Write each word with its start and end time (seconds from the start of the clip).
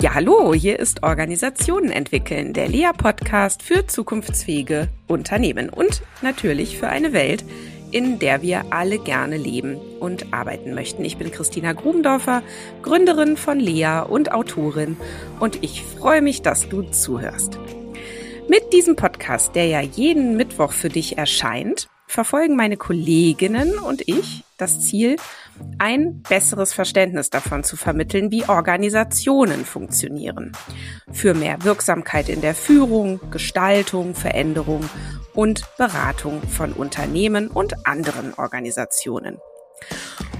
Ja, 0.00 0.14
hallo, 0.14 0.54
hier 0.54 0.78
ist 0.80 1.02
Organisationen 1.02 1.90
entwickeln, 1.90 2.52
der 2.52 2.68
Lea-Podcast 2.68 3.62
für 3.62 3.86
zukunftsfähige 3.86 4.88
Unternehmen 5.06 5.68
und 5.68 6.02
natürlich 6.20 6.78
für 6.78 6.88
eine 6.88 7.12
Welt, 7.12 7.44
in 7.92 8.18
der 8.18 8.42
wir 8.42 8.64
alle 8.70 8.98
gerne 8.98 9.36
leben 9.36 9.76
und 10.00 10.32
arbeiten 10.32 10.74
möchten. 10.74 11.04
Ich 11.04 11.16
bin 11.16 11.30
Christina 11.30 11.74
Grubendorfer, 11.74 12.42
Gründerin 12.82 13.36
von 13.36 13.60
Lea 13.60 14.02
und 14.08 14.32
Autorin 14.32 14.96
und 15.38 15.62
ich 15.62 15.82
freue 15.82 16.22
mich, 16.22 16.42
dass 16.42 16.68
du 16.68 16.82
zuhörst. 16.82 17.58
Mit 18.48 18.72
diesem 18.72 18.96
Podcast, 18.96 19.54
der 19.54 19.66
ja 19.66 19.80
jeden 19.80 20.36
Mittwoch 20.36 20.72
für 20.72 20.88
dich 20.88 21.18
erscheint, 21.18 21.88
verfolgen 22.06 22.56
meine 22.56 22.76
Kolleginnen 22.76 23.78
und 23.78 24.08
ich 24.08 24.44
das 24.58 24.80
Ziel, 24.80 25.16
ein 25.78 26.22
besseres 26.22 26.72
Verständnis 26.72 27.30
davon 27.30 27.64
zu 27.64 27.76
vermitteln, 27.76 28.30
wie 28.30 28.48
Organisationen 28.48 29.64
funktionieren. 29.64 30.52
Für 31.12 31.34
mehr 31.34 31.62
Wirksamkeit 31.62 32.28
in 32.28 32.40
der 32.40 32.54
Führung, 32.54 33.20
Gestaltung, 33.30 34.14
Veränderung 34.14 34.88
und 35.34 35.64
Beratung 35.76 36.42
von 36.42 36.72
Unternehmen 36.72 37.48
und 37.48 37.86
anderen 37.86 38.34
Organisationen. 38.34 39.38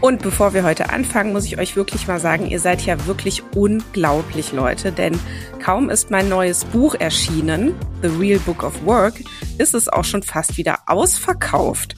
Und 0.01 0.21
bevor 0.21 0.53
wir 0.53 0.65
heute 0.65 0.91
anfangen, 0.91 1.33
muss 1.33 1.47
ich 1.47 1.59
euch 1.59 1.77
wirklich 1.77 2.07
mal 2.07 2.21
sagen, 2.21 2.47
ihr 2.47 2.61
seid 2.61 2.83
ja 2.83 3.07
wirklich 3.07 3.43
unglaublich 3.55 4.53
Leute, 4.53 4.93
denn 4.93 5.19
kaum 5.63 5.89
ist 5.89 6.11
mein 6.11 6.29
neues 6.29 6.67
Buch 6.67 6.95
erschienen, 6.95 7.75
The 8.03 8.09
Real 8.09 8.39
Book 8.41 8.63
of 8.65 8.85
Work, 8.85 9.15
ist 9.57 9.73
es 9.73 9.89
auch 9.89 10.05
schon 10.05 10.23
fast 10.23 10.59
wieder 10.59 10.81
ausverkauft. 10.87 11.97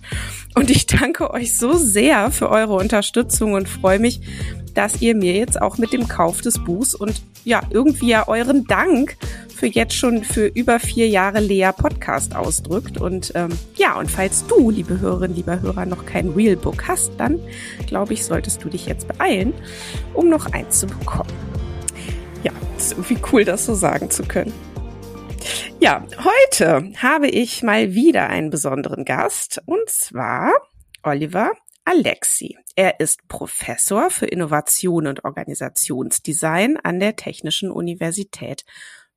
Und 0.55 0.71
ich 0.71 0.87
danke 0.87 1.33
euch 1.33 1.59
so 1.59 1.77
sehr 1.77 2.31
für 2.31 2.49
eure 2.49 2.75
Unterstützung 2.75 3.55
und 3.55 3.69
freue 3.69 3.99
mich, 3.99 4.21
dass 4.77 5.01
ihr 5.01 5.17
mir 5.17 5.33
jetzt 5.33 5.61
auch 5.61 5.79
mit 5.79 5.93
dem 5.93 6.07
Kauf 6.07 6.43
des 6.43 6.63
Buchs 6.63 6.95
und 6.95 7.23
ja, 7.45 7.63
irgendwie 7.71 8.09
ja 8.09 8.29
euren 8.29 8.65
Dank 8.65 9.17
für 9.49 9.67
jetzt 9.67 9.95
schon 9.95 10.23
für 10.23 10.47
über 10.47 10.79
vier 10.79 11.09
Jahre 11.09 11.41
Lea 11.41 11.71
Podcast 11.77 12.37
ausdrückt. 12.37 12.99
Und 12.99 13.33
ähm, 13.35 13.51
ja, 13.75 13.99
und 13.99 14.11
falls 14.11 14.47
du, 14.47 14.71
liebe 14.71 15.01
Hörerinnen, 15.01 15.37
lieber 15.37 15.61
Hörer, 15.61 15.87
noch 15.87 16.05
kein 16.05 16.29
Real 16.31 16.57
Book 16.57 16.87
hast, 16.87 17.13
dann 17.17 17.41
glaube 17.87 18.13
ich, 18.13 18.25
solltest 18.25 18.63
du 18.63 18.69
dich 18.69 18.87
jetzt 18.87 19.09
beeilen, 19.09 19.55
um 20.13 20.29
noch 20.29 20.53
eins 20.53 20.81
zu 20.81 20.87
bekommen. 20.87 21.33
Ja, 22.43 22.53
ist 22.77 22.93
irgendwie 22.93 23.19
cool, 23.33 23.45
das 23.45 23.65
so 23.65 23.75
sagen 23.75 24.11
zu 24.11 24.25
können. 24.25 24.53
Ja, 25.81 26.05
heute 26.19 26.93
habe 26.99 27.29
ich 27.29 27.63
mal 27.63 27.95
wieder 27.95 28.29
einen 28.29 28.51
besonderen 28.51 29.05
Gast 29.05 29.63
und 29.67 29.89
zwar 29.89 30.53
Oliver 31.03 31.53
Alexi. 31.87 32.59
Er 32.75 32.99
ist 32.99 33.29
Professor 33.29 34.11
für 34.11 34.27
Innovation 34.27 35.07
und 35.07 35.25
Organisationsdesign 35.25 36.79
an 36.79 36.99
der 36.99 37.15
Technischen 37.15 37.71
Universität 37.71 38.65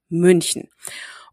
München. 0.08 0.70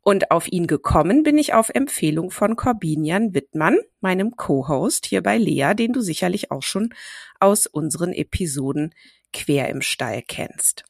Und 0.00 0.30
auf 0.30 0.48
ihn 0.48 0.66
gekommen 0.66 1.24
bin 1.24 1.36
ich 1.36 1.52
auf 1.52 1.68
Empfehlung 1.68 2.30
von 2.30 2.56
Corbinian 2.56 3.34
Wittmann, 3.34 3.76
meinem 4.00 4.36
Co-Host 4.36 5.04
hier 5.04 5.22
bei 5.22 5.36
Lea, 5.36 5.74
den 5.74 5.92
du 5.92 6.00
sicherlich 6.00 6.50
auch 6.50 6.62
schon 6.62 6.94
aus 7.38 7.66
unseren 7.66 8.14
Episoden 8.14 8.94
quer 9.34 9.68
im 9.68 9.82
Stall 9.82 10.22
kennst. 10.26 10.84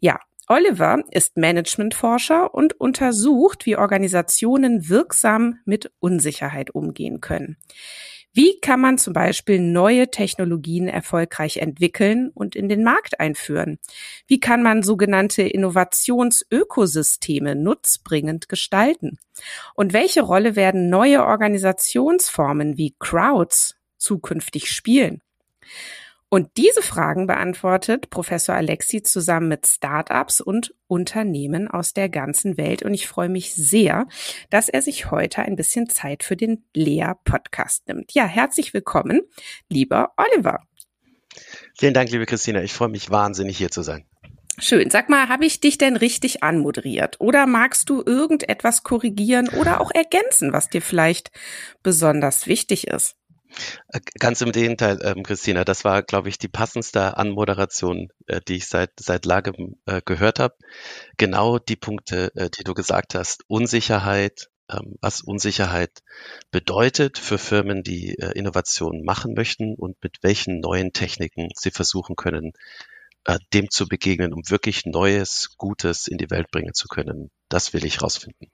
Ja, 0.00 0.18
Oliver 0.48 1.04
ist 1.12 1.36
Managementforscher 1.36 2.52
und 2.52 2.78
untersucht, 2.80 3.66
wie 3.66 3.76
Organisationen 3.76 4.88
wirksam 4.88 5.60
mit 5.64 5.92
Unsicherheit 6.00 6.74
umgehen 6.74 7.20
können. 7.20 7.56
Wie 8.34 8.58
kann 8.60 8.80
man 8.80 8.96
zum 8.96 9.12
Beispiel 9.12 9.60
neue 9.60 10.10
Technologien 10.10 10.88
erfolgreich 10.88 11.58
entwickeln 11.58 12.30
und 12.32 12.56
in 12.56 12.70
den 12.70 12.82
Markt 12.82 13.20
einführen? 13.20 13.78
Wie 14.26 14.40
kann 14.40 14.62
man 14.62 14.82
sogenannte 14.82 15.42
Innovationsökosysteme 15.42 17.54
nutzbringend 17.54 18.48
gestalten? 18.48 19.18
Und 19.74 19.92
welche 19.92 20.22
Rolle 20.22 20.56
werden 20.56 20.88
neue 20.88 21.26
Organisationsformen 21.26 22.78
wie 22.78 22.94
Crowds 22.98 23.76
zukünftig 23.98 24.70
spielen? 24.70 25.20
Und 26.32 26.56
diese 26.56 26.80
Fragen 26.80 27.26
beantwortet 27.26 28.08
Professor 28.08 28.54
Alexi 28.54 29.02
zusammen 29.02 29.48
mit 29.48 29.66
Startups 29.66 30.40
und 30.40 30.74
Unternehmen 30.86 31.68
aus 31.68 31.92
der 31.92 32.08
ganzen 32.08 32.56
Welt. 32.56 32.82
Und 32.82 32.94
ich 32.94 33.06
freue 33.06 33.28
mich 33.28 33.52
sehr, 33.54 34.06
dass 34.48 34.70
er 34.70 34.80
sich 34.80 35.10
heute 35.10 35.42
ein 35.42 35.56
bisschen 35.56 35.90
Zeit 35.90 36.22
für 36.22 36.34
den 36.34 36.64
Lea 36.72 37.12
Podcast 37.26 37.86
nimmt. 37.86 38.14
Ja, 38.14 38.24
herzlich 38.24 38.72
willkommen, 38.72 39.20
lieber 39.68 40.14
Oliver. 40.16 40.60
Vielen 41.78 41.92
Dank, 41.92 42.10
liebe 42.10 42.24
Christina. 42.24 42.62
Ich 42.62 42.72
freue 42.72 42.88
mich 42.88 43.10
wahnsinnig 43.10 43.58
hier 43.58 43.70
zu 43.70 43.82
sein. 43.82 44.06
Schön. 44.58 44.88
Sag 44.88 45.10
mal, 45.10 45.28
habe 45.28 45.44
ich 45.44 45.60
dich 45.60 45.76
denn 45.76 45.96
richtig 45.96 46.42
anmoderiert? 46.42 47.20
Oder 47.20 47.46
magst 47.46 47.90
du 47.90 48.02
irgendetwas 48.06 48.84
korrigieren 48.84 49.50
oder 49.50 49.82
auch 49.82 49.90
ergänzen, 49.90 50.54
was 50.54 50.70
dir 50.70 50.80
vielleicht 50.80 51.30
besonders 51.82 52.46
wichtig 52.46 52.86
ist? 52.86 53.16
Äh, 53.88 54.00
ganz 54.18 54.40
im 54.40 54.52
Gegenteil, 54.52 54.98
ähm, 55.02 55.22
Christina, 55.22 55.64
das 55.64 55.84
war, 55.84 56.02
glaube 56.02 56.28
ich, 56.28 56.38
die 56.38 56.48
passendste 56.48 57.16
Anmoderation, 57.16 58.08
äh, 58.26 58.40
die 58.46 58.56
ich 58.56 58.66
seit, 58.66 58.90
seit 58.98 59.24
langem 59.24 59.76
äh, 59.86 60.00
gehört 60.04 60.38
habe. 60.38 60.56
Genau 61.16 61.58
die 61.58 61.76
Punkte, 61.76 62.32
äh, 62.34 62.50
die 62.50 62.64
du 62.64 62.74
gesagt 62.74 63.14
hast. 63.14 63.44
Unsicherheit, 63.48 64.50
ähm, 64.70 64.96
was 65.00 65.20
Unsicherheit 65.22 66.02
bedeutet 66.50 67.18
für 67.18 67.38
Firmen, 67.38 67.82
die 67.82 68.18
äh, 68.18 68.32
Innovationen 68.32 69.04
machen 69.04 69.34
möchten 69.34 69.74
und 69.74 70.02
mit 70.02 70.18
welchen 70.22 70.60
neuen 70.60 70.92
Techniken 70.92 71.48
sie 71.54 71.70
versuchen 71.70 72.16
können, 72.16 72.52
äh, 73.24 73.38
dem 73.52 73.70
zu 73.70 73.86
begegnen, 73.88 74.32
um 74.32 74.42
wirklich 74.48 74.86
Neues, 74.86 75.54
Gutes 75.58 76.08
in 76.08 76.18
die 76.18 76.30
Welt 76.30 76.50
bringen 76.50 76.74
zu 76.74 76.88
können. 76.88 77.30
Das 77.48 77.72
will 77.72 77.84
ich 77.84 78.02
rausfinden. 78.02 78.50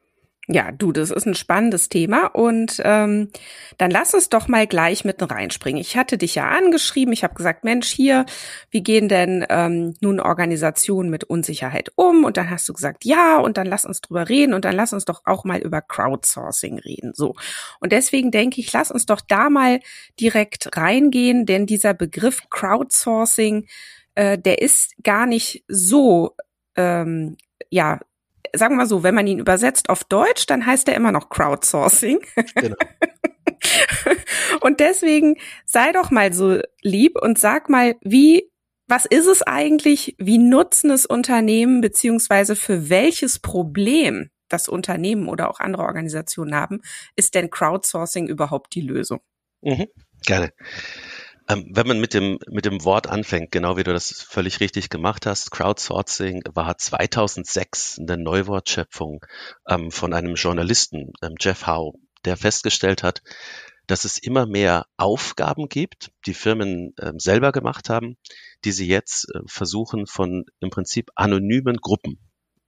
Ja, 0.50 0.72
du, 0.72 0.92
das 0.92 1.10
ist 1.10 1.26
ein 1.26 1.34
spannendes 1.34 1.90
Thema 1.90 2.28
und 2.28 2.80
ähm, 2.82 3.28
dann 3.76 3.90
lass 3.90 4.14
uns 4.14 4.30
doch 4.30 4.48
mal 4.48 4.66
gleich 4.66 5.04
mitten 5.04 5.24
reinspringen. 5.24 5.78
Ich 5.78 5.94
hatte 5.94 6.16
dich 6.16 6.36
ja 6.36 6.48
angeschrieben, 6.48 7.12
ich 7.12 7.22
habe 7.22 7.34
gesagt, 7.34 7.64
Mensch, 7.64 7.88
hier, 7.88 8.24
wie 8.70 8.82
gehen 8.82 9.10
denn 9.10 9.44
ähm, 9.50 9.94
nun 10.00 10.20
Organisationen 10.20 11.10
mit 11.10 11.24
Unsicherheit 11.24 11.92
um? 11.96 12.24
Und 12.24 12.38
dann 12.38 12.48
hast 12.48 12.66
du 12.66 12.72
gesagt, 12.72 13.04
ja, 13.04 13.36
und 13.36 13.58
dann 13.58 13.66
lass 13.66 13.84
uns 13.84 14.00
drüber 14.00 14.30
reden 14.30 14.54
und 14.54 14.64
dann 14.64 14.74
lass 14.74 14.94
uns 14.94 15.04
doch 15.04 15.20
auch 15.26 15.44
mal 15.44 15.58
über 15.58 15.82
Crowdsourcing 15.82 16.78
reden. 16.78 17.12
So. 17.14 17.34
Und 17.80 17.92
deswegen 17.92 18.30
denke 18.30 18.62
ich, 18.62 18.72
lass 18.72 18.90
uns 18.90 19.04
doch 19.04 19.20
da 19.20 19.50
mal 19.50 19.80
direkt 20.18 20.74
reingehen, 20.78 21.44
denn 21.44 21.66
dieser 21.66 21.92
Begriff 21.92 22.48
Crowdsourcing, 22.48 23.66
äh, 24.14 24.38
der 24.38 24.62
ist 24.62 24.94
gar 25.02 25.26
nicht 25.26 25.62
so 25.68 26.36
ähm, 26.74 27.36
ja, 27.70 28.00
sagen 28.54 28.74
wir 28.74 28.78
mal 28.78 28.86
so, 28.86 29.02
wenn 29.02 29.14
man 29.14 29.26
ihn 29.26 29.38
übersetzt 29.38 29.88
auf 29.88 30.04
Deutsch, 30.04 30.46
dann 30.46 30.64
heißt 30.64 30.88
er 30.88 30.94
immer 30.94 31.12
noch 31.12 31.28
Crowdsourcing. 31.28 32.20
Genau. 32.54 32.76
und 34.60 34.80
deswegen 34.80 35.36
sei 35.64 35.92
doch 35.92 36.10
mal 36.10 36.32
so 36.32 36.60
lieb 36.82 37.20
und 37.20 37.38
sag 37.38 37.68
mal, 37.68 37.96
wie, 38.02 38.50
was 38.86 39.04
ist 39.06 39.26
es 39.26 39.42
eigentlich? 39.42 40.14
Wie 40.18 40.38
nutzen 40.38 40.90
es 40.90 41.06
Unternehmen 41.06 41.80
beziehungsweise 41.80 42.56
für 42.56 42.88
welches 42.88 43.38
Problem 43.38 44.30
das 44.48 44.68
Unternehmen 44.68 45.28
oder 45.28 45.50
auch 45.50 45.60
andere 45.60 45.82
Organisationen 45.82 46.54
haben, 46.54 46.80
ist 47.16 47.34
denn 47.34 47.50
Crowdsourcing 47.50 48.28
überhaupt 48.28 48.74
die 48.74 48.80
Lösung? 48.80 49.20
Mhm, 49.60 49.86
gerne. 50.24 50.52
Ähm, 51.50 51.66
wenn 51.70 51.86
man 51.86 51.98
mit 51.98 52.12
dem, 52.12 52.38
mit 52.50 52.66
dem 52.66 52.84
Wort 52.84 53.06
anfängt, 53.06 53.50
genau 53.50 53.78
wie 53.78 53.82
du 53.84 53.92
das 53.94 54.22
völlig 54.22 54.60
richtig 54.60 54.90
gemacht 54.90 55.24
hast, 55.24 55.50
Crowdsourcing 55.50 56.42
war 56.52 56.76
2006 56.76 57.98
eine 58.00 58.18
Neuwortschöpfung 58.18 59.24
ähm, 59.66 59.90
von 59.90 60.12
einem 60.12 60.34
Journalisten, 60.34 61.12
ähm, 61.22 61.36
Jeff 61.40 61.66
Howe, 61.66 61.94
der 62.26 62.36
festgestellt 62.36 63.02
hat, 63.02 63.22
dass 63.86 64.04
es 64.04 64.18
immer 64.18 64.44
mehr 64.44 64.84
Aufgaben 64.98 65.68
gibt, 65.70 66.10
die 66.26 66.34
Firmen 66.34 66.92
äh, 66.98 67.12
selber 67.16 67.50
gemacht 67.52 67.88
haben, 67.88 68.18
die 68.66 68.72
sie 68.72 68.86
jetzt 68.86 69.34
äh, 69.34 69.40
versuchen 69.46 70.06
von 70.06 70.44
im 70.60 70.68
Prinzip 70.68 71.10
anonymen 71.14 71.78
Gruppen 71.78 72.18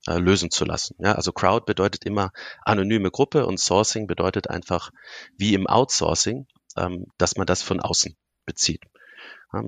äh, 0.07 0.17
lösen 0.17 0.51
zu 0.51 0.65
lassen. 0.65 0.97
Ja, 1.01 1.13
also 1.13 1.33
Crowd 1.33 1.67
bedeutet 1.67 2.07
immer 2.07 2.31
anonyme 2.63 3.11
Gruppe 3.11 3.45
und 3.45 3.61
Sourcing 3.61 4.07
bedeutet 4.07 4.49
einfach 4.49 4.91
wie 5.37 5.53
im 5.53 5.67
Outsourcing, 5.67 6.47
ähm, 6.79 7.05
dass 7.19 7.37
man 7.37 7.47
das 7.47 7.61
von 7.63 7.81
außen 7.81 8.17
bezieht. 8.51 8.83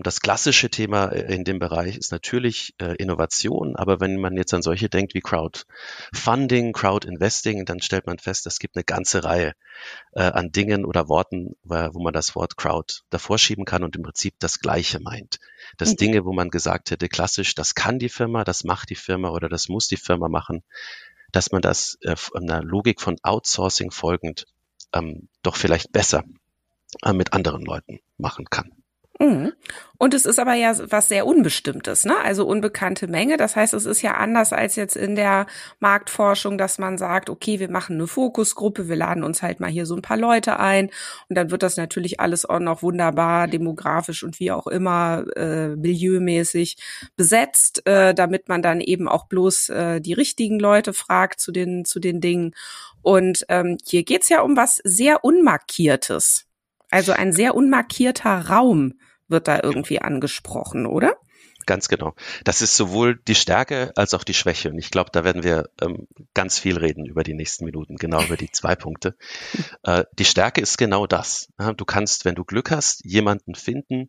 Das 0.05 0.20
klassische 0.20 0.70
Thema 0.70 1.06
äh, 1.06 1.34
in 1.34 1.44
dem 1.44 1.58
Bereich 1.58 1.96
ist 1.96 2.12
natürlich 2.12 2.75
äh, 2.81 2.94
Innovation, 2.96 3.75
aber 3.76 4.00
wenn 4.00 4.20
man 4.20 4.37
jetzt 4.37 4.55
an 4.55 4.62
solche 4.62 4.88
denkt 4.88 5.14
wie 5.14 5.20
Crowdfunding, 5.20 6.73
Crowdinvesting, 6.73 7.64
dann 7.64 7.81
stellt 7.81 8.06
man 8.06 8.19
fest, 8.19 8.46
es 8.46 8.61
gibt 8.61 8.76
eine 8.76 8.84
ganze 8.84 9.25
Reihe 9.25 9.55
äh, 10.12 10.23
an 10.23 10.52
Dingen 10.52 10.84
oder 10.84 11.08
Worten, 11.08 11.56
wo 11.64 12.00
man 12.00 12.12
das 12.12 12.37
Wort 12.37 12.56
Crowd 12.56 13.00
davor 13.11 13.38
schieben 13.38 13.64
kann 13.64 13.82
und 13.82 13.96
im 13.96 14.02
Prinzip 14.02 14.34
das 14.38 14.61
Gleiche 14.61 15.00
meint. 15.00 15.40
Das 15.79 15.93
mhm. 15.93 15.96
Dinge, 15.96 16.25
wo 16.25 16.32
man 16.32 16.50
gesagt 16.50 16.93
hätte, 16.93 17.08
klassisch, 17.08 17.56
das 17.56 17.75
kann 17.75 17.99
die 17.99 18.08
Firma, 18.08 18.44
das 18.44 18.62
macht 18.62 18.90
die 18.90 18.94
Firma 18.94 19.31
oder 19.31 19.49
das 19.49 19.69
muss 19.69 19.88
die 19.88 19.96
Firma 19.96 20.29
machen, 20.29 20.62
dass 21.32 21.50
man 21.50 21.62
das 21.62 21.99
einer 22.34 22.62
Logik 22.62 23.00
von 23.00 23.17
Outsourcing 23.23 23.90
folgend 23.90 24.46
ähm, 24.93 25.29
doch 25.43 25.56
vielleicht 25.56 25.90
besser 25.93 26.23
mit 27.12 27.32
anderen 27.32 27.64
Leuten 27.64 28.00
machen 28.18 28.46
kann. 28.50 28.72
Mhm. 29.22 29.52
Und 29.98 30.14
es 30.14 30.26
ist 30.26 30.40
aber 30.40 30.54
ja 30.54 30.74
was 30.90 31.08
sehr 31.08 31.26
Unbestimmtes, 31.26 32.04
ne? 32.04 32.16
Also 32.24 32.44
unbekannte 32.44 33.06
Menge. 33.06 33.36
Das 33.36 33.54
heißt, 33.54 33.72
es 33.72 33.86
ist 33.86 34.02
ja 34.02 34.14
anders 34.14 34.52
als 34.52 34.74
jetzt 34.74 34.96
in 34.96 35.14
der 35.14 35.46
Marktforschung, 35.78 36.58
dass 36.58 36.78
man 36.78 36.98
sagt, 36.98 37.30
okay, 37.30 37.60
wir 37.60 37.70
machen 37.70 37.96
eine 37.96 38.08
Fokusgruppe, 38.08 38.88
wir 38.88 38.96
laden 38.96 39.22
uns 39.22 39.42
halt 39.42 39.60
mal 39.60 39.70
hier 39.70 39.86
so 39.86 39.94
ein 39.94 40.02
paar 40.02 40.16
Leute 40.16 40.58
ein 40.58 40.90
und 41.28 41.36
dann 41.36 41.52
wird 41.52 41.62
das 41.62 41.76
natürlich 41.76 42.18
alles 42.18 42.44
auch 42.44 42.58
noch 42.58 42.82
wunderbar 42.82 43.46
demografisch 43.46 44.24
und 44.24 44.40
wie 44.40 44.50
auch 44.50 44.66
immer 44.66 45.24
äh, 45.36 45.76
milieumäßig 45.76 46.78
besetzt, 47.16 47.86
äh, 47.86 48.14
damit 48.14 48.48
man 48.48 48.60
dann 48.60 48.80
eben 48.80 49.06
auch 49.08 49.26
bloß 49.28 49.68
äh, 49.68 50.00
die 50.00 50.14
richtigen 50.14 50.58
Leute 50.58 50.92
fragt 50.92 51.38
zu 51.40 51.52
den 51.52 51.84
zu 51.84 52.00
den 52.00 52.20
Dingen. 52.20 52.54
Und 53.02 53.44
ähm, 53.48 53.78
hier 53.84 54.02
geht's 54.04 54.28
ja 54.28 54.40
um 54.40 54.56
was 54.56 54.80
sehr 54.84 55.24
Unmarkiertes. 55.24 56.46
Also 56.92 57.12
ein 57.12 57.32
sehr 57.32 57.54
unmarkierter 57.54 58.48
Raum 58.48 58.94
wird 59.26 59.48
da 59.48 59.60
irgendwie 59.62 60.00
angesprochen, 60.00 60.86
oder? 60.86 61.16
Ganz 61.64 61.88
genau. 61.88 62.14
Das 62.44 62.60
ist 62.60 62.76
sowohl 62.76 63.16
die 63.16 63.34
Stärke 63.34 63.92
als 63.96 64.14
auch 64.14 64.24
die 64.24 64.34
Schwäche. 64.34 64.70
Und 64.70 64.78
ich 64.78 64.90
glaube, 64.90 65.10
da 65.10 65.24
werden 65.24 65.42
wir 65.42 65.70
ähm, 65.80 66.06
ganz 66.34 66.58
viel 66.58 66.76
reden 66.76 67.06
über 67.06 67.22
die 67.22 67.34
nächsten 67.34 67.64
Minuten, 67.64 67.96
genau 67.96 68.22
über 68.22 68.36
die 68.36 68.50
zwei 68.50 68.76
Punkte. 68.76 69.16
Äh, 69.84 70.04
die 70.16 70.24
Stärke 70.24 70.60
ist 70.60 70.78
genau 70.78 71.08
das. 71.08 71.48
Du 71.76 71.84
kannst, 71.84 72.24
wenn 72.24 72.36
du 72.36 72.44
Glück 72.44 72.70
hast, 72.70 73.04
jemanden 73.04 73.56
finden, 73.56 74.06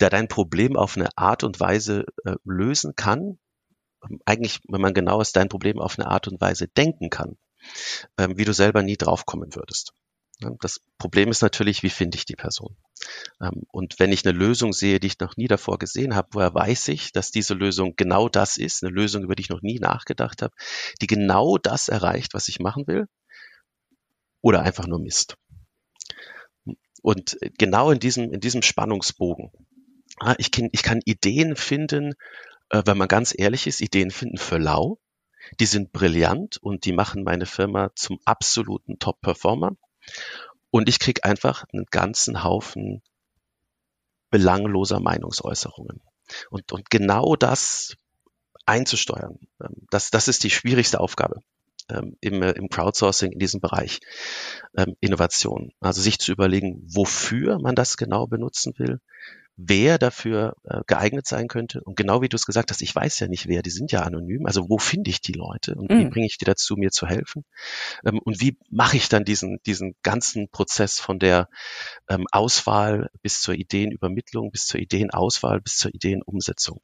der 0.00 0.10
dein 0.10 0.28
Problem 0.28 0.76
auf 0.76 0.98
eine 0.98 1.08
Art 1.16 1.44
und 1.44 1.60
Weise 1.60 2.04
äh, 2.24 2.34
lösen 2.44 2.94
kann. 2.94 3.38
Ähm, 4.04 4.20
eigentlich, 4.26 4.60
wenn 4.68 4.82
man 4.82 4.92
genau 4.92 5.20
ist, 5.20 5.36
dein 5.36 5.48
Problem 5.48 5.78
auf 5.78 5.98
eine 5.98 6.08
Art 6.08 6.28
und 6.28 6.40
Weise 6.42 6.68
denken 6.68 7.08
kann, 7.08 7.38
ähm, 8.18 8.36
wie 8.36 8.44
du 8.44 8.52
selber 8.52 8.82
nie 8.82 8.98
draufkommen 8.98 9.54
würdest. 9.54 9.94
Das 10.60 10.80
Problem 10.98 11.30
ist 11.30 11.42
natürlich, 11.42 11.82
wie 11.82 11.90
finde 11.90 12.16
ich 12.16 12.24
die 12.24 12.36
Person? 12.36 12.76
Ähm, 13.40 13.62
und 13.70 13.98
wenn 13.98 14.12
ich 14.12 14.26
eine 14.26 14.36
Lösung 14.36 14.72
sehe, 14.72 15.00
die 15.00 15.08
ich 15.08 15.18
noch 15.18 15.36
nie 15.36 15.48
davor 15.48 15.78
gesehen 15.78 16.14
habe, 16.14 16.28
woher 16.32 16.54
weiß 16.54 16.88
ich, 16.88 17.12
dass 17.12 17.30
diese 17.30 17.54
Lösung 17.54 17.94
genau 17.96 18.28
das 18.28 18.56
ist, 18.56 18.82
eine 18.82 18.92
Lösung, 18.92 19.22
über 19.24 19.34
die 19.34 19.42
ich 19.42 19.48
noch 19.48 19.62
nie 19.62 19.78
nachgedacht 19.78 20.42
habe, 20.42 20.54
die 21.00 21.06
genau 21.06 21.58
das 21.58 21.88
erreicht, 21.88 22.34
was 22.34 22.48
ich 22.48 22.60
machen 22.60 22.86
will? 22.86 23.06
Oder 24.40 24.62
einfach 24.62 24.86
nur 24.86 25.00
Mist? 25.00 25.36
Und 27.02 27.36
genau 27.58 27.90
in 27.90 27.98
diesem, 27.98 28.32
in 28.32 28.40
diesem 28.40 28.62
Spannungsbogen, 28.62 29.50
ich 30.38 30.50
kann, 30.50 30.68
ich 30.72 30.82
kann 30.82 31.00
Ideen 31.04 31.56
finden, 31.56 32.14
äh, 32.70 32.82
wenn 32.86 32.98
man 32.98 33.08
ganz 33.08 33.34
ehrlich 33.36 33.66
ist, 33.66 33.80
Ideen 33.80 34.10
finden 34.10 34.38
für 34.38 34.58
lau. 34.58 34.98
Die 35.58 35.66
sind 35.66 35.92
brillant 35.92 36.58
und 36.58 36.84
die 36.84 36.92
machen 36.92 37.24
meine 37.24 37.46
Firma 37.46 37.90
zum 37.96 38.20
absoluten 38.24 38.98
Top-Performer. 39.00 39.76
Und 40.70 40.88
ich 40.88 40.98
krieg 40.98 41.24
einfach 41.24 41.64
einen 41.72 41.86
ganzen 41.90 42.44
Haufen 42.44 43.02
belangloser 44.30 45.00
Meinungsäußerungen. 45.00 46.00
Und, 46.50 46.72
und 46.72 46.88
genau 46.90 47.36
das 47.36 47.96
einzusteuern, 48.64 49.38
ähm, 49.62 49.86
das, 49.90 50.10
das 50.10 50.28
ist 50.28 50.44
die 50.44 50.50
schwierigste 50.50 51.00
Aufgabe 51.00 51.40
ähm, 51.90 52.16
im, 52.20 52.42
im 52.42 52.68
Crowdsourcing 52.68 53.32
in 53.32 53.38
diesem 53.38 53.60
Bereich 53.60 54.00
ähm, 54.76 54.96
Innovation. 55.00 55.72
Also 55.80 56.00
sich 56.00 56.18
zu 56.18 56.32
überlegen, 56.32 56.82
wofür 56.86 57.58
man 57.58 57.74
das 57.74 57.96
genau 57.96 58.26
benutzen 58.26 58.72
will, 58.78 59.00
wer 59.56 59.98
dafür 59.98 60.54
äh, 60.64 60.80
geeignet 60.86 61.26
sein 61.26 61.48
könnte. 61.48 61.82
Und 61.82 61.96
genau 61.96 62.22
wie 62.22 62.28
du 62.28 62.36
es 62.36 62.46
gesagt 62.46 62.70
hast, 62.70 62.82
ich 62.82 62.94
weiß 62.94 63.18
ja 63.20 63.28
nicht 63.28 63.48
wer, 63.48 63.62
die 63.62 63.70
sind 63.70 63.92
ja 63.92 64.00
anonym. 64.00 64.46
Also 64.46 64.68
wo 64.68 64.78
finde 64.78 65.10
ich 65.10 65.20
die 65.20 65.32
Leute 65.32 65.74
und 65.74 65.90
mhm. 65.90 65.98
wie 65.98 66.10
bringe 66.10 66.26
ich 66.26 66.38
die 66.38 66.44
dazu, 66.44 66.76
mir 66.76 66.90
zu 66.90 67.06
helfen? 67.06 67.44
Ähm, 68.04 68.18
und 68.18 68.40
wie 68.40 68.56
mache 68.70 68.96
ich 68.96 69.08
dann 69.08 69.24
diesen, 69.24 69.58
diesen 69.66 69.94
ganzen 70.02 70.48
Prozess 70.48 70.98
von 70.98 71.18
der 71.18 71.48
ähm, 72.08 72.26
Auswahl 72.32 73.10
bis 73.22 73.40
zur 73.40 73.54
Ideenübermittlung, 73.54 74.50
bis 74.50 74.66
zur 74.66 74.80
Ideenauswahl, 74.80 75.60
bis 75.60 75.76
zur 75.76 75.94
Ideenumsetzung? 75.94 76.80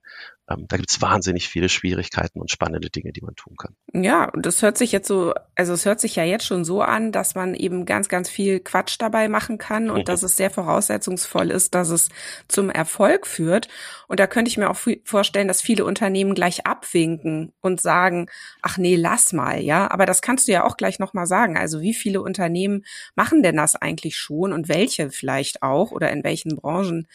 Ähm, 0.51 0.65
da 0.69 0.77
gibt 0.77 0.91
es 0.91 1.03
wahnsinnig 1.03 1.49
viele 1.49 1.69
Schwierigkeiten 1.69 2.41
und 2.41 2.51
spannende 2.51 2.89
Dinge, 2.89 3.13
die 3.13 3.21
man 3.21 3.35
tun 3.35 3.57
kann. 3.57 3.75
Ja, 3.93 4.31
und 4.31 4.47
das 4.47 4.63
hört 4.63 4.79
sich 4.79 4.93
jetzt 4.93 5.07
so, 5.07 5.35
also 5.55 5.75
es 5.75 5.85
hört 5.85 6.01
sich 6.01 6.17
ja 6.17 6.25
jetzt 6.25 6.47
schon 6.47 6.65
so 6.65 6.81
an, 6.81 7.13
dass 7.13 7.35
man 7.35 7.55
eben 7.55 7.85
ganz, 7.85 8.09
ganz 8.09 8.31
viel 8.31 8.61
Quatsch 8.61 8.97
dabei 8.99 9.29
machen 9.29 9.59
kann 9.59 9.91
und 9.91 10.09
dass 10.09 10.23
es 10.23 10.37
sehr 10.37 10.51
voraussetzungsvoll 10.51 11.51
ist, 11.51 11.75
dass 11.75 11.91
es 11.91 12.09
zum 12.49 12.68
Erfolg 12.71 13.27
führt. 13.27 13.69
Und 14.07 14.21
da 14.21 14.27
könnte 14.27 14.49
ich 14.49 14.57
mir 14.57 14.71
auch 14.71 14.79
vorstellen, 15.05 15.49
dass 15.49 15.61
viele 15.61 15.85
Unternehmen 15.85 16.35
gleich 16.35 16.67
abwinken 16.67 17.53
und 17.61 17.81
sagen, 17.81 18.29
ach 18.63 18.79
nee, 18.79 18.97
lass 18.97 19.33
mal, 19.33 19.61
ja. 19.61 19.91
Aber 19.91 20.07
das 20.07 20.23
kannst 20.23 20.49
du 20.49 20.53
ja 20.53 20.65
auch 20.65 20.77
gleich 20.77 20.99
nochmal 20.99 21.27
sagen. 21.27 21.57
Also 21.57 21.81
wie 21.81 21.95
viele 21.95 22.23
Unternehmen 22.23 22.85
machen 23.15 23.43
denn 23.43 23.57
das 23.57 23.77
eigentlich 23.77 24.17
schon 24.17 24.53
und 24.53 24.69
welche 24.69 25.11
vielleicht 25.11 25.63
auch 25.63 25.93
oder 25.93 26.11
in 26.11 26.25
welchen 26.25 26.57
Branchen? 26.57 27.09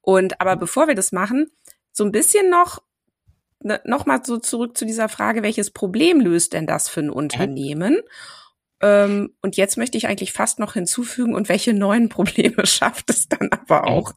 Und 0.00 0.40
aber 0.40 0.56
bevor 0.56 0.88
wir 0.88 0.94
das 0.94 1.12
machen, 1.12 1.50
so 1.92 2.04
ein 2.04 2.12
bisschen 2.12 2.50
noch 2.50 2.82
ne, 3.62 3.80
noch 3.84 4.06
mal 4.06 4.24
so 4.24 4.38
zurück 4.38 4.76
zu 4.76 4.84
dieser 4.84 5.08
Frage, 5.08 5.42
welches 5.42 5.70
Problem 5.70 6.20
löst 6.20 6.52
denn 6.52 6.66
das 6.66 6.88
für 6.88 7.00
ein 7.00 7.10
Unternehmen? 7.10 7.94
Mhm. 7.94 8.00
Ähm, 8.80 9.34
und 9.42 9.56
jetzt 9.56 9.76
möchte 9.76 9.98
ich 9.98 10.06
eigentlich 10.06 10.32
fast 10.32 10.58
noch 10.58 10.74
hinzufügen, 10.74 11.34
und 11.34 11.48
welche 11.48 11.74
neuen 11.74 12.08
Probleme 12.08 12.66
schafft 12.66 13.10
es 13.10 13.28
dann 13.28 13.50
aber 13.50 13.86
auch? 13.86 14.12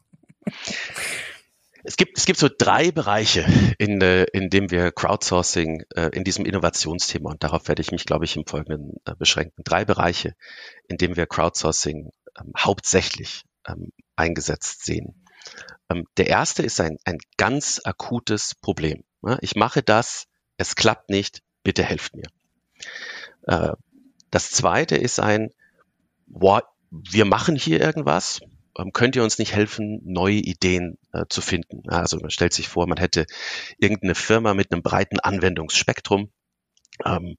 Es 1.84 1.96
gibt, 1.96 2.16
es 2.16 2.26
gibt 2.26 2.38
so 2.38 2.48
drei 2.56 2.92
Bereiche, 2.92 3.44
in, 3.78 4.00
in 4.00 4.50
dem 4.50 4.70
wir 4.70 4.92
Crowdsourcing 4.92 5.84
äh, 5.96 6.10
in 6.12 6.22
diesem 6.22 6.44
Innovationsthema, 6.46 7.30
und 7.30 7.42
darauf 7.42 7.66
werde 7.66 7.82
ich 7.82 7.90
mich, 7.90 8.04
glaube 8.06 8.24
ich, 8.24 8.36
im 8.36 8.46
Folgenden 8.46 8.94
äh, 9.04 9.14
beschränken. 9.16 9.62
Drei 9.64 9.84
Bereiche, 9.84 10.34
in 10.86 10.96
dem 10.96 11.16
wir 11.16 11.26
Crowdsourcing 11.26 12.12
ähm, 12.38 12.52
hauptsächlich 12.56 13.42
ähm, 13.66 13.90
eingesetzt 14.14 14.84
sehen. 14.84 15.24
Ähm, 15.90 16.06
der 16.16 16.28
erste 16.28 16.62
ist 16.62 16.80
ein, 16.80 16.98
ein 17.04 17.18
ganz 17.36 17.80
akutes 17.84 18.54
Problem. 18.54 19.02
Ich 19.40 19.56
mache 19.56 19.82
das, 19.82 20.26
es 20.56 20.76
klappt 20.76 21.10
nicht, 21.10 21.42
bitte 21.64 21.82
helft 21.82 22.14
mir. 22.14 22.28
Äh, 23.46 23.72
das 24.30 24.50
zweite 24.50 24.96
ist 24.96 25.18
ein, 25.20 25.50
wir 26.26 27.24
machen 27.24 27.56
hier 27.56 27.80
irgendwas, 27.80 28.40
könnt 28.92 29.16
ihr 29.16 29.22
uns 29.22 29.38
nicht 29.38 29.54
helfen, 29.54 30.00
neue 30.04 30.36
Ideen 30.36 30.98
äh, 31.12 31.24
zu 31.28 31.40
finden? 31.40 31.88
Also 31.88 32.18
man 32.18 32.30
stellt 32.30 32.52
sich 32.52 32.68
vor, 32.68 32.86
man 32.86 32.98
hätte 32.98 33.26
irgendeine 33.78 34.14
Firma 34.14 34.54
mit 34.54 34.72
einem 34.72 34.82
breiten 34.82 35.20
Anwendungsspektrum, 35.20 36.30
ähm, 37.04 37.36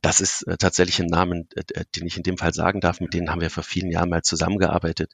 das 0.00 0.20
ist 0.20 0.42
äh, 0.46 0.56
tatsächlich 0.56 1.00
ein 1.00 1.06
Namen, 1.06 1.48
äh, 1.54 1.62
äh, 1.74 1.84
den 1.96 2.06
ich 2.06 2.16
in 2.16 2.22
dem 2.22 2.38
Fall 2.38 2.52
sagen 2.52 2.80
darf. 2.80 3.00
Mit 3.00 3.14
denen 3.14 3.30
haben 3.30 3.40
wir 3.40 3.50
vor 3.50 3.62
vielen 3.62 3.90
Jahren 3.90 4.10
mal 4.10 4.22
zusammengearbeitet. 4.22 5.12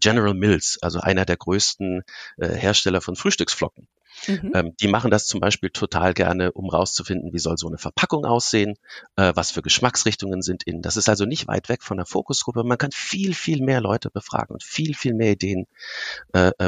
General 0.00 0.34
Mills, 0.34 0.78
also 0.82 1.00
einer 1.00 1.24
der 1.24 1.36
größten 1.36 2.02
Hersteller 2.38 3.00
von 3.00 3.16
Frühstücksflocken. 3.16 3.88
Mhm. 4.26 4.52
Ähm, 4.54 4.76
die 4.80 4.88
machen 4.88 5.10
das 5.10 5.26
zum 5.26 5.40
Beispiel 5.40 5.70
total 5.70 6.14
gerne, 6.14 6.52
um 6.52 6.68
rauszufinden, 6.68 7.32
wie 7.32 7.38
soll 7.38 7.56
so 7.56 7.68
eine 7.68 7.78
Verpackung 7.78 8.24
aussehen, 8.24 8.76
was 9.16 9.50
für 9.50 9.62
Geschmacksrichtungen 9.62 10.42
sind 10.42 10.64
innen. 10.64 10.82
Das 10.82 10.96
ist 10.96 11.08
also 11.08 11.24
nicht 11.24 11.46
weit 11.48 11.68
weg 11.68 11.82
von 11.82 11.96
der 11.96 12.06
Fokusgruppe. 12.06 12.64
Man 12.64 12.78
kann 12.78 12.92
viel, 12.92 13.34
viel 13.34 13.62
mehr 13.62 13.80
Leute 13.80 14.10
befragen 14.10 14.54
und 14.54 14.62
viel, 14.62 14.94
viel 14.94 15.14
mehr 15.14 15.32
Ideen 15.32 15.66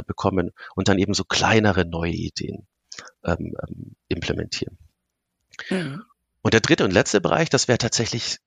bekommen 0.06 0.52
und 0.74 0.88
dann 0.88 0.98
eben 0.98 1.14
so 1.14 1.24
kleinere 1.24 1.84
neue 1.84 2.12
Ideen 2.12 2.66
ähm, 3.24 3.54
ähm, 3.68 3.96
implementieren. 4.08 4.78
Mhm. 5.68 6.02
Und 6.42 6.54
der 6.54 6.60
dritte 6.60 6.84
und 6.84 6.92
letzte 6.92 7.20
Bereich, 7.20 7.50
das 7.50 7.68
wäre 7.68 7.78
tatsächlich 7.78 8.38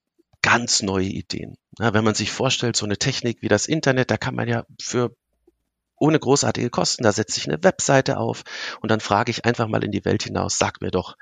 ganz 0.42 0.82
neue 0.82 1.06
Ideen. 1.06 1.56
Ja, 1.80 1.94
wenn 1.94 2.04
man 2.04 2.16
sich 2.16 2.32
vorstellt, 2.32 2.76
so 2.76 2.86
eine 2.86 2.98
Technik 2.98 3.42
wie 3.42 3.48
das 3.48 3.66
Internet, 3.68 4.12
da 4.12 4.18
kann 4.18 4.36
man 4.36 4.48
ja 4.48 4.66
für 4.82 5.16
ohne 5.98 6.20
großartige 6.20 6.70
Kosten, 6.70 7.04
da 7.04 7.12
setze 7.12 7.40
ich 7.40 7.48
eine 7.48 7.64
Webseite 7.64 8.18
auf 8.18 8.44
und 8.82 8.92
dann 8.92 9.00
frage 9.00 9.32
ich 9.32 9.46
einfach 9.46 9.68
mal 9.68 9.84
in 9.84 9.92
die 9.92 10.06
Welt 10.06 10.24
hinaus, 10.24 10.58
sagt 10.58 10.82
mir 10.82 10.92
doch, 10.92 11.16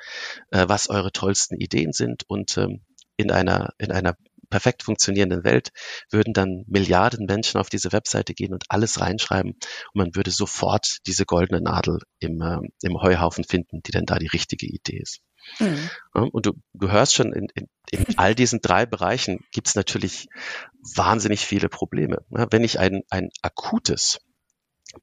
äh, 0.51 0.65
was 0.67 0.89
eure 0.89 1.11
tollsten 1.11 1.57
Ideen 1.57 1.93
sind 1.93 2.23
und 2.27 2.57
ähm, 2.57 2.81
in 3.17 3.31
einer, 3.31 3.73
in 3.77 3.91
einer 3.91 4.15
perfekt 4.49 4.83
funktionierenden 4.83 5.43
Welt 5.43 5.69
würden 6.11 6.33
dann 6.33 6.65
Milliarden 6.67 7.25
Menschen 7.25 7.59
auf 7.59 7.69
diese 7.69 7.91
Webseite 7.91 8.33
gehen 8.33 8.53
und 8.53 8.65
alles 8.69 8.99
reinschreiben 8.99 9.53
und 9.53 9.95
man 9.95 10.15
würde 10.15 10.29
sofort 10.29 10.97
diese 11.07 11.25
goldene 11.25 11.61
Nadel 11.61 11.99
im, 12.19 12.41
äh, 12.41 12.59
im 12.83 13.01
Heuhaufen 13.01 13.43
finden, 13.43 13.81
die 13.81 13.91
denn 13.91 14.05
da 14.05 14.19
die 14.19 14.27
richtige 14.27 14.67
Idee 14.67 14.99
ist. 14.99 15.21
Mhm. 15.59 15.89
Und 16.13 16.45
du, 16.45 16.53
du 16.73 16.91
hörst 16.91 17.15
schon, 17.15 17.33
in, 17.33 17.47
in, 17.55 17.67
in 17.89 18.17
all 18.17 18.35
diesen 18.35 18.61
drei 18.61 18.85
Bereichen 18.85 19.39
gibt 19.51 19.67
es 19.67 19.75
natürlich 19.75 20.27
wahnsinnig 20.95 21.45
viele 21.45 21.69
Probleme. 21.69 22.23
Wenn 22.29 22.63
ich 22.63 22.77
ein, 22.77 23.01
ein 23.09 23.29
akutes 23.41 24.19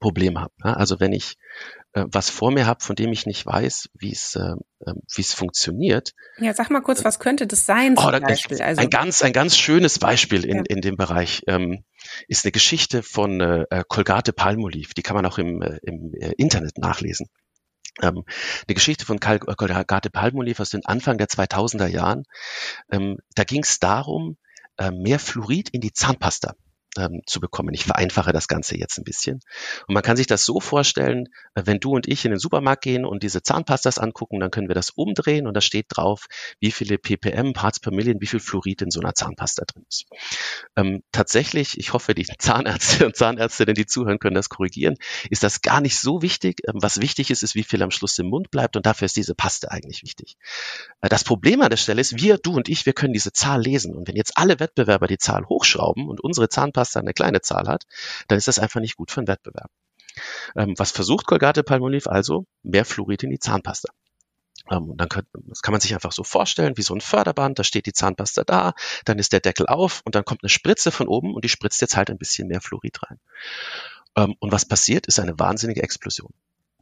Problem 0.00 0.38
habe, 0.38 0.52
also 0.62 1.00
wenn 1.00 1.12
ich 1.12 1.36
äh, 1.92 2.04
was 2.06 2.30
vor 2.30 2.50
mir 2.50 2.66
habe, 2.66 2.84
von 2.84 2.96
dem 2.96 3.12
ich 3.12 3.26
nicht 3.26 3.46
weiß, 3.46 3.88
wie 3.94 4.12
es 4.12 4.36
äh, 4.36 4.54
ähm, 4.86 5.02
wie 5.14 5.22
es 5.22 5.32
funktioniert. 5.32 6.12
Ja, 6.38 6.52
sag 6.52 6.70
mal 6.70 6.82
kurz, 6.82 7.04
was 7.04 7.18
könnte 7.18 7.46
das 7.46 7.64
sein 7.64 7.96
zum 7.96 8.08
oh, 8.08 8.20
Beispiel? 8.20 8.60
Also, 8.60 8.82
ein 8.82 8.90
ganz 8.90 9.22
ein 9.22 9.32
ganz 9.32 9.56
schönes 9.56 9.98
Beispiel 9.98 10.44
in, 10.44 10.58
ja. 10.58 10.64
in 10.68 10.80
dem 10.80 10.96
Bereich 10.96 11.42
ähm, 11.46 11.84
ist 12.26 12.44
eine 12.44 12.52
Geschichte 12.52 13.02
von 13.02 13.40
äh, 13.40 13.84
Colgate 13.88 14.32
Palmolive. 14.32 14.94
Die 14.94 15.02
kann 15.02 15.16
man 15.16 15.24
auch 15.26 15.38
im, 15.38 15.62
äh, 15.62 15.78
im 15.82 16.12
äh, 16.14 16.32
Internet 16.36 16.78
nachlesen 16.78 17.28
ähm, 18.02 18.24
eine 18.66 18.74
Geschichte 18.74 19.04
von 19.04 19.20
Karl 19.20 19.38
Garte 19.38 20.10
Palmolive 20.10 20.62
aus 20.62 20.70
den 20.70 20.84
Anfang 20.84 21.18
der 21.18 21.28
2000er 21.28 21.86
Jahren. 21.86 22.24
Ähm, 22.90 23.18
da 23.34 23.44
ging 23.44 23.62
es 23.62 23.80
darum, 23.80 24.36
äh, 24.76 24.90
mehr 24.90 25.18
Fluorid 25.18 25.70
in 25.70 25.80
die 25.80 25.92
Zahnpasta 25.92 26.54
ähm, 26.98 27.22
zu 27.26 27.40
bekommen. 27.40 27.72
Ich 27.74 27.84
vereinfache 27.84 28.32
das 28.32 28.48
Ganze 28.48 28.76
jetzt 28.76 28.98
ein 28.98 29.04
bisschen. 29.04 29.40
Und 29.86 29.94
man 29.94 30.02
kann 30.02 30.16
sich 30.16 30.26
das 30.26 30.44
so 30.44 30.60
vorstellen, 30.60 31.28
äh, 31.54 31.62
wenn 31.64 31.80
du 31.80 31.92
und 31.92 32.08
ich 32.08 32.24
in 32.24 32.32
den 32.32 32.40
Supermarkt 32.40 32.82
gehen 32.82 33.04
und 33.04 33.22
diese 33.22 33.42
Zahnpastas 33.42 33.98
angucken, 33.98 34.40
dann 34.40 34.50
können 34.50 34.68
wir 34.68 34.74
das 34.74 34.90
umdrehen 34.90 35.46
und 35.46 35.54
da 35.54 35.60
steht 35.60 35.86
drauf, 35.90 36.26
wie 36.60 36.72
viele 36.72 36.98
ppm, 36.98 37.52
Parts 37.52 37.80
per 37.80 37.92
Million, 37.92 38.20
wie 38.20 38.26
viel 38.26 38.40
Fluorid 38.40 38.82
in 38.82 38.90
so 38.90 39.00
einer 39.00 39.14
Zahnpasta 39.14 39.64
drin 39.64 39.84
ist. 39.88 40.06
Ähm, 40.76 41.02
tatsächlich, 41.12 41.78
ich 41.78 41.92
hoffe, 41.92 42.14
die 42.14 42.26
Zahnärzte 42.38 43.06
und 43.06 43.16
Zahnärztinnen, 43.16 43.74
die 43.74 43.86
zuhören, 43.86 44.18
können 44.18 44.34
das 44.34 44.48
korrigieren, 44.48 44.96
ist 45.30 45.42
das 45.42 45.62
gar 45.62 45.80
nicht 45.80 45.98
so 45.98 46.22
wichtig. 46.22 46.60
Ähm, 46.66 46.76
was 46.82 47.00
wichtig 47.00 47.30
ist, 47.30 47.42
ist, 47.42 47.54
wie 47.54 47.62
viel 47.62 47.82
am 47.82 47.90
Schluss 47.90 48.18
im 48.18 48.28
Mund 48.28 48.50
bleibt 48.50 48.76
und 48.76 48.86
dafür 48.86 49.06
ist 49.06 49.16
diese 49.16 49.34
Paste 49.34 49.70
eigentlich 49.70 50.02
wichtig. 50.02 50.36
Äh, 51.00 51.08
das 51.08 51.24
Problem 51.24 51.60
an 51.62 51.70
der 51.70 51.76
Stelle 51.76 52.00
ist, 52.00 52.20
wir, 52.20 52.38
du 52.38 52.54
und 52.54 52.68
ich, 52.68 52.86
wir 52.86 52.92
können 52.92 53.12
diese 53.12 53.32
Zahl 53.32 53.62
lesen 53.62 53.94
und 53.94 54.08
wenn 54.08 54.16
jetzt 54.16 54.36
alle 54.36 54.60
Wettbewerber 54.60 55.06
die 55.06 55.18
Zahl 55.18 55.46
hochschrauben 55.46 56.08
und 56.08 56.20
unsere 56.20 56.48
Zahnpasta 56.48 56.87
eine 56.96 57.14
kleine 57.14 57.40
Zahl 57.40 57.68
hat, 57.68 57.84
dann 58.28 58.38
ist 58.38 58.48
das 58.48 58.58
einfach 58.58 58.80
nicht 58.80 58.96
gut 58.96 59.10
für 59.10 59.20
den 59.20 59.28
Wettbewerb. 59.28 59.70
Ähm, 60.56 60.74
was 60.76 60.90
versucht 60.90 61.26
Colgate 61.26 61.62
Palmolive 61.62 62.10
also? 62.10 62.46
Mehr 62.62 62.84
Fluorid 62.84 63.22
in 63.22 63.30
die 63.30 63.38
Zahnpasta. 63.38 63.92
Ähm, 64.70 64.94
dann 64.96 65.08
kann, 65.08 65.24
das 65.46 65.62
kann 65.62 65.72
man 65.72 65.80
sich 65.80 65.94
einfach 65.94 66.12
so 66.12 66.24
vorstellen, 66.24 66.76
wie 66.76 66.82
so 66.82 66.94
ein 66.94 67.00
Förderband, 67.00 67.58
da 67.58 67.64
steht 67.64 67.86
die 67.86 67.92
Zahnpasta 67.92 68.44
da, 68.44 68.74
dann 69.04 69.18
ist 69.18 69.32
der 69.32 69.40
Deckel 69.40 69.66
auf 69.66 70.02
und 70.04 70.14
dann 70.14 70.24
kommt 70.24 70.42
eine 70.42 70.50
Spritze 70.50 70.90
von 70.90 71.08
oben 71.08 71.34
und 71.34 71.44
die 71.44 71.48
spritzt 71.48 71.80
jetzt 71.80 71.96
halt 71.96 72.10
ein 72.10 72.18
bisschen 72.18 72.48
mehr 72.48 72.60
Fluorid 72.60 73.02
rein. 73.02 73.18
Ähm, 74.16 74.34
und 74.40 74.52
was 74.52 74.66
passiert, 74.66 75.06
ist 75.06 75.20
eine 75.20 75.38
wahnsinnige 75.38 75.82
Explosion. 75.82 76.32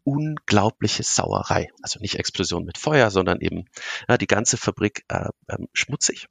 Unglaubliche 0.04 1.02
Sauerei. 1.02 1.70
Also 1.82 1.98
nicht 2.00 2.18
Explosion 2.18 2.64
mit 2.64 2.78
Feuer, 2.78 3.10
sondern 3.10 3.40
eben 3.40 3.66
ja, 4.08 4.16
die 4.18 4.28
ganze 4.28 4.56
Fabrik 4.56 5.04
äh, 5.08 5.28
äh, 5.48 5.58
schmutzig. 5.72 6.28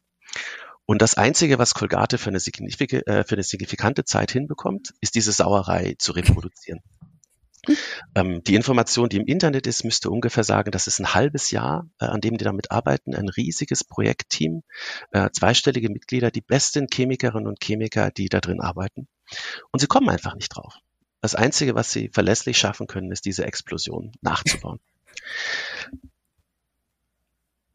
Und 0.85 1.01
das 1.01 1.15
Einzige, 1.15 1.57
was 1.57 1.73
Colgate 1.73 2.17
für 2.17 2.29
eine, 2.29 2.37
äh, 2.37 3.23
für 3.23 3.35
eine 3.35 3.43
signifikante 3.43 4.05
Zeit 4.05 4.31
hinbekommt, 4.31 4.93
ist 5.01 5.15
diese 5.15 5.31
Sauerei 5.31 5.95
zu 5.97 6.11
reproduzieren. 6.11 6.81
Ähm, 8.13 8.43
die 8.43 8.53
Information, 8.53 9.09
die 9.09 9.17
im 9.17 9.25
Internet 9.25 9.65
ist, 9.65 9.83
müsste 9.83 10.11
ungefähr 10.11 10.43
sagen, 10.43 10.69
das 10.69 10.85
ist 10.85 10.99
ein 10.99 11.15
halbes 11.15 11.49
Jahr, 11.49 11.89
äh, 11.99 12.05
an 12.05 12.21
dem 12.21 12.37
die 12.37 12.45
damit 12.45 12.69
arbeiten. 12.69 13.15
Ein 13.15 13.27
riesiges 13.27 13.83
Projektteam, 13.83 14.61
äh, 15.11 15.31
zweistellige 15.31 15.89
Mitglieder, 15.89 16.29
die 16.29 16.41
besten 16.41 16.85
Chemikerinnen 16.93 17.47
und 17.47 17.59
Chemiker, 17.63 18.11
die 18.11 18.29
da 18.29 18.39
drin 18.39 18.61
arbeiten. 18.61 19.07
Und 19.71 19.79
sie 19.79 19.87
kommen 19.87 20.09
einfach 20.09 20.35
nicht 20.35 20.49
drauf. 20.49 20.75
Das 21.21 21.33
Einzige, 21.33 21.73
was 21.73 21.91
sie 21.91 22.09
verlässlich 22.13 22.59
schaffen 22.59 22.85
können, 22.85 23.11
ist 23.11 23.25
diese 23.25 23.45
Explosion 23.45 24.11
nachzubauen. 24.21 24.79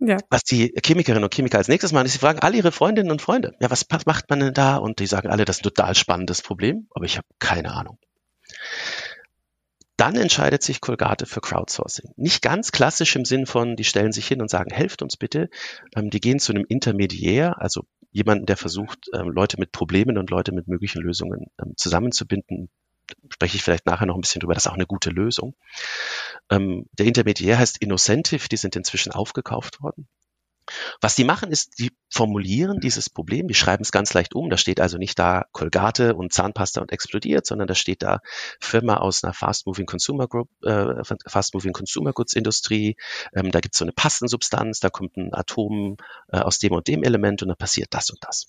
Ja. 0.00 0.16
Was 0.30 0.44
die 0.44 0.72
Chemikerinnen 0.82 1.24
und 1.24 1.34
Chemiker 1.34 1.58
als 1.58 1.68
nächstes 1.68 1.92
machen, 1.92 2.06
ist, 2.06 2.12
sie 2.12 2.18
fragen 2.18 2.38
alle 2.38 2.56
ihre 2.56 2.72
Freundinnen 2.72 3.10
und 3.10 3.20
Freunde, 3.20 3.54
ja, 3.60 3.70
was 3.70 3.84
macht 4.06 4.30
man 4.30 4.40
denn 4.40 4.54
da? 4.54 4.76
Und 4.76 4.98
die 4.98 5.06
sagen 5.06 5.28
alle, 5.28 5.44
das 5.44 5.56
ist 5.56 5.60
ein 5.60 5.74
total 5.74 5.94
spannendes 5.94 6.40
Problem, 6.40 6.88
aber 6.90 7.04
ich 7.04 7.18
habe 7.18 7.26
keine 7.38 7.72
Ahnung. 7.72 7.98
Dann 9.98 10.16
entscheidet 10.16 10.62
sich 10.62 10.80
Colgate 10.80 11.26
für 11.26 11.42
Crowdsourcing. 11.42 12.14
Nicht 12.16 12.40
ganz 12.40 12.72
klassisch 12.72 13.14
im 13.16 13.26
Sinn 13.26 13.44
von, 13.44 13.76
die 13.76 13.84
stellen 13.84 14.12
sich 14.12 14.26
hin 14.26 14.40
und 14.40 14.48
sagen, 14.48 14.72
helft 14.72 15.02
uns 15.02 15.18
bitte. 15.18 15.50
Ähm, 15.94 16.08
die 16.08 16.20
gehen 16.20 16.38
zu 16.38 16.52
einem 16.52 16.64
Intermediär, 16.66 17.60
also 17.60 17.82
jemanden, 18.10 18.46
der 18.46 18.56
versucht, 18.56 19.10
ähm, 19.12 19.28
Leute 19.28 19.60
mit 19.60 19.72
Problemen 19.72 20.16
und 20.16 20.30
Leute 20.30 20.52
mit 20.52 20.68
möglichen 20.68 21.02
Lösungen 21.02 21.48
ähm, 21.60 21.74
zusammenzubinden, 21.76 22.70
spreche 23.30 23.56
ich 23.56 23.62
vielleicht 23.62 23.86
nachher 23.86 24.06
noch 24.06 24.14
ein 24.14 24.20
bisschen 24.20 24.40
drüber, 24.40 24.54
das 24.54 24.66
ist 24.66 24.70
auch 24.70 24.76
eine 24.76 24.86
gute 24.86 25.10
Lösung. 25.10 25.54
Ähm, 26.50 26.86
der 26.92 27.06
Intermediär 27.06 27.58
heißt 27.58 27.78
Innocentive, 27.78 28.48
die 28.48 28.56
sind 28.56 28.76
inzwischen 28.76 29.12
aufgekauft 29.12 29.80
worden. 29.80 30.08
Was 31.00 31.14
die 31.14 31.24
machen, 31.24 31.50
ist, 31.50 31.78
die 31.78 31.90
formulieren 32.10 32.80
dieses 32.80 33.10
Problem, 33.10 33.48
die 33.48 33.54
schreiben 33.54 33.82
es 33.82 33.92
ganz 33.92 34.14
leicht 34.14 34.34
um. 34.34 34.50
Da 34.50 34.56
steht 34.56 34.80
also 34.80 34.98
nicht 34.98 35.18
da 35.18 35.46
Colgate 35.52 36.14
und 36.14 36.32
Zahnpasta 36.32 36.80
und 36.80 36.92
explodiert, 36.92 37.46
sondern 37.46 37.66
da 37.66 37.74
steht 37.74 38.02
da 38.02 38.20
Firma 38.60 38.98
aus 38.98 39.24
einer 39.24 39.32
Fast-Moving 39.32 39.86
Consumer 39.86 40.28
Group, 40.28 40.48
äh, 40.62 41.02
Fast-Moving 41.26 41.72
Consumer 41.72 42.12
Goods 42.12 42.34
Industrie. 42.34 42.96
Ähm, 43.34 43.50
da 43.50 43.60
gibt 43.60 43.74
es 43.74 43.78
so 43.78 43.84
eine 43.84 43.92
Pastensubstanz, 43.92 44.80
da 44.80 44.90
kommt 44.90 45.16
ein 45.16 45.34
Atom 45.34 45.96
äh, 46.28 46.38
aus 46.38 46.58
dem 46.58 46.72
und 46.72 46.86
dem 46.86 47.02
Element 47.02 47.42
und 47.42 47.48
dann 47.48 47.56
passiert 47.56 47.88
das 47.92 48.10
und 48.10 48.18
das 48.22 48.48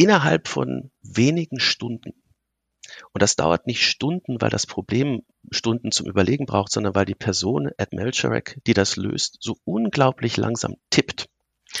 innerhalb 0.00 0.48
von 0.48 0.90
wenigen 1.02 1.60
Stunden. 1.60 2.14
Und 3.12 3.22
das 3.22 3.36
dauert 3.36 3.66
nicht 3.66 3.84
Stunden, 3.84 4.40
weil 4.40 4.48
das 4.48 4.66
Problem 4.66 5.22
Stunden 5.50 5.92
zum 5.92 6.06
Überlegen 6.06 6.46
braucht, 6.46 6.72
sondern 6.72 6.94
weil 6.94 7.04
die 7.04 7.14
Person, 7.14 7.70
Ed 7.76 7.92
Melcherek, 7.92 8.58
die 8.66 8.72
das 8.72 8.96
löst, 8.96 9.36
so 9.40 9.58
unglaublich 9.64 10.38
langsam 10.38 10.76
tippt. 10.88 11.28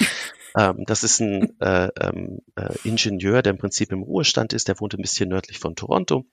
ähm, 0.56 0.84
das 0.86 1.02
ist 1.02 1.20
ein 1.20 1.58
äh, 1.60 1.88
ähm, 1.98 2.40
äh, 2.56 2.74
Ingenieur, 2.84 3.40
der 3.40 3.54
im 3.54 3.58
Prinzip 3.58 3.90
im 3.90 4.02
Ruhestand 4.02 4.52
ist, 4.52 4.68
der 4.68 4.78
wohnt 4.80 4.94
ein 4.94 5.02
bisschen 5.02 5.30
nördlich 5.30 5.58
von 5.58 5.74
Toronto. 5.74 6.26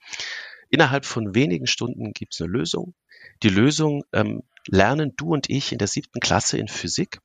Innerhalb 0.70 1.06
von 1.06 1.36
wenigen 1.36 1.68
Stunden 1.68 2.12
gibt 2.12 2.34
es 2.34 2.42
eine 2.42 2.52
Lösung. 2.52 2.96
Die 3.44 3.50
Lösung 3.50 4.04
ähm, 4.12 4.44
lernen 4.68 5.14
du 5.16 5.30
und 5.30 5.50
ich 5.50 5.72
in 5.72 5.78
der 5.78 5.88
siebten 5.88 6.20
Klasse 6.20 6.58
in 6.58 6.68
Physik. 6.68 7.22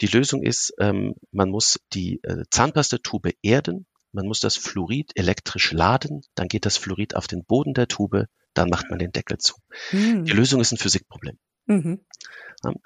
Die 0.00 0.06
Lösung 0.06 0.42
ist, 0.42 0.74
ähm, 0.78 1.14
man 1.32 1.50
muss 1.50 1.80
die 1.92 2.20
äh, 2.22 2.44
Zahnpastatube 2.50 3.32
erden, 3.42 3.86
man 4.12 4.26
muss 4.26 4.40
das 4.40 4.56
Fluorid 4.56 5.12
elektrisch 5.14 5.72
laden, 5.72 6.22
dann 6.34 6.48
geht 6.48 6.66
das 6.66 6.76
Fluorid 6.76 7.16
auf 7.16 7.26
den 7.26 7.44
Boden 7.44 7.74
der 7.74 7.88
Tube, 7.88 8.26
dann 8.54 8.70
macht 8.70 8.88
man 8.90 8.98
den 8.98 9.12
Deckel 9.12 9.38
zu. 9.38 9.54
Mhm. 9.92 10.24
Die 10.24 10.32
Lösung 10.32 10.60
ist 10.60 10.72
ein 10.72 10.78
Physikproblem. 10.78 11.38
Mhm. 11.66 12.00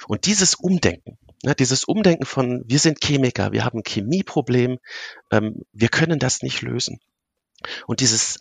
Und 0.09 0.27
dieses 0.27 0.55
Umdenken, 0.55 1.19
dieses 1.59 1.85
Umdenken 1.85 2.27
von, 2.27 2.65
wir 2.67 2.79
sind 2.79 3.01
Chemiker, 3.03 3.53
wir 3.53 3.65
haben 3.65 3.79
ein 3.79 3.85
Chemieproblem, 3.87 4.79
ähm, 5.31 5.63
wir 5.73 5.89
können 5.89 6.19
das 6.19 6.43
nicht 6.43 6.63
lösen. 6.63 6.99
Und 7.87 8.01
dieses 8.01 8.41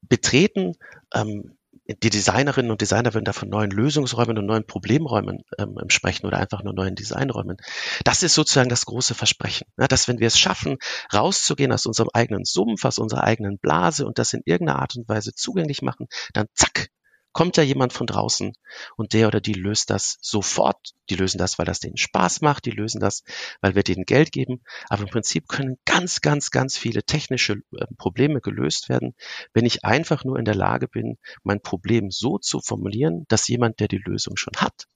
Betreten 0.00 0.74
ähm, 1.12 1.56
die 1.86 2.10
Designerinnen 2.10 2.70
und 2.70 2.80
Designer 2.80 3.12
würden 3.12 3.24
da 3.24 3.32
von 3.32 3.48
neuen 3.48 3.70
Lösungsräumen 3.70 4.38
und 4.38 4.46
neuen 4.46 4.66
Problemräumen 4.66 5.44
ähm, 5.58 5.76
sprechen 5.88 6.26
oder 6.26 6.38
einfach 6.38 6.62
nur 6.62 6.72
neuen 6.72 6.94
Designräumen. 6.94 7.58
Das 8.04 8.22
ist 8.22 8.34
sozusagen 8.34 8.70
das 8.70 8.86
große 8.86 9.14
Versprechen, 9.14 9.66
ja, 9.78 9.86
dass 9.86 10.08
wenn 10.08 10.18
wir 10.18 10.28
es 10.28 10.38
schaffen, 10.38 10.78
rauszugehen 11.12 11.72
aus 11.72 11.84
unserem 11.86 12.08
eigenen 12.14 12.44
Sumpf, 12.44 12.84
aus 12.84 12.98
unserer 12.98 13.24
eigenen 13.24 13.58
Blase 13.58 14.06
und 14.06 14.18
das 14.18 14.32
in 14.32 14.42
irgendeiner 14.46 14.78
Art 14.80 14.96
und 14.96 15.08
Weise 15.08 15.34
zugänglich 15.34 15.82
machen, 15.82 16.06
dann 16.32 16.46
zack, 16.54 16.88
kommt 17.34 17.58
ja 17.58 17.62
jemand 17.62 17.92
von 17.92 18.06
draußen 18.06 18.54
und 18.96 19.12
der 19.12 19.26
oder 19.26 19.40
die 19.40 19.52
löst 19.52 19.90
das 19.90 20.16
sofort. 20.22 20.94
Die 21.10 21.16
lösen 21.16 21.36
das, 21.36 21.58
weil 21.58 21.66
das 21.66 21.80
denen 21.80 21.98
Spaß 21.98 22.40
macht, 22.40 22.64
die 22.64 22.70
lösen 22.70 23.00
das, 23.00 23.24
weil 23.60 23.74
wir 23.74 23.82
denen 23.82 24.04
Geld 24.04 24.32
geben. 24.32 24.62
Aber 24.88 25.02
im 25.02 25.10
Prinzip 25.10 25.48
können 25.48 25.76
ganz, 25.84 26.22
ganz, 26.22 26.50
ganz 26.50 26.78
viele 26.78 27.02
technische 27.02 27.54
äh, 27.76 27.86
Probleme 27.98 28.40
gelöst 28.40 28.88
werden, 28.88 29.14
wenn 29.52 29.66
ich 29.66 29.84
einfach 29.84 30.24
nur 30.24 30.38
in 30.38 30.46
der 30.46 30.54
Lage 30.54 30.88
bin, 30.88 31.18
mein 31.42 31.60
Problem 31.60 32.10
so 32.10 32.38
zu 32.38 32.60
formulieren, 32.60 33.26
dass 33.28 33.48
jemand, 33.48 33.80
der 33.80 33.88
die 33.88 34.02
Lösung 34.02 34.36
schon 34.36 34.54
hat, 34.56 34.86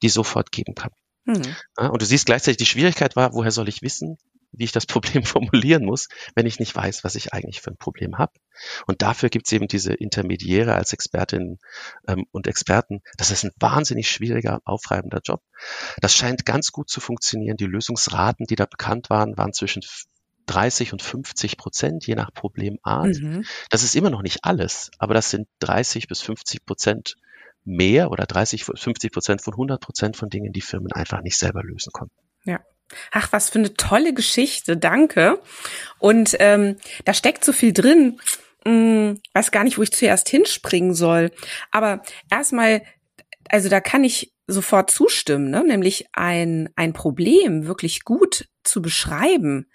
die 0.00 0.08
sofort 0.08 0.52
geben 0.52 0.74
kann. 0.74 0.92
Mhm. 1.24 1.56
Ja, 1.76 1.88
und 1.88 2.00
du 2.00 2.06
siehst 2.06 2.26
gleichzeitig, 2.26 2.58
die 2.58 2.66
Schwierigkeit 2.66 3.16
war, 3.16 3.34
woher 3.34 3.50
soll 3.50 3.68
ich 3.68 3.82
wissen, 3.82 4.16
wie 4.52 4.64
ich 4.64 4.72
das 4.72 4.86
Problem 4.86 5.24
formulieren 5.24 5.84
muss, 5.84 6.08
wenn 6.34 6.46
ich 6.46 6.58
nicht 6.58 6.74
weiß, 6.74 7.04
was 7.04 7.14
ich 7.14 7.32
eigentlich 7.32 7.60
für 7.60 7.70
ein 7.70 7.76
Problem 7.76 8.18
habe. 8.18 8.32
Und 8.86 9.02
dafür 9.02 9.28
gibt 9.28 9.46
es 9.46 9.52
eben 9.52 9.68
diese 9.68 9.94
Intermediäre 9.94 10.74
als 10.74 10.92
Expertinnen 10.92 11.58
ähm, 12.06 12.26
und 12.32 12.46
Experten. 12.46 13.02
Das 13.16 13.30
ist 13.30 13.44
ein 13.44 13.52
wahnsinnig 13.58 14.10
schwieriger, 14.10 14.60
aufreibender 14.64 15.20
Job. 15.22 15.42
Das 16.00 16.14
scheint 16.14 16.44
ganz 16.44 16.72
gut 16.72 16.88
zu 16.90 17.00
funktionieren. 17.00 17.56
Die 17.56 17.66
Lösungsraten, 17.66 18.46
die 18.46 18.56
da 18.56 18.66
bekannt 18.66 19.10
waren, 19.10 19.36
waren 19.36 19.52
zwischen 19.52 19.82
30 20.46 20.92
und 20.92 21.02
50 21.02 21.56
Prozent, 21.56 22.06
je 22.06 22.14
nach 22.14 22.32
Problemart. 22.32 23.16
Mhm. 23.20 23.44
Das 23.70 23.82
ist 23.82 23.94
immer 23.94 24.10
noch 24.10 24.22
nicht 24.22 24.44
alles, 24.44 24.90
aber 24.98 25.14
das 25.14 25.30
sind 25.30 25.46
30 25.60 26.08
bis 26.08 26.20
50 26.22 26.64
Prozent 26.64 27.16
mehr 27.64 28.10
oder 28.10 28.24
30, 28.24 28.64
50 28.64 29.12
Prozent 29.12 29.42
von 29.42 29.52
100 29.52 29.80
Prozent 29.80 30.16
von 30.16 30.30
Dingen, 30.30 30.52
die 30.52 30.62
Firmen 30.62 30.90
einfach 30.92 31.20
nicht 31.20 31.38
selber 31.38 31.62
lösen 31.62 31.92
konnten. 31.92 32.14
Ja, 32.44 32.60
Ach, 33.10 33.32
was 33.32 33.50
für 33.50 33.58
eine 33.58 33.74
tolle 33.74 34.14
Geschichte, 34.14 34.76
danke. 34.76 35.40
Und 35.98 36.36
ähm, 36.40 36.76
da 37.04 37.14
steckt 37.14 37.44
so 37.44 37.52
viel 37.52 37.72
drin. 37.72 38.20
Hm, 38.66 39.20
weiß 39.34 39.50
gar 39.50 39.64
nicht, 39.64 39.78
wo 39.78 39.82
ich 39.82 39.92
zuerst 39.92 40.28
hinspringen 40.28 40.94
soll. 40.94 41.30
Aber 41.70 42.02
erstmal, 42.30 42.82
also 43.48 43.68
da 43.68 43.80
kann 43.80 44.04
ich 44.04 44.32
sofort 44.46 44.90
zustimmen, 44.90 45.50
ne? 45.50 45.62
nämlich 45.62 46.06
ein, 46.12 46.70
ein 46.76 46.92
Problem 46.94 47.66
wirklich 47.66 48.04
gut 48.04 48.48
zu 48.64 48.80
beschreiben 48.80 49.66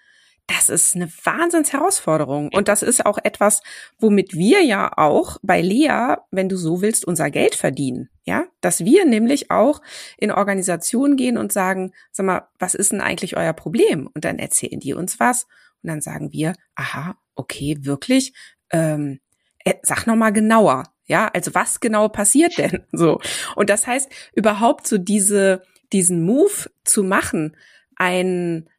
das 0.47 0.69
ist 0.69 0.95
eine 0.95 1.09
Wahnsinnsherausforderung. 1.23 2.49
Und 2.53 2.67
das 2.67 2.83
ist 2.83 3.05
auch 3.05 3.17
etwas, 3.23 3.61
womit 3.97 4.33
wir 4.33 4.61
ja 4.61 4.91
auch 4.97 5.37
bei 5.41 5.61
Lea, 5.61 6.15
wenn 6.31 6.49
du 6.49 6.57
so 6.57 6.81
willst, 6.81 7.05
unser 7.05 7.29
Geld 7.31 7.55
verdienen. 7.55 8.09
Ja, 8.25 8.45
dass 8.61 8.83
wir 8.85 9.05
nämlich 9.05 9.51
auch 9.51 9.81
in 10.17 10.31
Organisationen 10.31 11.17
gehen 11.17 11.37
und 11.37 11.51
sagen, 11.51 11.93
sag 12.11 12.25
mal, 12.25 12.47
was 12.59 12.73
ist 12.73 12.91
denn 12.91 13.01
eigentlich 13.01 13.35
euer 13.37 13.53
Problem? 13.53 14.09
Und 14.13 14.25
dann 14.25 14.39
erzählen 14.39 14.79
die 14.79 14.93
uns 14.93 15.19
was. 15.19 15.45
Und 15.81 15.89
dann 15.89 16.01
sagen 16.01 16.31
wir, 16.31 16.53
aha, 16.75 17.17
okay, 17.35 17.77
wirklich, 17.81 18.33
ähm, 18.71 19.19
äh, 19.59 19.75
sag 19.81 20.07
noch 20.07 20.15
mal 20.15 20.31
genauer. 20.31 20.83
Ja, 21.05 21.27
also 21.27 21.53
was 21.53 21.79
genau 21.79 22.07
passiert 22.09 22.57
denn? 22.57 22.85
So. 22.91 23.19
Und 23.55 23.69
das 23.69 23.87
heißt, 23.87 24.09
überhaupt 24.35 24.87
so 24.87 24.97
diese, 24.97 25.63
diesen 25.91 26.23
Move 26.23 26.69
zu 26.85 27.03
machen, 27.03 27.57
ein, 27.95 28.69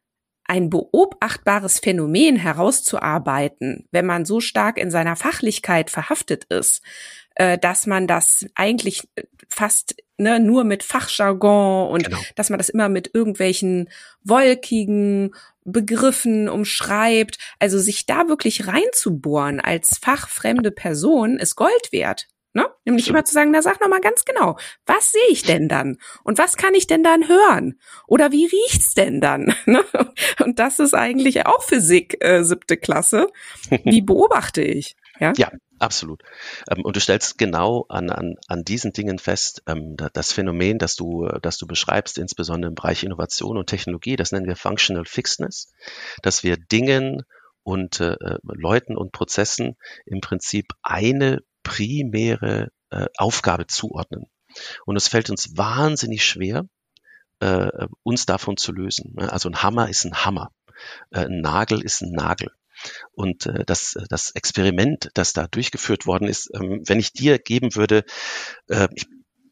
ein 0.45 0.69
beobachtbares 0.69 1.79
Phänomen 1.79 2.35
herauszuarbeiten, 2.35 3.87
wenn 3.91 4.05
man 4.05 4.25
so 4.25 4.39
stark 4.39 4.77
in 4.77 4.91
seiner 4.91 5.15
Fachlichkeit 5.15 5.89
verhaftet 5.89 6.45
ist, 6.45 6.81
äh, 7.35 7.57
dass 7.57 7.87
man 7.87 8.07
das 8.07 8.45
eigentlich 8.55 9.07
fast 9.49 9.95
ne, 10.17 10.39
nur 10.39 10.63
mit 10.63 10.83
Fachjargon 10.83 11.89
und 11.89 12.05
genau. 12.05 12.19
dass 12.35 12.49
man 12.49 12.59
das 12.59 12.69
immer 12.69 12.89
mit 12.89 13.13
irgendwelchen 13.13 13.89
wolkigen 14.23 15.33
Begriffen 15.63 16.47
umschreibt. 16.47 17.37
Also 17.59 17.79
sich 17.79 18.05
da 18.05 18.27
wirklich 18.27 18.67
reinzubohren 18.67 19.59
als 19.59 19.97
fachfremde 19.99 20.71
Person 20.71 21.37
ist 21.37 21.55
Gold 21.55 21.91
wert. 21.91 22.27
Ne? 22.55 22.65
Nämlich 22.85 23.09
immer 23.09 23.25
zu 23.25 23.33
sagen, 23.33 23.51
na 23.51 23.61
sag 23.61 23.81
noch 23.81 23.89
mal 23.89 23.99
ganz 23.99 24.23
genau, 24.23 24.57
was 24.85 25.11
sehe 25.11 25.27
ich 25.29 25.43
denn 25.43 25.67
dann? 25.67 25.97
Und 26.23 26.37
was 26.37 26.55
kann 26.55 26.73
ich 26.73 26.87
denn 26.87 27.03
dann 27.03 27.27
hören? 27.27 27.77
Oder 28.07 28.31
wie 28.31 28.45
riecht's 28.45 28.93
denn 28.93 29.19
dann? 29.19 29.53
Ne? 29.65 29.83
Und 30.41 30.59
das 30.59 30.79
ist 30.79 30.93
eigentlich 30.93 31.47
auch 31.47 31.63
Physik, 31.63 32.23
äh, 32.23 32.43
siebte 32.43 32.77
Klasse. 32.77 33.27
Wie 33.83 34.01
beobachte 34.03 34.61
ich? 34.61 34.95
Ja, 35.19 35.33
ja 35.35 35.51
absolut. 35.79 36.23
Ähm, 36.69 36.85
und 36.85 36.95
du 36.95 37.01
stellst 37.01 37.37
genau 37.37 37.87
an, 37.89 38.09
an, 38.09 38.35
an 38.47 38.63
diesen 38.63 38.93
Dingen 38.93 39.19
fest, 39.19 39.63
ähm, 39.67 39.97
das 40.13 40.31
Phänomen, 40.31 40.77
das 40.77 40.95
du, 40.95 41.27
das 41.41 41.57
du 41.57 41.67
beschreibst, 41.67 42.17
insbesondere 42.17 42.69
im 42.69 42.75
Bereich 42.75 43.03
Innovation 43.03 43.57
und 43.57 43.67
Technologie, 43.67 44.15
das 44.15 44.31
nennen 44.31 44.45
wir 44.45 44.55
Functional 44.55 45.05
Fixedness, 45.05 45.73
dass 46.21 46.43
wir 46.43 46.55
Dingen 46.55 47.23
und 47.63 47.99
äh, 47.99 48.13
äh 48.13 48.37
Leuten 48.43 48.95
und 48.95 49.11
Prozessen 49.11 49.75
im 50.05 50.21
Prinzip 50.21 50.67
eine 50.83 51.41
primäre 51.65 52.71
äh, 52.91 53.07
Aufgabe 53.17 53.67
zuordnen. 53.67 54.27
Und 54.85 54.95
es 54.95 55.09
fällt 55.09 55.29
uns 55.29 55.57
wahnsinnig 55.57 56.23
schwer, 56.23 56.65
äh, 57.41 57.87
uns 58.03 58.25
davon 58.25 58.55
zu 58.55 58.71
lösen. 58.71 59.15
Also 59.17 59.49
ein 59.49 59.61
Hammer 59.61 59.89
ist 59.89 60.05
ein 60.05 60.23
Hammer, 60.23 60.51
äh, 61.11 61.25
ein 61.25 61.41
Nagel 61.41 61.81
ist 61.81 62.01
ein 62.01 62.11
Nagel. 62.11 62.51
Und 63.11 63.47
äh, 63.47 63.65
das, 63.65 63.97
das 64.09 64.31
Experiment, 64.31 65.09
das 65.13 65.33
da 65.33 65.47
durchgeführt 65.47 66.05
worden 66.05 66.27
ist, 66.27 66.51
ähm, 66.53 66.83
wenn 66.85 66.99
ich 66.99 67.11
dir 67.11 67.39
geben 67.39 67.75
würde, 67.75 68.05
äh, 68.69 68.87
ich, 68.93 69.07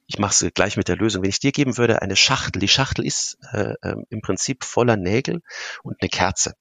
ich 0.07 0.19
mache 0.19 0.45
es 0.45 0.53
gleich 0.53 0.77
mit 0.77 0.87
der 0.87 0.97
Lösung, 0.97 1.23
wenn 1.23 1.29
ich 1.29 1.39
dir 1.39 1.51
geben 1.51 1.77
würde, 1.77 2.01
eine 2.01 2.15
Schachtel, 2.15 2.59
die 2.59 2.67
Schachtel 2.67 3.05
ist 3.05 3.37
äh, 3.51 3.73
äh, 3.81 3.95
im 4.09 4.21
Prinzip 4.21 4.63
voller 4.63 4.97
Nägel 4.97 5.41
und 5.81 5.97
eine 6.01 6.09
Kerze 6.09 6.53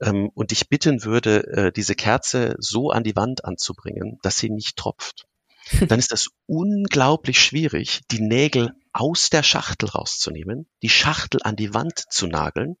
ähm, 0.00 0.30
und 0.34 0.52
ich 0.52 0.68
bitten 0.68 1.04
würde, 1.04 1.46
äh, 1.46 1.72
diese 1.72 1.94
Kerze 1.94 2.54
so 2.58 2.90
an 2.90 3.04
die 3.04 3.16
Wand 3.16 3.44
anzubringen, 3.44 4.18
dass 4.22 4.38
sie 4.38 4.50
nicht 4.50 4.76
tropft, 4.76 5.26
dann 5.88 5.98
ist 5.98 6.12
das 6.12 6.28
unglaublich 6.46 7.40
schwierig, 7.40 8.00
die 8.10 8.20
Nägel 8.20 8.72
aus 8.92 9.30
der 9.30 9.42
Schachtel 9.42 9.88
rauszunehmen, 9.88 10.66
die 10.82 10.88
Schachtel 10.88 11.40
an 11.44 11.56
die 11.56 11.72
Wand 11.74 12.04
zu 12.10 12.26
nageln 12.26 12.76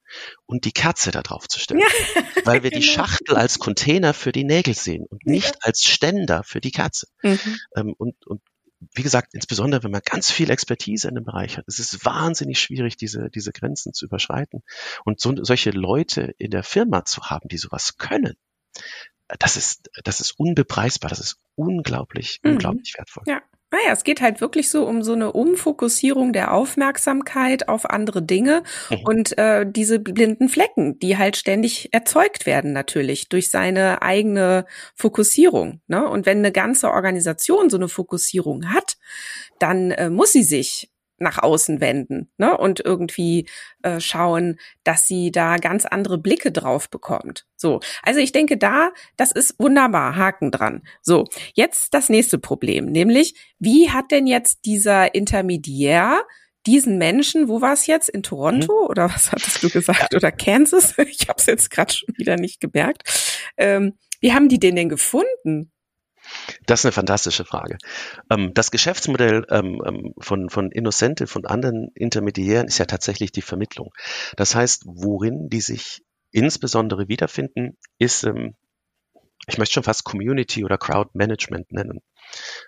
und 0.46 0.64
die 0.64 0.72
Kerze 0.72 1.10
da 1.10 1.22
drauf 1.22 1.46
zu 1.48 1.60
stellen. 1.60 1.80
Ja, 1.80 1.86
weil 2.44 2.62
wir 2.62 2.70
genau. 2.70 2.80
die 2.80 2.88
Schachtel 2.88 3.36
als 3.36 3.58
Container 3.58 4.14
für 4.14 4.32
die 4.32 4.44
Nägel 4.44 4.74
sehen 4.74 5.06
und 5.08 5.26
nicht 5.26 5.64
als 5.64 5.82
Ständer 5.82 6.42
für 6.44 6.60
die 6.60 6.72
Kerze. 6.72 7.06
Mhm. 7.22 7.58
Ähm, 7.76 7.94
und, 7.96 8.26
und 8.26 8.40
wie 8.94 9.02
gesagt, 9.02 9.34
insbesondere 9.34 9.82
wenn 9.82 9.90
man 9.90 10.02
ganz 10.04 10.30
viel 10.30 10.50
Expertise 10.50 11.08
in 11.08 11.14
dem 11.14 11.24
Bereich 11.24 11.56
hat, 11.56 11.64
es 11.66 11.78
ist 11.78 12.04
wahnsinnig 12.04 12.60
schwierig, 12.60 12.96
diese, 12.96 13.30
diese 13.30 13.52
Grenzen 13.52 13.92
zu 13.92 14.06
überschreiten. 14.06 14.62
Und 15.04 15.20
so, 15.20 15.34
solche 15.42 15.70
Leute 15.70 16.34
in 16.38 16.50
der 16.50 16.62
Firma 16.62 17.04
zu 17.04 17.22
haben, 17.22 17.48
die 17.48 17.58
sowas 17.58 17.96
können, 17.96 18.36
das 19.38 19.56
ist, 19.56 19.90
das 20.04 20.20
ist 20.20 20.38
unbepreisbar, 20.38 21.10
das 21.10 21.20
ist 21.20 21.40
unglaublich, 21.54 22.40
mhm. 22.42 22.52
unglaublich 22.52 22.94
wertvoll. 22.96 23.24
Ja. 23.26 23.42
Naja, 23.70 23.92
es 23.92 24.02
geht 24.02 24.22
halt 24.22 24.40
wirklich 24.40 24.70
so 24.70 24.86
um 24.86 25.02
so 25.02 25.12
eine 25.12 25.32
Umfokussierung 25.32 26.32
der 26.32 26.54
Aufmerksamkeit 26.54 27.68
auf 27.68 27.88
andere 27.90 28.22
Dinge 28.22 28.62
mhm. 28.88 28.96
und 29.04 29.38
äh, 29.38 29.66
diese 29.68 29.98
blinden 29.98 30.48
Flecken, 30.48 30.98
die 30.98 31.18
halt 31.18 31.36
ständig 31.36 31.92
erzeugt 31.92 32.46
werden 32.46 32.72
natürlich 32.72 33.28
durch 33.28 33.50
seine 33.50 34.00
eigene 34.00 34.64
Fokussierung. 34.94 35.82
Ne? 35.86 36.08
Und 36.08 36.24
wenn 36.24 36.38
eine 36.38 36.52
ganze 36.52 36.90
Organisation 36.90 37.68
so 37.68 37.76
eine 37.76 37.88
Fokussierung 37.88 38.72
hat, 38.72 38.96
dann 39.58 39.90
äh, 39.90 40.08
muss 40.08 40.32
sie 40.32 40.44
sich 40.44 40.90
nach 41.18 41.38
außen 41.38 41.80
wenden 41.80 42.30
ne? 42.38 42.56
und 42.56 42.80
irgendwie 42.84 43.48
äh, 43.82 44.00
schauen, 44.00 44.58
dass 44.84 45.06
sie 45.06 45.30
da 45.30 45.56
ganz 45.56 45.84
andere 45.86 46.18
Blicke 46.18 46.52
drauf 46.52 46.90
bekommt. 46.90 47.46
So, 47.56 47.80
also 48.02 48.20
ich 48.20 48.32
denke 48.32 48.56
da, 48.56 48.90
das 49.16 49.32
ist 49.32 49.58
wunderbar, 49.58 50.16
Haken 50.16 50.50
dran. 50.50 50.82
So, 51.02 51.24
jetzt 51.54 51.94
das 51.94 52.08
nächste 52.08 52.38
Problem, 52.38 52.86
nämlich 52.86 53.34
wie 53.58 53.90
hat 53.90 54.10
denn 54.10 54.26
jetzt 54.26 54.64
dieser 54.64 55.14
Intermediär 55.14 56.22
diesen 56.66 56.98
Menschen, 56.98 57.48
wo 57.48 57.60
war 57.60 57.72
es 57.72 57.86
jetzt? 57.86 58.08
In 58.10 58.22
Toronto 58.22 58.82
mhm. 58.82 58.88
oder 58.88 59.10
was 59.10 59.32
hattest 59.32 59.62
du 59.62 59.70
gesagt? 59.72 60.14
Oder 60.14 60.30
Kansas? 60.30 60.94
Ich 61.08 61.28
habe 61.28 61.38
es 61.38 61.46
jetzt 61.46 61.70
gerade 61.70 61.92
schon 61.92 62.14
wieder 62.16 62.36
nicht 62.36 62.60
gemerkt. 62.60 63.02
Ähm, 63.56 63.94
wie 64.20 64.32
haben 64.32 64.48
die 64.48 64.58
den 64.58 64.76
denn 64.76 64.88
gefunden? 64.88 65.72
Das 66.66 66.80
ist 66.80 66.86
eine 66.86 66.92
fantastische 66.92 67.44
Frage. 67.44 67.78
Ähm, 68.30 68.52
das 68.54 68.70
Geschäftsmodell 68.70 69.46
ähm, 69.50 69.82
ähm, 69.84 70.14
von, 70.18 70.50
von 70.50 70.70
Innocentive 70.70 71.36
und 71.36 71.46
anderen 71.48 71.90
Intermediären 71.94 72.66
ist 72.66 72.78
ja 72.78 72.84
tatsächlich 72.84 73.32
die 73.32 73.42
Vermittlung. 73.42 73.92
Das 74.36 74.54
heißt, 74.54 74.84
worin 74.86 75.48
die 75.48 75.60
sich 75.60 76.02
insbesondere 76.30 77.08
wiederfinden, 77.08 77.78
ist, 77.98 78.28
ich 79.46 79.56
möchte 79.56 79.72
schon 79.72 79.82
fast 79.82 80.04
Community 80.04 80.62
oder 80.62 80.76
Crowd 80.76 81.10
Management 81.14 81.72
nennen. 81.72 82.02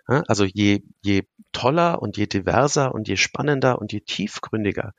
Also 0.07 0.45
je, 0.45 0.83
je 1.03 1.25
toller 1.53 2.01
und 2.01 2.17
je 2.17 2.27
diverser 2.27 2.95
und 2.95 3.07
je 3.07 3.17
spannender 3.17 3.79
und 3.79 3.93
je 3.93 4.01
tiefgründiger 4.01 4.95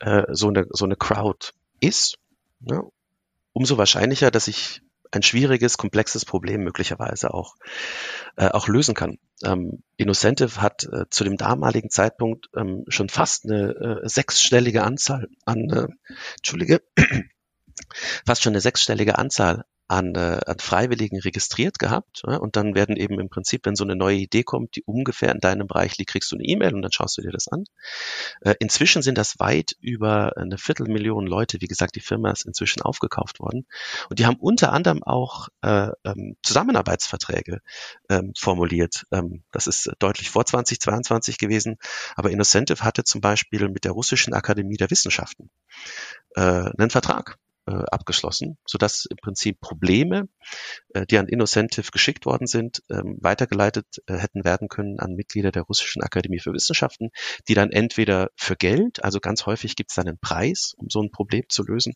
äh, 0.00 0.24
so, 0.30 0.48
eine, 0.48 0.66
so 0.70 0.84
eine 0.84 0.96
Crowd 0.96 1.52
ist, 1.80 2.18
umso 3.52 3.78
wahrscheinlicher, 3.78 4.30
dass 4.30 4.48
ich 4.48 4.81
ein 5.12 5.22
schwieriges, 5.22 5.78
komplexes 5.78 6.24
Problem 6.24 6.64
möglicherweise 6.64 7.32
auch, 7.32 7.56
äh, 8.36 8.48
auch 8.48 8.66
lösen 8.66 8.94
kann. 8.94 9.18
Ähm, 9.44 9.82
Innocentive 9.96 10.60
hat 10.60 10.84
äh, 10.84 11.04
zu 11.10 11.24
dem 11.24 11.36
damaligen 11.36 11.90
Zeitpunkt 11.90 12.48
ähm, 12.56 12.84
schon 12.88 13.08
fast 13.08 13.44
eine 13.44 14.00
äh, 14.02 14.08
sechsstellige 14.08 14.82
Anzahl 14.82 15.28
an, 15.44 15.70
äh, 15.70 15.88
Entschuldige, 16.38 16.82
fast 18.26 18.42
schon 18.42 18.52
eine 18.52 18.60
sechsstellige 18.60 19.18
Anzahl 19.18 19.64
an, 19.92 20.14
äh, 20.14 20.40
an 20.46 20.58
Freiwilligen 20.58 21.20
registriert 21.20 21.78
gehabt. 21.78 22.22
Ja, 22.26 22.38
und 22.38 22.56
dann 22.56 22.74
werden 22.74 22.96
eben 22.96 23.20
im 23.20 23.28
Prinzip, 23.28 23.66
wenn 23.66 23.76
so 23.76 23.84
eine 23.84 23.94
neue 23.94 24.16
Idee 24.16 24.42
kommt, 24.42 24.76
die 24.76 24.82
ungefähr 24.84 25.30
in 25.30 25.38
deinem 25.38 25.66
Bereich 25.66 25.98
liegt, 25.98 26.10
kriegst 26.10 26.32
du 26.32 26.36
eine 26.36 26.44
E-Mail 26.44 26.74
und 26.74 26.80
dann 26.80 26.92
schaust 26.92 27.18
du 27.18 27.22
dir 27.22 27.30
das 27.30 27.48
an. 27.48 27.64
Äh, 28.40 28.54
inzwischen 28.58 29.02
sind 29.02 29.18
das 29.18 29.38
weit 29.38 29.76
über 29.80 30.36
eine 30.38 30.56
Viertelmillion 30.56 31.26
Leute. 31.26 31.60
Wie 31.60 31.66
gesagt, 31.66 31.94
die 31.94 32.00
Firma 32.00 32.30
ist 32.30 32.46
inzwischen 32.46 32.80
aufgekauft 32.80 33.38
worden. 33.38 33.66
Und 34.08 34.18
die 34.18 34.24
haben 34.24 34.36
unter 34.36 34.72
anderem 34.72 35.02
auch 35.02 35.48
äh, 35.60 35.88
ähm, 36.04 36.36
Zusammenarbeitsverträge 36.42 37.60
ähm, 38.08 38.32
formuliert. 38.38 39.04
Ähm, 39.12 39.42
das 39.52 39.66
ist 39.66 39.92
deutlich 39.98 40.30
vor 40.30 40.46
2022 40.46 41.36
gewesen. 41.36 41.76
Aber 42.16 42.30
Innocentive 42.30 42.82
hatte 42.82 43.04
zum 43.04 43.20
Beispiel 43.20 43.68
mit 43.68 43.84
der 43.84 43.92
Russischen 43.92 44.32
Akademie 44.32 44.78
der 44.78 44.90
Wissenschaften 44.90 45.50
äh, 46.34 46.40
einen 46.40 46.88
Vertrag 46.88 47.36
äh, 47.66 47.82
abgeschlossen, 47.90 48.58
sodass 48.66 49.06
im 49.06 49.16
Prinzip 49.16 49.60
Probleme, 49.60 50.28
äh, 50.94 51.06
die 51.06 51.18
an 51.18 51.28
Innocentive 51.28 51.90
geschickt 51.90 52.26
worden 52.26 52.46
sind, 52.46 52.82
ähm, 52.90 53.18
weitergeleitet 53.20 53.86
äh, 54.06 54.16
hätten 54.16 54.44
werden 54.44 54.68
können 54.68 54.98
an 54.98 55.14
Mitglieder 55.14 55.52
der 55.52 55.62
Russischen 55.62 56.02
Akademie 56.02 56.40
für 56.40 56.52
Wissenschaften, 56.52 57.10
die 57.48 57.54
dann 57.54 57.70
entweder 57.70 58.30
für 58.36 58.56
Geld, 58.56 59.04
also 59.04 59.20
ganz 59.20 59.46
häufig 59.46 59.76
gibt 59.76 59.90
es 59.90 59.96
dann 59.96 60.08
einen 60.08 60.18
Preis, 60.18 60.74
um 60.76 60.88
so 60.90 61.00
ein 61.00 61.10
Problem 61.10 61.44
zu 61.48 61.62
lösen, 61.62 61.94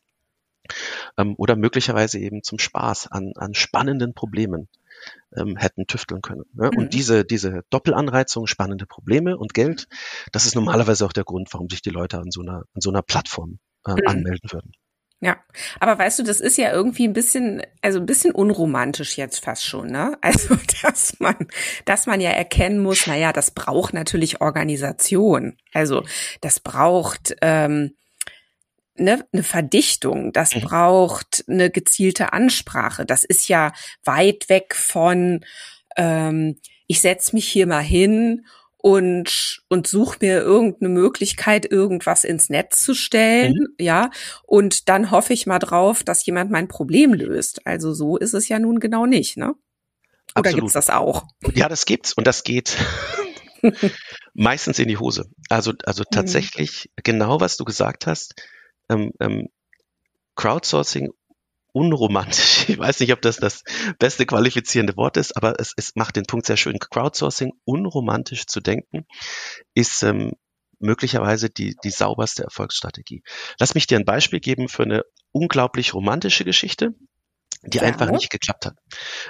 ähm, 1.16 1.34
oder 1.36 1.56
möglicherweise 1.56 2.18
eben 2.18 2.42
zum 2.42 2.58
Spaß 2.58 3.08
an, 3.08 3.32
an 3.36 3.54
spannenden 3.54 4.14
Problemen 4.14 4.68
ähm, 5.36 5.56
hätten 5.56 5.86
tüfteln 5.86 6.22
können. 6.22 6.44
Ne? 6.54 6.70
Mhm. 6.72 6.78
Und 6.78 6.94
diese, 6.94 7.24
diese 7.24 7.62
Doppelanreizung, 7.70 8.46
spannende 8.46 8.86
Probleme 8.86 9.36
und 9.36 9.54
Geld, 9.54 9.88
das 10.32 10.46
ist 10.46 10.54
normalerweise 10.54 11.04
auch 11.04 11.12
der 11.12 11.24
Grund, 11.24 11.52
warum 11.52 11.68
sich 11.68 11.82
die 11.82 11.90
Leute 11.90 12.18
an 12.18 12.30
so 12.30 12.40
einer, 12.40 12.64
an 12.74 12.80
so 12.80 12.90
einer 12.90 13.02
Plattform 13.02 13.58
äh, 13.84 13.92
mhm. 13.92 14.06
anmelden 14.06 14.52
würden. 14.52 14.72
Ja, 15.20 15.38
aber 15.80 15.98
weißt 15.98 16.18
du, 16.18 16.22
das 16.24 16.40
ist 16.40 16.58
ja 16.58 16.72
irgendwie 16.72 17.08
ein 17.08 17.14
bisschen, 17.14 17.62
also 17.80 17.98
ein 17.98 18.06
bisschen 18.06 18.32
unromantisch 18.32 19.16
jetzt 19.16 19.42
fast 19.42 19.64
schon, 19.64 19.86
ne? 19.86 20.18
Also, 20.20 20.56
dass 20.82 21.18
man, 21.20 21.36
dass 21.86 22.06
man 22.06 22.20
ja 22.20 22.30
erkennen 22.30 22.82
muss, 22.82 23.06
naja, 23.06 23.32
das 23.32 23.50
braucht 23.50 23.94
natürlich 23.94 24.42
Organisation. 24.42 25.56
Also, 25.72 26.04
das 26.42 26.60
braucht 26.60 27.34
ähm, 27.40 27.96
ne, 28.96 29.26
eine 29.32 29.42
Verdichtung, 29.42 30.32
das 30.32 30.54
mhm. 30.54 30.60
braucht 30.60 31.44
eine 31.48 31.70
gezielte 31.70 32.34
Ansprache. 32.34 33.06
Das 33.06 33.24
ist 33.24 33.48
ja 33.48 33.72
weit 34.04 34.48
weg 34.48 34.74
von, 34.74 35.44
ähm, 35.96 36.60
ich 36.86 37.00
setz 37.00 37.32
mich 37.32 37.48
hier 37.48 37.66
mal 37.66 37.82
hin 37.82 38.44
und 38.86 39.64
und 39.68 39.88
such 39.88 40.20
mir 40.20 40.42
irgendeine 40.42 40.90
Möglichkeit, 40.90 41.68
irgendwas 41.68 42.22
ins 42.22 42.50
Netz 42.50 42.84
zu 42.84 42.94
stellen, 42.94 43.54
mhm. 43.54 43.84
ja, 43.84 44.10
und 44.44 44.88
dann 44.88 45.10
hoffe 45.10 45.32
ich 45.32 45.44
mal 45.44 45.58
drauf, 45.58 46.04
dass 46.04 46.24
jemand 46.24 46.52
mein 46.52 46.68
Problem 46.68 47.12
löst. 47.12 47.66
Also 47.66 47.92
so 47.94 48.16
ist 48.16 48.32
es 48.32 48.48
ja 48.48 48.60
nun 48.60 48.78
genau 48.78 49.04
nicht, 49.04 49.38
ne? 49.38 49.56
Oder 50.36 50.50
Absolut. 50.50 50.60
gibt's 50.60 50.74
das 50.74 50.90
auch? 50.90 51.24
Ja, 51.52 51.68
das 51.68 51.84
gibt's 51.84 52.12
und 52.12 52.28
das 52.28 52.44
geht 52.44 52.76
meistens 54.34 54.78
in 54.78 54.86
die 54.86 54.98
Hose. 54.98 55.30
Also 55.48 55.72
also 55.84 56.04
mhm. 56.08 56.14
tatsächlich 56.14 56.88
mhm. 56.96 57.00
genau 57.02 57.40
was 57.40 57.56
du 57.56 57.64
gesagt 57.64 58.06
hast. 58.06 58.36
Ähm, 58.88 59.10
ähm, 59.18 59.48
Crowdsourcing 60.36 61.10
unromantisch. 61.76 62.64
Ich 62.68 62.78
weiß 62.78 63.00
nicht, 63.00 63.12
ob 63.12 63.20
das 63.20 63.36
das 63.36 63.62
beste 63.98 64.24
qualifizierende 64.26 64.96
Wort 64.96 65.18
ist, 65.18 65.36
aber 65.36 65.60
es, 65.60 65.72
es 65.76 65.92
macht 65.94 66.16
den 66.16 66.24
Punkt 66.24 66.46
sehr 66.46 66.56
schön. 66.56 66.78
Crowdsourcing 66.78 67.52
unromantisch 67.64 68.46
zu 68.46 68.60
denken 68.60 69.06
ist 69.74 70.02
ähm, 70.02 70.32
möglicherweise 70.78 71.50
die, 71.50 71.76
die 71.84 71.90
sauberste 71.90 72.44
Erfolgsstrategie. 72.44 73.22
Lass 73.60 73.74
mich 73.74 73.86
dir 73.86 73.98
ein 73.98 74.06
Beispiel 74.06 74.40
geben 74.40 74.68
für 74.68 74.84
eine 74.84 75.02
unglaublich 75.32 75.92
romantische 75.92 76.44
Geschichte, 76.44 76.94
die 77.62 77.78
ja. 77.78 77.84
einfach 77.84 78.10
nicht 78.10 78.30
geklappt 78.30 78.66
hat. 78.66 78.76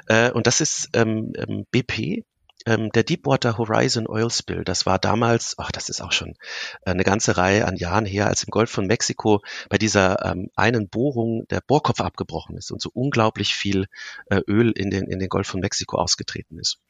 Äh, 0.06 0.30
und 0.30 0.46
das 0.46 0.60
ist 0.60 0.88
ähm, 0.94 1.32
ähm 1.36 1.64
BP, 1.72 2.24
ähm, 2.66 2.90
der 2.90 3.04
Deepwater 3.04 3.56
Horizon 3.56 4.08
Oil 4.08 4.30
Spill, 4.30 4.64
das 4.64 4.84
war 4.86 4.98
damals, 4.98 5.54
ach, 5.58 5.70
das 5.70 5.88
ist 5.88 6.00
auch 6.00 6.12
schon 6.12 6.30
äh, 6.82 6.90
eine 6.90 7.04
ganze 7.04 7.36
Reihe 7.36 7.66
an 7.66 7.76
Jahren 7.76 8.04
her, 8.04 8.26
als 8.26 8.42
im 8.42 8.50
Golf 8.50 8.70
von 8.70 8.86
Mexiko 8.86 9.40
bei 9.68 9.78
dieser 9.78 10.24
ähm, 10.24 10.50
einen 10.56 10.88
Bohrung 10.88 11.46
der 11.48 11.60
Bohrkopf 11.60 12.00
abgebrochen 12.00 12.56
ist 12.56 12.72
und 12.72 12.82
so 12.82 12.90
unglaublich 12.92 13.54
viel 13.54 13.86
äh, 14.26 14.40
Öl 14.48 14.72
in 14.72 14.90
den, 14.90 15.06
in 15.06 15.20
den 15.20 15.28
Golf 15.28 15.46
von 15.46 15.60
Mexiko 15.60 15.96
ausgetreten 15.96 16.58
ist. 16.58 16.80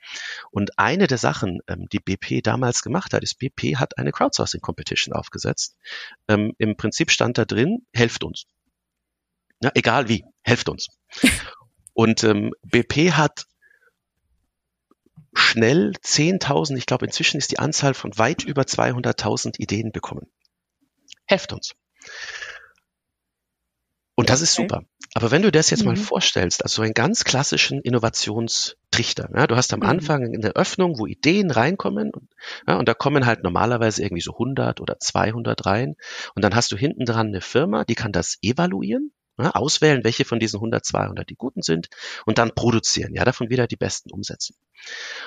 Und 0.51 0.79
eine 0.79 1.07
der 1.07 1.19
Sachen, 1.19 1.61
ähm, 1.69 1.87
die 1.93 2.01
BP 2.01 2.43
damals 2.43 2.83
gemacht 2.83 3.12
hat, 3.12 3.23
ist, 3.23 3.39
BP 3.39 3.77
hat 3.77 3.99
eine 3.99 4.12
Crowdsourcing 4.12 4.62
Competition 4.62 5.15
aufgesetzt. 5.15 5.77
Ähm, 6.27 6.55
Im 6.59 6.77
Prinzip 6.77 7.11
stand 7.11 7.37
da 7.37 7.45
drin, 7.45 7.87
helft 7.93 8.25
uns. 8.25 8.47
Ja, 9.62 9.71
egal 9.75 10.09
wie, 10.09 10.25
helft 10.43 10.69
uns. 10.69 10.89
Und 11.93 12.25
ähm, 12.25 12.53
BP 12.62 13.12
hat 13.12 13.47
schnell 15.37 15.92
10.000, 16.03 16.77
ich 16.77 16.87
glaube 16.87 17.07
inzwischen 17.07 17.38
ist 17.38 17.51
die 17.53 17.59
Anzahl 17.59 17.94
von 17.94 18.16
weit 18.18 18.44
über 18.44 18.62
200.000 18.62 19.61
Ideen 19.61 19.92
bekommen. 19.92 20.27
Helft 21.27 21.53
uns. 21.53 21.75
Und 24.14 24.31
das 24.31 24.40
ist 24.40 24.55
super. 24.55 24.83
Aber 25.14 25.31
wenn 25.31 25.42
du 25.42 25.53
das 25.53 25.70
jetzt 25.70 25.81
mhm. 25.81 25.88
mal 25.88 25.96
vorstellst, 25.96 26.62
also 26.62 26.83
einen 26.83 26.94
ganz 26.94 27.25
klassischen 27.25 27.81
Innovationstrichter, 27.83 29.29
ja, 29.35 29.46
du 29.46 29.57
hast 29.57 29.72
am 29.75 29.81
mhm. 29.81 29.87
Anfang 29.87 30.35
eine 30.35 30.57
Öffnung, 30.57 30.99
wo 30.99 31.07
Ideen 31.07 31.51
reinkommen 31.51 32.11
und, 32.12 32.29
ja, 32.66 32.79
und 32.79 32.88
da 32.88 32.94
kommen 32.94 33.27
halt 33.27 33.42
normalerweise 33.42 34.03
irgendwie 34.03 34.22
so 34.22 34.33
100 34.33 34.81
oder 34.81 34.99
200 34.99 35.66
rein 35.66 35.96
und 36.35 36.42
dann 36.42 36.55
hast 36.55 36.72
du 36.72 36.77
hinten 36.77 37.05
dran 37.05 37.29
eine 37.29 37.42
Firma, 37.42 37.85
die 37.85 37.94
kann 37.94 38.12
das 38.12 38.38
evaluieren 38.42 39.12
ja, 39.38 39.51
auswählen, 39.53 40.05
welche 40.05 40.25
von 40.25 40.38
diesen 40.38 40.57
100, 40.57 40.85
200 40.85 41.29
die 41.29 41.37
guten 41.37 41.62
sind 41.62 41.88
und 42.25 42.38
dann 42.38 42.55
produzieren, 42.55 43.14
ja, 43.14 43.25
davon 43.25 43.51
wieder 43.51 43.66
die 43.66 43.77
besten 43.77 44.11
umsetzen. 44.11 44.57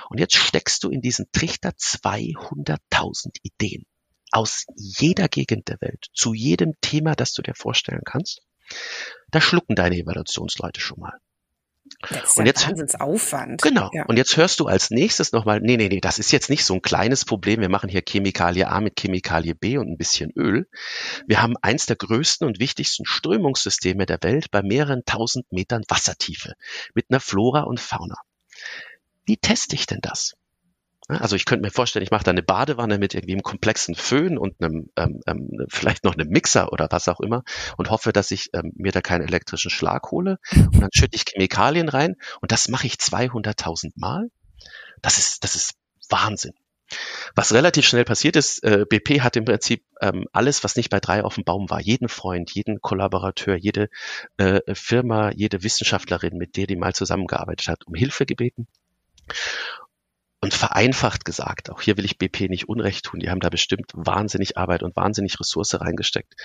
Und 0.10 0.20
jetzt 0.20 0.36
steckst 0.36 0.84
du 0.84 0.90
in 0.90 1.02
diesen 1.02 1.32
Trichter 1.32 1.70
200.000 1.70 3.38
Ideen 3.44 3.86
aus 4.32 4.66
jeder 4.76 5.28
Gegend 5.28 5.68
der 5.70 5.82
Welt, 5.82 6.08
zu 6.14 6.34
jedem 6.34 6.74
Thema, 6.82 7.16
das 7.16 7.34
du 7.34 7.42
dir 7.42 7.56
vorstellen 7.56 8.04
kannst. 8.06 8.42
Da 9.32 9.42
schlucken 9.42 9.76
deine 9.76 9.98
Evaluationsleute 9.98 10.80
schon 10.80 11.00
mal. 11.00 11.20
Das 12.02 12.30
ist 12.30 12.38
und 12.38 12.46
ja 12.46 12.52
jetzt, 12.52 12.68
Wahnsinnsaufwand. 12.68 13.62
Genau. 13.62 13.90
Ja. 13.94 14.06
Und 14.06 14.18
jetzt 14.18 14.38
hörst 14.38 14.60
du 14.60 14.68
als 14.68 14.90
nächstes 14.90 15.34
nochmal, 15.34 15.60
nee, 15.60 15.76
nee, 15.76 15.90
nee, 15.90 16.00
das 16.00 16.18
ist 16.18 16.32
jetzt 16.32 16.50
nicht 16.50 16.64
so 16.64 16.74
ein 16.74 16.82
kleines 16.82 17.26
Problem. 17.26 17.60
Wir 17.60 17.70
machen 17.70 17.90
hier 17.90 18.02
Chemikalie 18.02 18.68
A 18.68 18.80
mit 18.80 18.98
Chemikalie 18.98 19.54
B 19.54 19.78
und 19.78 19.90
ein 19.90 19.98
bisschen 19.98 20.32
Öl. 20.32 20.68
Wir 21.28 21.42
haben 21.42 21.56
eins 21.62 21.88
der 21.88 21.98
größten 21.98 22.48
und 22.48 22.60
wichtigsten 22.60 23.06
Strömungssysteme 23.06 24.06
der 24.06 24.20
Welt 24.22 24.50
bei 24.50 24.62
mehreren 24.62 25.04
tausend 25.06 25.52
Metern 25.52 25.84
Wassertiefe 25.90 26.54
mit 26.94 27.08
einer 27.10 27.20
Flora 27.20 27.64
und 27.64 27.82
Fauna. 27.82 28.16
Wie 29.26 29.38
teste 29.38 29.76
ich 29.76 29.86
denn 29.86 30.00
das? 30.02 30.36
Also 31.10 31.36
ich 31.36 31.46
könnte 31.46 31.66
mir 31.66 31.72
vorstellen, 31.72 32.04
ich 32.04 32.12
mache 32.12 32.24
da 32.24 32.32
eine 32.32 32.44
Badewanne 32.44 33.00
mit 33.00 33.16
irgendwie 33.16 33.34
einem 33.34 33.42
komplexen 33.42 33.96
Föhn 33.96 34.38
und 34.38 34.62
einem 34.62 34.90
ähm, 34.96 35.22
ähm, 35.26 35.66
vielleicht 35.68 36.04
noch 36.04 36.14
einem 36.14 36.30
Mixer 36.30 36.72
oder 36.72 36.88
was 36.92 37.08
auch 37.08 37.20
immer 37.20 37.44
und 37.78 37.90
hoffe, 37.90 38.14
dass 38.14 38.30
ich 38.30 38.50
ähm, 38.54 38.74
mir 38.76 38.92
da 38.92 39.02
keinen 39.02 39.28
elektrischen 39.28 39.72
Schlag 39.72 40.12
hole 40.12 40.38
und 40.54 40.80
dann 40.80 40.90
schütte 40.94 41.16
ich 41.16 41.26
Chemikalien 41.26 41.90
rein 41.90 42.16
und 42.42 42.52
das 42.52 42.68
mache 42.68 42.86
ich 42.86 42.94
200.000 42.94 43.94
Mal. 43.96 44.30
Das 45.02 45.18
ist 45.18 45.44
das 45.44 45.56
ist 45.56 45.74
Wahnsinn. 46.10 46.54
Was 47.36 47.54
relativ 47.54 47.88
schnell 47.88 48.04
passiert 48.04 48.36
ist, 48.36 48.64
äh, 48.64 48.86
BP 48.88 49.22
hat 49.22 49.36
im 49.36 49.46
Prinzip 49.46 49.84
ähm, 50.02 50.26
alles, 50.32 50.64
was 50.64 50.76
nicht 50.76 50.90
bei 50.90 51.00
drei 51.00 51.24
auf 51.24 51.36
dem 51.36 51.44
Baum 51.44 51.70
war, 51.70 51.80
jeden 51.80 52.10
Freund, 52.10 52.52
jeden 52.52 52.82
Kollaborateur, 52.82 53.56
jede 53.56 53.90
äh, 54.38 54.62
Firma, 54.74 55.32
jede 55.32 55.64
Wissenschaftlerin, 55.64 56.38
mit 56.38 56.58
der 56.58 56.68
die 56.68 56.76
mal 56.76 56.94
zusammengearbeitet 56.94 57.68
hat, 57.68 57.86
um 57.86 57.94
Hilfe 57.94 58.26
gebeten. 58.26 58.68
Und 60.42 60.54
vereinfacht 60.54 61.26
gesagt, 61.26 61.70
auch 61.70 61.82
hier 61.82 61.98
will 61.98 62.06
ich 62.06 62.18
BP 62.18 62.50
nicht 62.50 62.70
Unrecht 62.70 63.06
tun, 63.06 63.20
die 63.20 63.30
haben 63.30 63.42
da 63.42 63.50
bestimmt 63.50 63.92
wahnsinnig 63.94 64.58
Arbeit 64.58 64.84
und 64.84 64.96
wahnsinnig 64.96 65.40
Ressource 65.40 65.80
reingesteckt. 65.80 66.36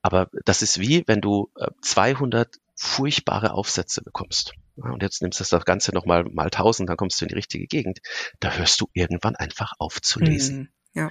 Aber 0.00 0.28
das 0.44 0.62
ist 0.62 0.78
wie, 0.78 1.02
wenn 1.08 1.20
du 1.20 1.50
200 1.82 2.54
äh, 2.54 2.58
furchtbare 2.76 3.52
Aufsätze 3.52 4.02
bekommst. 4.02 4.52
Und 4.76 5.02
jetzt 5.02 5.22
nimmst 5.22 5.40
du 5.40 5.44
das 5.44 5.64
Ganze 5.64 5.92
nochmal 5.92 6.24
mal 6.24 6.44
1000, 6.44 6.88
dann 6.88 6.96
kommst 6.96 7.20
du 7.20 7.24
in 7.24 7.30
die 7.30 7.34
richtige 7.34 7.66
Gegend. 7.66 8.00
Da 8.38 8.52
hörst 8.52 8.80
du 8.80 8.88
irgendwann 8.92 9.34
einfach 9.34 9.72
auf 9.78 10.00
zu 10.00 10.20
lesen. 10.20 10.58
Mhm. 10.58 10.68
Ja. 10.96 11.10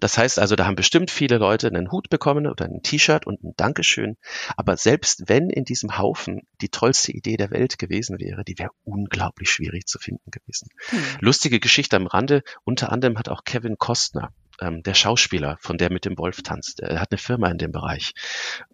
Das 0.00 0.18
heißt 0.18 0.38
also, 0.38 0.56
da 0.56 0.66
haben 0.66 0.74
bestimmt 0.74 1.10
viele 1.10 1.38
Leute 1.38 1.68
einen 1.68 1.92
Hut 1.92 2.10
bekommen 2.10 2.46
oder 2.48 2.64
ein 2.64 2.82
T-Shirt 2.82 3.26
und 3.26 3.42
ein 3.44 3.54
Dankeschön. 3.56 4.16
Aber 4.56 4.76
selbst 4.76 5.28
wenn 5.28 5.48
in 5.48 5.64
diesem 5.64 5.96
Haufen 5.96 6.42
die 6.60 6.68
tollste 6.68 7.12
Idee 7.12 7.36
der 7.36 7.50
Welt 7.50 7.78
gewesen 7.78 8.18
wäre, 8.18 8.44
die 8.44 8.58
wäre 8.58 8.70
unglaublich 8.84 9.50
schwierig 9.50 9.86
zu 9.86 9.98
finden 9.98 10.30
gewesen. 10.30 10.68
Hm. 10.88 11.02
Lustige 11.20 11.60
Geschichte 11.60 11.96
am 11.96 12.06
Rande. 12.06 12.42
Unter 12.64 12.90
anderem 12.90 13.16
hat 13.16 13.28
auch 13.28 13.44
Kevin 13.44 13.78
Costner, 13.78 14.32
ähm, 14.60 14.82
der 14.82 14.94
Schauspieler, 14.94 15.56
von 15.60 15.78
der 15.78 15.92
mit 15.92 16.04
dem 16.04 16.18
Wolf 16.18 16.42
tanzt, 16.42 16.80
er 16.80 17.00
hat 17.00 17.12
eine 17.12 17.18
Firma 17.18 17.48
in 17.48 17.58
dem 17.58 17.72
Bereich. 17.72 18.14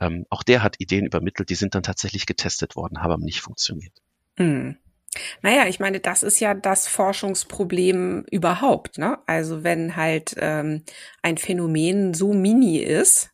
Ähm, 0.00 0.24
auch 0.30 0.42
der 0.42 0.62
hat 0.62 0.76
Ideen 0.78 1.06
übermittelt, 1.06 1.50
die 1.50 1.54
sind 1.54 1.74
dann 1.74 1.82
tatsächlich 1.82 2.26
getestet 2.26 2.74
worden, 2.74 3.02
haben 3.02 3.12
aber 3.12 3.22
nicht 3.22 3.40
funktioniert. 3.40 3.92
Hm. 4.36 4.78
Naja, 5.42 5.66
ich 5.66 5.80
meine, 5.80 6.00
das 6.00 6.22
ist 6.22 6.40
ja 6.40 6.54
das 6.54 6.86
Forschungsproblem 6.86 8.24
überhaupt. 8.30 8.98
Ne? 8.98 9.18
Also 9.26 9.64
wenn 9.64 9.96
halt 9.96 10.34
ähm, 10.38 10.84
ein 11.22 11.38
Phänomen 11.38 12.14
so 12.14 12.32
mini 12.32 12.78
ist, 12.78 13.30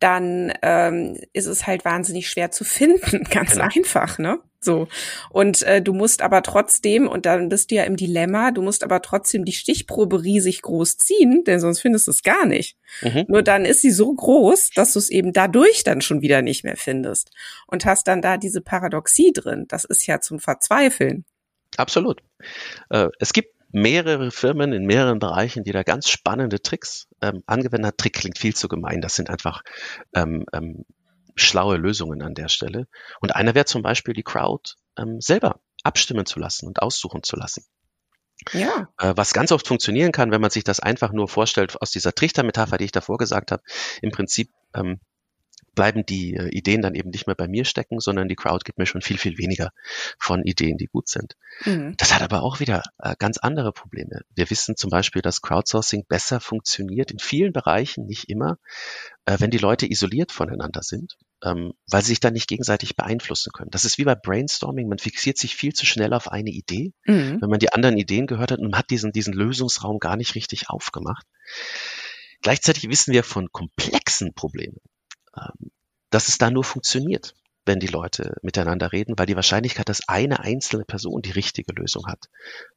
dann 0.00 0.52
ähm, 0.62 1.18
ist 1.32 1.46
es 1.46 1.66
halt 1.66 1.84
wahnsinnig 1.84 2.28
schwer 2.28 2.50
zu 2.50 2.64
finden. 2.64 3.24
Ganz 3.30 3.52
genau. 3.52 3.64
einfach, 3.64 4.18
ne? 4.18 4.40
So. 4.62 4.88
Und 5.30 5.62
äh, 5.62 5.80
du 5.80 5.94
musst 5.94 6.20
aber 6.20 6.42
trotzdem, 6.42 7.08
und 7.08 7.24
dann 7.24 7.48
bist 7.48 7.70
du 7.70 7.76
ja 7.76 7.84
im 7.84 7.96
Dilemma, 7.96 8.50
du 8.50 8.60
musst 8.60 8.84
aber 8.84 9.00
trotzdem 9.00 9.44
die 9.44 9.52
Stichprobe 9.52 10.22
riesig 10.22 10.60
groß 10.62 10.98
ziehen, 10.98 11.44
denn 11.44 11.60
sonst 11.60 11.80
findest 11.80 12.06
du 12.06 12.10
es 12.10 12.22
gar 12.22 12.44
nicht. 12.44 12.76
Mhm. 13.00 13.24
Nur 13.28 13.42
dann 13.42 13.64
ist 13.64 13.80
sie 13.80 13.90
so 13.90 14.12
groß, 14.12 14.70
dass 14.74 14.92
du 14.92 14.98
es 14.98 15.08
eben 15.08 15.32
dadurch 15.32 15.82
dann 15.84 16.02
schon 16.02 16.20
wieder 16.20 16.42
nicht 16.42 16.64
mehr 16.64 16.76
findest. 16.76 17.30
Und 17.66 17.86
hast 17.86 18.06
dann 18.06 18.20
da 18.20 18.36
diese 18.36 18.60
Paradoxie 18.60 19.32
drin. 19.32 19.64
Das 19.68 19.84
ist 19.84 20.06
ja 20.06 20.20
zum 20.20 20.40
Verzweifeln. 20.40 21.24
Absolut. 21.76 22.22
Äh, 22.90 23.08
es 23.18 23.32
gibt 23.32 23.54
mehrere 23.72 24.30
Firmen 24.30 24.72
in 24.72 24.84
mehreren 24.84 25.18
Bereichen, 25.18 25.64
die 25.64 25.72
da 25.72 25.82
ganz 25.82 26.08
spannende 26.08 26.60
Tricks 26.60 27.08
ähm, 27.20 27.42
angewendet 27.46 27.86
haben. 27.92 27.96
Trick 27.96 28.14
klingt 28.14 28.38
viel 28.38 28.54
zu 28.54 28.68
gemein. 28.68 29.00
Das 29.00 29.14
sind 29.14 29.30
einfach 29.30 29.62
ähm, 30.14 30.44
ähm, 30.52 30.84
schlaue 31.36 31.76
Lösungen 31.76 32.22
an 32.22 32.34
der 32.34 32.48
Stelle. 32.48 32.86
Und 33.20 33.34
einer 33.34 33.54
wäre 33.54 33.66
zum 33.66 33.82
Beispiel 33.82 34.14
die 34.14 34.22
Crowd 34.22 34.72
ähm, 34.98 35.20
selber 35.20 35.60
abstimmen 35.82 36.26
zu 36.26 36.38
lassen 36.38 36.66
und 36.66 36.82
aussuchen 36.82 37.22
zu 37.22 37.36
lassen. 37.36 37.64
Ja. 38.52 38.88
Äh, 38.98 39.12
was 39.16 39.32
ganz 39.32 39.52
oft 39.52 39.66
funktionieren 39.66 40.12
kann, 40.12 40.30
wenn 40.30 40.40
man 40.40 40.50
sich 40.50 40.64
das 40.64 40.80
einfach 40.80 41.12
nur 41.12 41.28
vorstellt 41.28 41.80
aus 41.80 41.90
dieser 41.90 42.14
Trichtermetapher, 42.14 42.78
die 42.78 42.84
ich 42.84 42.92
davor 42.92 43.18
gesagt 43.18 43.52
habe, 43.52 43.62
im 44.02 44.10
Prinzip 44.10 44.50
ähm, 44.74 45.00
bleiben 45.80 46.04
die 46.04 46.34
äh, 46.34 46.50
Ideen 46.50 46.82
dann 46.82 46.94
eben 46.94 47.08
nicht 47.08 47.26
mehr 47.26 47.34
bei 47.34 47.48
mir 47.48 47.64
stecken, 47.64 48.00
sondern 48.00 48.28
die 48.28 48.36
Crowd 48.36 48.64
gibt 48.66 48.76
mir 48.76 48.84
schon 48.84 49.00
viel, 49.00 49.16
viel 49.16 49.38
weniger 49.38 49.70
von 50.18 50.42
Ideen, 50.42 50.76
die 50.76 50.88
gut 50.88 51.08
sind. 51.08 51.36
Mhm. 51.64 51.94
Das 51.96 52.14
hat 52.14 52.20
aber 52.20 52.42
auch 52.42 52.60
wieder 52.60 52.82
äh, 52.98 53.14
ganz 53.18 53.38
andere 53.38 53.72
Probleme. 53.72 54.20
Wir 54.34 54.50
wissen 54.50 54.76
zum 54.76 54.90
Beispiel, 54.90 55.22
dass 55.22 55.40
Crowdsourcing 55.40 56.04
besser 56.06 56.38
funktioniert 56.38 57.10
in 57.10 57.18
vielen 57.18 57.54
Bereichen, 57.54 58.04
nicht 58.04 58.28
immer, 58.28 58.58
äh, 59.24 59.36
wenn 59.38 59.50
die 59.50 59.56
Leute 59.56 59.90
isoliert 59.90 60.32
voneinander 60.32 60.82
sind, 60.82 61.16
ähm, 61.42 61.72
weil 61.90 62.02
sie 62.02 62.08
sich 62.08 62.20
dann 62.20 62.34
nicht 62.34 62.48
gegenseitig 62.48 62.94
beeinflussen 62.94 63.50
können. 63.50 63.70
Das 63.70 63.86
ist 63.86 63.96
wie 63.96 64.04
bei 64.04 64.16
Brainstorming, 64.16 64.86
man 64.86 64.98
fixiert 64.98 65.38
sich 65.38 65.56
viel 65.56 65.72
zu 65.72 65.86
schnell 65.86 66.12
auf 66.12 66.30
eine 66.30 66.50
Idee, 66.50 66.92
mhm. 67.06 67.38
wenn 67.40 67.48
man 67.48 67.58
die 67.58 67.72
anderen 67.72 67.96
Ideen 67.96 68.26
gehört 68.26 68.52
hat 68.52 68.58
und 68.58 68.70
man 68.70 68.78
hat 68.78 68.90
diesen, 68.90 69.12
diesen 69.12 69.32
Lösungsraum 69.32 69.98
gar 69.98 70.18
nicht 70.18 70.34
richtig 70.34 70.68
aufgemacht. 70.68 71.24
Gleichzeitig 72.42 72.88
wissen 72.88 73.12
wir 73.12 73.22
von 73.22 73.52
komplexen 73.52 74.32
Problemen, 74.34 74.78
dass 76.10 76.28
es 76.28 76.38
da 76.38 76.50
nur 76.50 76.64
funktioniert, 76.64 77.34
wenn 77.66 77.78
die 77.78 77.86
Leute 77.86 78.36
miteinander 78.42 78.92
reden, 78.92 79.14
weil 79.18 79.26
die 79.26 79.36
Wahrscheinlichkeit, 79.36 79.88
dass 79.88 80.08
eine 80.08 80.40
einzelne 80.40 80.84
Person 80.84 81.22
die 81.22 81.30
richtige 81.30 81.72
Lösung 81.72 82.06
hat, 82.06 82.26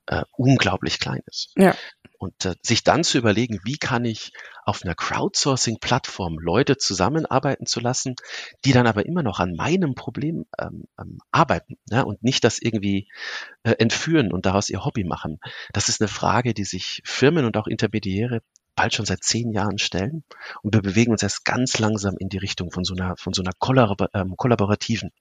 äh, 0.08 0.24
unglaublich 0.34 1.00
klein 1.00 1.22
ist. 1.26 1.52
Ja. 1.56 1.76
Und 2.20 2.46
äh, 2.46 2.56
sich 2.62 2.84
dann 2.84 3.04
zu 3.04 3.18
überlegen, 3.18 3.60
wie 3.63 3.78
kann 3.78 4.06
ich 4.06 4.34
auf 4.66 4.84
einer 4.84 4.96
Crowdsourcing-Plattform 4.96 6.38
Leute 6.38 6.78
zusammenarbeiten 6.78 7.66
zu 7.66 7.80
lassen, 7.80 8.16
die 8.66 8.72
dann 8.72 8.88
aber 8.88 9.06
immer 9.06 9.24
noch 9.24 9.39
an 9.39 9.56
meinem 9.56 9.96
Problem 9.96 10.46
ähm, 10.60 10.86
ähm, 11.00 11.18
arbeiten 11.32 11.78
ja, 11.89 12.02
und 12.02 12.24
nicht 12.24 12.44
das 12.44 12.60
irgendwie 12.60 13.10
äh, 13.63 13.72
entführen 13.72 14.32
und 14.32 14.46
daraus 14.46 14.70
ihr 14.70 14.86
Hobby 14.86 15.04
machen. 15.04 15.39
Das 15.74 15.89
ist 15.89 16.02
eine 16.02 16.08
Frage, 16.08 16.54
die 16.54 16.66
sich 16.66 17.02
Firmen 17.04 17.46
und 17.46 17.58
auch 17.58 17.68
Intermediäre 17.68 18.42
bald 18.76 18.94
schon 18.94 19.06
seit 19.06 19.24
zehn 19.24 19.52
Jahren 19.52 19.78
stellen. 19.78 20.24
Und 20.62 20.76
wir 20.76 20.82
bewegen 20.82 21.12
uns 21.12 21.24
erst 21.24 21.46
ganz 21.46 21.80
langsam 21.80 22.16
in 22.20 22.30
die 22.30 22.38
Richtung 22.38 22.72
von 22.72 22.84
so 22.84 22.96
einer, 22.96 23.16
von 23.18 23.34
so 23.34 23.42
einer 23.42 23.54
kollabor 23.58 24.10
ähm, 24.14 24.36
kollaborativen 24.38 25.12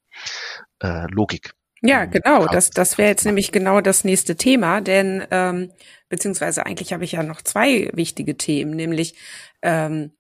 äh, 0.83 1.07
Logik. 1.11 1.53
Ja, 1.83 2.05
genau. 2.05 2.47
Das, 2.47 2.71
das 2.71 2.97
wäre 2.97 3.09
jetzt 3.09 3.25
nämlich 3.25 3.51
genau 3.51 3.81
das 3.81 4.05
nächste 4.05 4.37
Thema, 4.37 4.81
denn 4.81 5.27
ähm, 5.33 5.73
beziehungsweise 6.09 6.65
eigentlich 6.65 6.93
habe 6.93 7.05
ich 7.05 7.13
ja 7.13 7.25
noch 7.25 7.43
zwei 7.43 7.91
wichtige 7.93 8.37
Themen, 8.37 8.71
nämlich 8.71 9.17
ähm, 9.63 10.13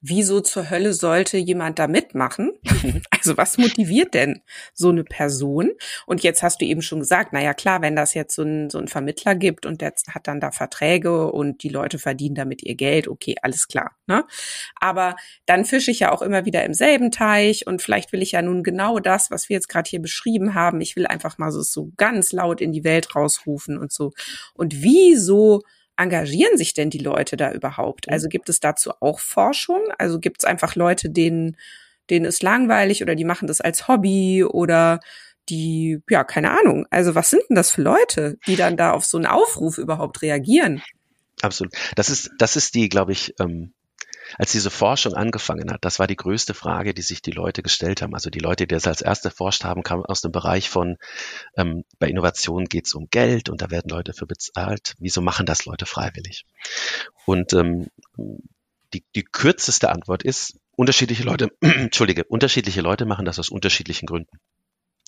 wieso 0.00 0.40
zur 0.40 0.70
Hölle 0.70 0.92
sollte 0.92 1.38
jemand 1.38 1.78
da 1.78 1.86
mitmachen? 1.88 2.52
Also 3.10 3.36
was 3.36 3.58
motiviert 3.58 4.14
denn 4.14 4.42
so 4.72 4.90
eine 4.90 5.02
Person? 5.02 5.72
Und 6.06 6.22
jetzt 6.22 6.44
hast 6.44 6.60
du 6.60 6.64
eben 6.64 6.82
schon 6.82 7.00
gesagt, 7.00 7.32
na 7.32 7.42
ja, 7.42 7.52
klar, 7.52 7.82
wenn 7.82 7.96
das 7.96 8.14
jetzt 8.14 8.34
so 8.36 8.42
ein, 8.42 8.70
so 8.70 8.78
ein 8.78 8.86
Vermittler 8.86 9.34
gibt 9.34 9.66
und 9.66 9.80
der 9.80 9.92
hat 10.08 10.28
dann 10.28 10.38
da 10.38 10.52
Verträge 10.52 11.32
und 11.32 11.64
die 11.64 11.68
Leute 11.68 11.98
verdienen 11.98 12.36
damit 12.36 12.62
ihr 12.62 12.76
Geld, 12.76 13.08
okay, 13.08 13.34
alles 13.42 13.66
klar. 13.66 13.96
Ne? 14.06 14.24
Aber 14.76 15.16
dann 15.46 15.64
fische 15.64 15.90
ich 15.90 15.98
ja 15.98 16.12
auch 16.12 16.22
immer 16.22 16.44
wieder 16.44 16.64
im 16.64 16.74
selben 16.74 17.10
Teich 17.10 17.66
und 17.66 17.82
vielleicht 17.82 18.12
will 18.12 18.22
ich 18.22 18.32
ja 18.32 18.40
nun 18.40 18.62
genau 18.62 19.00
das, 19.00 19.32
was 19.32 19.48
wir 19.48 19.54
jetzt 19.54 19.68
gerade 19.68 19.90
hier 19.90 20.00
beschrieben 20.00 20.54
haben. 20.54 20.80
Ich 20.80 20.94
will 20.94 21.06
einfach 21.08 21.38
mal 21.38 21.50
so, 21.50 21.62
so 21.62 21.90
ganz 21.96 22.30
laut 22.30 22.60
in 22.60 22.72
die 22.72 22.84
Welt 22.84 23.16
rausrufen 23.16 23.76
und 23.76 23.92
so. 23.92 24.12
Und 24.54 24.80
wieso 24.80 25.62
engagieren 25.98 26.56
sich 26.56 26.74
denn 26.74 26.90
die 26.90 26.98
Leute 26.98 27.36
da 27.36 27.52
überhaupt? 27.52 28.06
Mhm. 28.06 28.12
Also 28.12 28.28
gibt 28.28 28.48
es 28.48 28.60
dazu 28.60 28.92
auch 29.00 29.20
Forschung? 29.20 29.80
Also 29.98 30.18
gibt 30.20 30.40
es 30.40 30.44
einfach 30.44 30.74
Leute, 30.74 31.10
denen, 31.10 31.56
denen 32.10 32.24
ist 32.24 32.42
langweilig 32.42 33.02
oder 33.02 33.14
die 33.14 33.24
machen 33.24 33.48
das 33.48 33.60
als 33.60 33.88
Hobby 33.88 34.44
oder 34.44 35.00
die, 35.48 36.00
ja, 36.08 36.24
keine 36.24 36.58
Ahnung. 36.58 36.86
Also 36.90 37.14
was 37.14 37.30
sind 37.30 37.42
denn 37.48 37.56
das 37.56 37.70
für 37.70 37.82
Leute, 37.82 38.38
die 38.46 38.56
dann 38.56 38.76
da 38.76 38.92
auf 38.92 39.04
so 39.04 39.18
einen 39.18 39.26
Aufruf 39.26 39.78
überhaupt 39.78 40.22
reagieren? 40.22 40.82
Absolut. 41.42 41.72
Das 41.96 42.10
ist, 42.10 42.30
das 42.38 42.56
ist 42.56 42.74
die, 42.74 42.88
glaube 42.88 43.12
ich, 43.12 43.34
ähm, 43.40 43.72
als 44.36 44.52
diese 44.52 44.70
Forschung 44.70 45.14
angefangen 45.14 45.70
hat, 45.70 45.84
das 45.84 45.98
war 45.98 46.06
die 46.06 46.16
größte 46.16 46.54
Frage, 46.54 46.94
die 46.94 47.02
sich 47.02 47.22
die 47.22 47.30
Leute 47.30 47.62
gestellt 47.62 48.02
haben. 48.02 48.14
Also 48.14 48.30
die 48.30 48.40
Leute, 48.40 48.66
die 48.66 48.74
das 48.74 48.86
als 48.86 49.02
erste 49.02 49.28
erforscht 49.28 49.64
haben, 49.64 49.82
kamen 49.82 50.04
aus 50.04 50.20
dem 50.20 50.32
Bereich 50.32 50.68
von, 50.68 50.96
ähm, 51.56 51.84
bei 51.98 52.08
Innovation 52.08 52.66
geht 52.66 52.86
es 52.86 52.94
um 52.94 53.08
Geld 53.10 53.48
und 53.48 53.62
da 53.62 53.70
werden 53.70 53.88
Leute 53.88 54.12
für 54.12 54.26
bezahlt. 54.26 54.94
Wieso 54.98 55.22
machen 55.22 55.46
das 55.46 55.64
Leute 55.64 55.86
freiwillig? 55.86 56.44
Und 57.24 57.52
ähm, 57.52 57.88
die, 58.94 59.04
die 59.14 59.24
kürzeste 59.24 59.90
Antwort 59.90 60.22
ist, 60.22 60.58
unterschiedliche 60.76 61.22
Leute, 61.22 61.50
entschuldige, 61.60 62.24
unterschiedliche 62.24 62.80
Leute 62.80 63.06
machen 63.06 63.24
das 63.24 63.38
aus 63.38 63.48
unterschiedlichen 63.48 64.06
Gründen. 64.06 64.38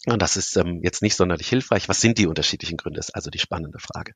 Und 0.07 0.23
das 0.23 0.37
ist 0.37 0.57
ähm, 0.57 0.81
jetzt 0.83 1.03
nicht 1.03 1.15
sonderlich 1.15 1.49
hilfreich. 1.49 1.89
Was 1.89 2.01
sind 2.01 2.17
die 2.17 2.27
unterschiedlichen 2.27 2.79
Gründe? 2.79 3.01
Ist 3.01 3.15
also 3.15 3.31
die 3.31 3.39
spannende 3.39 3.79
Frage. 3.79 4.15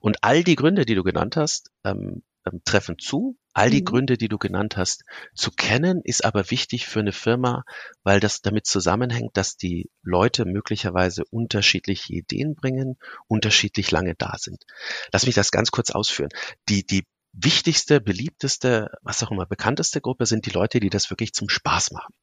Und 0.00 0.18
all 0.22 0.44
die 0.44 0.56
Gründe, 0.56 0.84
die 0.84 0.94
du 0.94 1.02
genannt 1.02 1.36
hast, 1.36 1.70
ähm, 1.84 2.22
ähm, 2.46 2.62
treffen 2.64 2.98
zu. 2.98 3.36
All 3.52 3.70
die 3.70 3.80
mhm. 3.80 3.86
Gründe, 3.86 4.18
die 4.18 4.28
du 4.28 4.38
genannt 4.38 4.76
hast, 4.76 5.04
zu 5.34 5.50
kennen, 5.50 6.00
ist 6.04 6.24
aber 6.24 6.50
wichtig 6.50 6.86
für 6.86 7.00
eine 7.00 7.12
Firma, 7.12 7.64
weil 8.02 8.20
das 8.20 8.42
damit 8.42 8.66
zusammenhängt, 8.66 9.36
dass 9.36 9.56
die 9.56 9.90
Leute 10.02 10.44
möglicherweise 10.44 11.24
unterschiedliche 11.30 12.12
Ideen 12.14 12.54
bringen, 12.54 12.96
unterschiedlich 13.28 13.90
lange 13.90 14.14
da 14.16 14.36
sind. 14.38 14.64
Lass 15.12 15.26
mich 15.26 15.34
das 15.34 15.50
ganz 15.50 15.70
kurz 15.70 15.90
ausführen. 15.90 16.30
Die, 16.68 16.84
die 16.86 17.04
wichtigste, 17.32 18.00
beliebteste, 18.00 18.90
was 19.02 19.22
auch 19.22 19.30
immer, 19.30 19.46
bekannteste 19.46 20.00
Gruppe 20.00 20.26
sind 20.26 20.46
die 20.46 20.50
Leute, 20.50 20.80
die 20.80 20.90
das 20.90 21.10
wirklich 21.10 21.32
zum 21.32 21.48
Spaß 21.48 21.92
machen. 21.92 22.14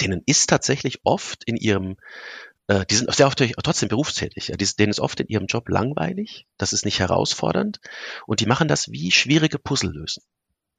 Denen 0.00 0.22
ist 0.26 0.48
tatsächlich 0.48 1.00
oft 1.04 1.44
in 1.44 1.56
ihrem 1.56 1.96
äh, 2.68 2.84
die 2.86 2.94
sind 2.94 3.12
sehr 3.14 3.26
oft 3.26 3.42
trotzdem 3.62 3.88
berufstätig. 3.88 4.48
Ja. 4.48 4.56
Die, 4.56 4.66
denen 4.76 4.90
ist 4.90 5.00
oft 5.00 5.20
in 5.20 5.28
ihrem 5.28 5.46
Job 5.46 5.68
langweilig, 5.68 6.46
das 6.56 6.72
ist 6.72 6.84
nicht 6.84 7.00
herausfordernd 7.00 7.80
und 8.26 8.40
die 8.40 8.46
machen 8.46 8.68
das 8.68 8.90
wie 8.90 9.10
schwierige 9.10 9.58
Puzzle 9.58 9.92
lösen. 9.92 10.22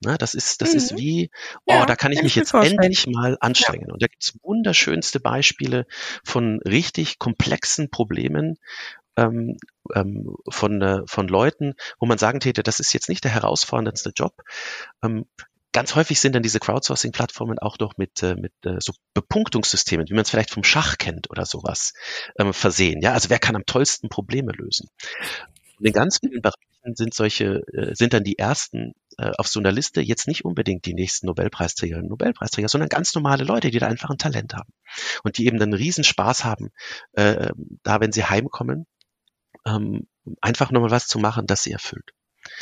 Na, 0.02 0.17
das 0.17 0.34
ist, 0.34 0.62
das 0.62 0.71
mhm. 0.71 0.78
ist 0.78 0.98
wie, 0.98 1.32
oh, 1.65 1.74
ja, 1.74 1.86
da 1.86 1.95
kann 1.95 2.12
ich 2.12 2.21
mich 2.21 2.36
jetzt 2.36 2.52
vorstellen. 2.52 2.80
endlich 2.80 3.08
mal 3.08 3.38
anstrengen. 3.39 3.88
Ja. 3.88 3.93
Und 3.93 4.04
da 4.04 4.08
gibt 4.08 4.24
es 4.24 4.38
wunderschönste 4.43 5.19
Beispiele 5.19 5.86
von 6.24 6.60
richtig 6.62 7.17
komplexen 7.17 7.89
Problemen, 7.89 8.58
ähm, 9.15 9.58
ähm, 9.93 10.36
von, 10.50 10.82
äh, 10.82 11.02
von 11.06 11.28
Leuten, 11.28 11.76
wo 12.00 12.06
man 12.06 12.17
sagen 12.17 12.41
täte, 12.41 12.62
das 12.62 12.82
ist 12.82 12.91
jetzt 12.93 13.08
nicht 13.08 13.24
der 13.24 13.32
herausforderndste 13.32 14.12
Job. 14.13 14.43
Ähm, 15.02 15.26
Ganz 15.75 15.93
häufig 15.93 16.21
sind 16.21 16.33
dann 16.33 16.41
diese 16.41 16.61
Crowdsourcing-Plattformen 16.61 17.59
auch 17.59 17.77
noch 17.79 17.97
mit, 17.97 18.23
äh, 18.23 18.35
mit 18.35 18.53
äh, 18.63 18.77
so 18.79 18.93
Bepunktungssystemen, 19.13 20.07
wie 20.07 20.13
man 20.13 20.21
es 20.21 20.29
vielleicht 20.29 20.51
vom 20.51 20.63
Schach 20.63 20.97
kennt 20.97 21.29
oder 21.29 21.45
sowas, 21.45 21.91
ähm, 22.39 22.53
versehen. 22.53 23.01
Ja, 23.01 23.11
also 23.11 23.29
wer 23.29 23.39
kann 23.39 23.57
am 23.57 23.65
tollsten 23.65 24.07
Probleme 24.07 24.53
lösen? 24.53 24.88
Und 25.77 25.85
in 25.85 25.91
ganz 25.91 26.19
vielen 26.19 26.41
Bereichen 26.41 26.95
sind 26.95 27.13
solche, 27.13 27.61
äh, 27.73 27.93
sind 27.93 28.13
dann 28.13 28.23
die 28.23 28.39
ersten 28.39 28.93
äh, 29.17 29.31
auf 29.38 29.49
so 29.49 29.59
einer 29.59 29.73
Liste 29.73 29.99
jetzt 29.99 30.29
nicht 30.29 30.45
unbedingt 30.45 30.85
die 30.85 30.93
nächsten 30.93 31.27
Nobelpreisträger 31.27 31.97
und 31.97 32.07
Nobelpreisträger, 32.07 32.69
sondern 32.69 32.88
ganz 32.88 33.13
normale 33.13 33.43
Leute, 33.43 33.69
die 33.69 33.79
da 33.79 33.88
einfach 33.88 34.09
ein 34.09 34.17
Talent 34.17 34.53
haben 34.53 34.71
und 35.25 35.38
die 35.38 35.45
eben 35.45 35.59
dann 35.59 35.73
Riesenspaß 35.73 36.45
haben, 36.45 36.69
äh, 37.11 37.49
da 37.83 37.99
wenn 37.99 38.13
sie 38.13 38.23
heimkommen, 38.23 38.85
ähm, 39.65 40.07
einfach 40.39 40.71
nochmal 40.71 40.91
was 40.91 41.07
zu 41.07 41.19
machen, 41.19 41.47
das 41.47 41.63
sie 41.63 41.73
erfüllt. 41.73 42.11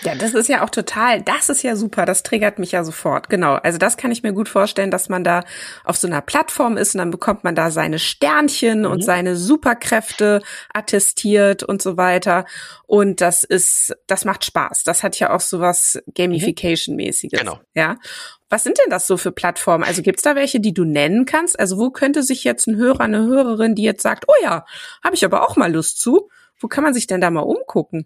Ja, 0.01 0.15
das 0.15 0.33
ist 0.33 0.49
ja 0.49 0.63
auch 0.63 0.69
total, 0.69 1.21
das 1.21 1.49
ist 1.49 1.63
ja 1.63 1.75
super, 1.75 2.05
das 2.05 2.23
triggert 2.23 2.59
mich 2.59 2.71
ja 2.71 2.83
sofort. 2.83 3.29
Genau. 3.29 3.53
Also 3.53 3.77
das 3.77 3.95
kann 3.95 4.11
ich 4.11 4.23
mir 4.23 4.33
gut 4.33 4.49
vorstellen, 4.49 4.91
dass 4.91 5.07
man 5.07 5.23
da 5.23 5.43
auf 5.83 5.97
so 5.97 6.07
einer 6.07 6.21
Plattform 6.21 6.77
ist 6.77 6.95
und 6.95 6.99
dann 6.99 7.11
bekommt 7.11 7.43
man 7.43 7.55
da 7.55 7.71
seine 7.71 7.99
Sternchen 7.99 8.79
mhm. 8.79 8.85
und 8.87 9.03
seine 9.03 9.35
Superkräfte 9.35 10.41
attestiert 10.73 11.63
und 11.63 11.81
so 11.81 11.95
weiter. 11.95 12.45
Und 12.85 13.21
das 13.21 13.43
ist, 13.43 13.95
das 14.07 14.25
macht 14.25 14.43
Spaß. 14.45 14.83
Das 14.83 15.03
hat 15.03 15.19
ja 15.19 15.33
auch 15.33 15.41
so 15.41 15.59
was 15.59 16.01
Gamification-mäßiges. 16.15 17.39
Genau. 17.39 17.59
Ja. 17.73 17.97
Was 18.49 18.63
sind 18.63 18.77
denn 18.79 18.89
das 18.89 19.07
so 19.07 19.17
für 19.17 19.31
Plattformen? 19.31 19.83
Also 19.83 20.01
gibt's 20.01 20.21
da 20.21 20.35
welche, 20.35 20.59
die 20.59 20.73
du 20.73 20.83
nennen 20.83 21.25
kannst? 21.25 21.59
Also 21.59 21.77
wo 21.77 21.89
könnte 21.89 22.23
sich 22.23 22.43
jetzt 22.43 22.67
ein 22.67 22.75
Hörer, 22.75 23.01
eine 23.01 23.25
Hörerin, 23.25 23.73
die 23.75 23.83
jetzt 23.83 24.03
sagt, 24.03 24.25
oh 24.27 24.43
ja, 24.43 24.65
habe 25.03 25.15
ich 25.15 25.25
aber 25.25 25.47
auch 25.47 25.55
mal 25.55 25.71
Lust 25.71 25.99
zu, 25.99 26.29
wo 26.59 26.67
kann 26.67 26.83
man 26.83 26.93
sich 26.93 27.07
denn 27.07 27.21
da 27.21 27.31
mal 27.31 27.41
umgucken? 27.41 28.05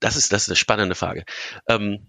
Das 0.00 0.16
ist, 0.16 0.32
das 0.32 0.44
ist 0.44 0.48
eine 0.48 0.56
spannende 0.56 0.94
Frage. 0.94 1.24
Ähm, 1.68 2.08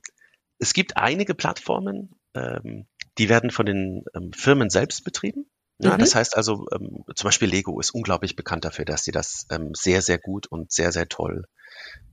es 0.60 0.73
gibt 0.73 0.97
einige 0.97 1.36
Plattformen, 1.36 2.15
ähm, 2.34 2.88
die 3.17 3.30
werden 3.30 3.51
von 3.51 3.65
den 3.65 4.04
ähm, 4.15 4.32
Firmen 4.34 4.69
selbst 4.69 5.04
betrieben. 5.04 5.49
Ja, 5.80 5.95
mhm. 5.95 5.99
Das 5.99 6.15
heißt 6.15 6.38
also, 6.38 6.65
ähm, 6.73 7.04
zum 7.15 7.27
Beispiel 7.27 7.49
Lego 7.49 7.80
ist 7.80 7.91
unglaublich 7.91 8.36
bekannt 8.36 8.65
dafür, 8.65 8.86
dass 8.86 9.04
sie 9.04 9.12
das 9.12 9.45
ähm, 9.49 9.71
sehr, 9.73 10.01
sehr 10.01 10.19
gut 10.19 10.47
und 10.47 10.71
sehr, 10.71 10.91
sehr 10.91 11.10
toll 11.10 11.45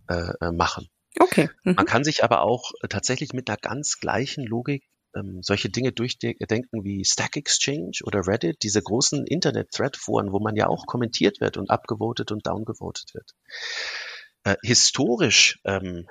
äh, 0.08 0.32
äh 0.40 0.52
machen. 0.52 0.88
Okay. 1.18 1.50
Mhm. 1.64 1.74
Man 1.74 1.86
kann 1.86 2.04
sich 2.04 2.24
aber 2.24 2.42
auch 2.42 2.72
tatsächlich 2.88 3.32
mit 3.32 3.48
einer 3.48 3.58
ganz 3.58 3.98
gleichen 4.00 4.44
Logik 4.44 4.84
ähm, 5.14 5.40
solche 5.42 5.68
Dinge 5.68 5.92
durchdenken 5.92 6.84
wie 6.84 7.04
Stack 7.04 7.36
Exchange 7.36 7.98
oder 8.04 8.26
Reddit, 8.26 8.62
diese 8.62 8.82
großen 8.82 9.26
Internet-Thread-Foren, 9.26 10.32
wo 10.32 10.40
man 10.40 10.56
ja 10.56 10.66
auch 10.66 10.86
kommentiert 10.86 11.40
wird 11.40 11.56
und 11.56 11.70
abgevotet 11.70 12.32
und 12.32 12.46
downgevotet 12.46 13.14
wird. 13.14 13.32
Äh, 14.48 14.56
historisch, 14.62 15.58
ähm, 15.64 16.06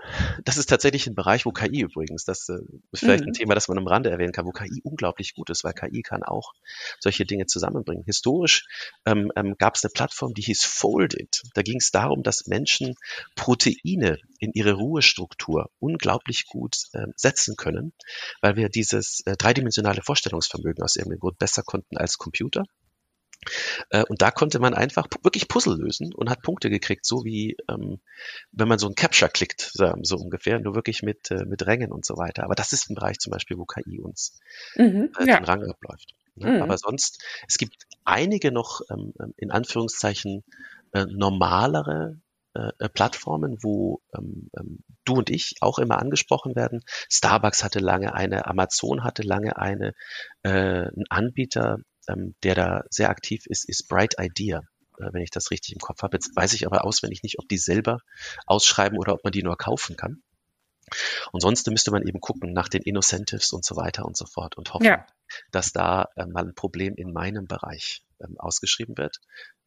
das 0.46 0.58
ist 0.58 0.70
tatsächlich 0.70 1.08
ein 1.08 1.16
Bereich, 1.16 1.48
wo 1.48 1.52
KI 1.52 1.82
übrigens, 1.82 2.24
das 2.24 2.48
äh, 2.50 2.60
ist 2.92 3.00
vielleicht 3.00 3.24
mhm. 3.24 3.30
ein 3.32 3.34
Thema, 3.34 3.56
das 3.56 3.68
man 3.68 3.80
am 3.80 3.88
Rande 3.88 4.12
erwähnen 4.12 4.32
kann, 4.32 4.46
wo 4.46 4.52
KI 4.52 4.80
unglaublich 4.84 5.34
gut 5.34 5.50
ist, 5.50 5.64
weil 5.64 5.74
KI 5.74 6.04
kann 6.04 6.22
auch 6.22 6.54
solche 7.00 7.26
Dinge 7.26 7.48
zusammenbringen. 7.48 8.04
Historisch 8.06 8.68
ähm, 9.08 9.32
ähm, 9.36 9.56
gab 9.58 9.76
es 9.76 9.84
eine 9.84 9.92
Plattform, 9.92 10.36
die 10.36 10.44
hieß 10.44 10.66
Folded. 10.66 11.42
Da 11.56 11.64
ging 11.64 11.78
es 11.78 11.90
darum, 11.90 12.22
dass 12.22 12.46
Menschen 12.46 12.94
Proteine 13.36 14.20
in 14.38 14.52
ihre 14.54 14.74
Ruhestruktur 14.74 15.72
unglaublich 15.80 16.46
gut 16.46 16.76
äh, 16.94 17.08
setzen 17.16 17.56
können, 17.56 17.92
weil 18.42 18.56
wir 18.56 18.70
dieses 18.70 19.22
äh, 19.26 19.36
dreidimensionale 19.36 20.04
Vorstellungsvermögen 20.04 20.84
aus 20.84 20.96
irgendeinem 20.96 21.22
Grund 21.22 21.40
besser 21.40 21.64
konnten 21.64 21.98
als 21.98 22.20
Computer. 22.20 22.66
Äh, 23.90 24.04
und 24.08 24.22
da 24.22 24.32
konnte 24.32 24.60
man 24.60 24.74
einfach 24.74 25.08
wirklich 25.24 25.48
Puzzle 25.48 25.78
lösen 25.78 26.14
und 26.14 26.30
hat 26.30 26.42
Punkte 26.42 26.70
gekriegt, 26.70 27.06
so 27.06 27.24
wie 27.24 27.58
ähm, 27.70 28.00
wenn 28.52 28.68
man 28.68 28.80
so 28.80 28.88
ein 28.88 28.96
Capture 28.96 29.30
klickt, 29.30 29.72
so 29.74 30.16
ungefähr, 30.18 30.60
nur 30.60 30.76
wirklich 30.76 31.04
mit, 31.04 31.32
äh, 31.32 31.46
mit 31.46 31.66
Rängen 31.66 31.92
und 31.92 32.06
so 32.06 32.18
weiter. 32.18 32.44
Aber 32.44 32.56
das 32.56 32.74
ist 32.74 32.90
ein 32.90 32.96
Bereich 32.96 33.20
zum 33.20 33.32
Beispiel, 33.32 33.58
wo 33.58 33.66
KI 33.66 34.00
uns 34.00 34.40
mhm, 34.76 35.12
äh, 35.20 35.28
ja. 35.28 35.38
den 35.38 35.46
Rang 35.46 35.64
abläuft. 35.64 36.14
Ne? 36.36 36.52
Mhm. 36.52 36.62
Aber 36.62 36.78
sonst, 36.78 37.24
es 37.48 37.58
gibt 37.58 37.76
einige 38.06 38.52
noch 38.52 38.82
ähm, 38.90 39.14
ähm 39.20 39.34
in 39.38 39.52
Anführungszeichen 39.52 40.44
äh, 40.94 41.06
normalere 41.06 42.20
äh, 42.58 42.72
äh, 42.80 42.90
Plattformen, 42.90 43.58
wo 43.62 44.02
ähm, 44.18 44.50
ähm, 44.58 44.80
du 45.06 45.16
und 45.16 45.30
ich 45.30 45.56
auch 45.62 45.80
immer 45.80 46.00
angesprochen 46.00 46.56
werden. 46.56 46.82
Starbucks 47.10 47.64
hatte 47.64 47.80
lange 47.80 48.14
eine, 48.14 48.48
Amazon 48.48 49.04
hatte 49.04 49.22
lange 49.22 49.58
eine, 49.58 49.94
äh, 50.44 50.88
ein 50.88 51.04
Anbieter, 51.10 51.78
ähm, 52.08 52.36
der 52.44 52.56
da 52.56 52.84
sehr 52.90 53.10
aktiv 53.10 53.46
ist, 53.46 53.68
ist 53.68 53.88
Bright 53.88 54.16
Idea, 54.20 54.60
äh, 55.00 55.10
wenn 55.12 55.22
ich 55.22 55.32
das 55.32 55.52
richtig 55.52 55.74
im 55.74 55.80
Kopf 55.80 56.02
habe. 56.02 56.18
Jetzt 56.18 56.36
weiß 56.36 56.54
ich 56.54 56.66
aber 56.66 56.86
auswendig 56.86 57.24
nicht, 57.24 57.40
ob 57.40 57.48
die 57.48 57.58
selber 57.58 58.00
ausschreiben 58.46 58.98
oder 58.98 59.14
ob 59.14 59.24
man 59.24 59.32
die 59.32 59.44
nur 59.44 59.58
kaufen 59.58 59.96
kann. 59.96 60.22
Und 61.32 61.42
sonst 61.42 61.70
müsste 61.70 61.92
man 61.92 62.08
eben 62.08 62.22
gucken 62.22 62.54
nach 62.54 62.70
den 62.70 62.82
Innocentives 62.82 63.52
und 63.52 63.66
so 63.66 63.76
weiter 63.76 64.06
und 64.06 64.16
so 64.16 64.26
fort 64.26 64.58
und 64.58 64.74
hoffen, 64.74 64.86
ja. 64.86 65.06
dass 65.52 65.74
da 65.74 66.08
äh, 66.16 66.26
mal 66.26 66.46
ein 66.46 66.56
Problem 66.56 66.96
in 66.96 67.12
meinem 67.12 67.46
Bereich 67.46 68.04
ähm, 68.22 68.36
ausgeschrieben 68.38 68.98
wird, 68.98 69.20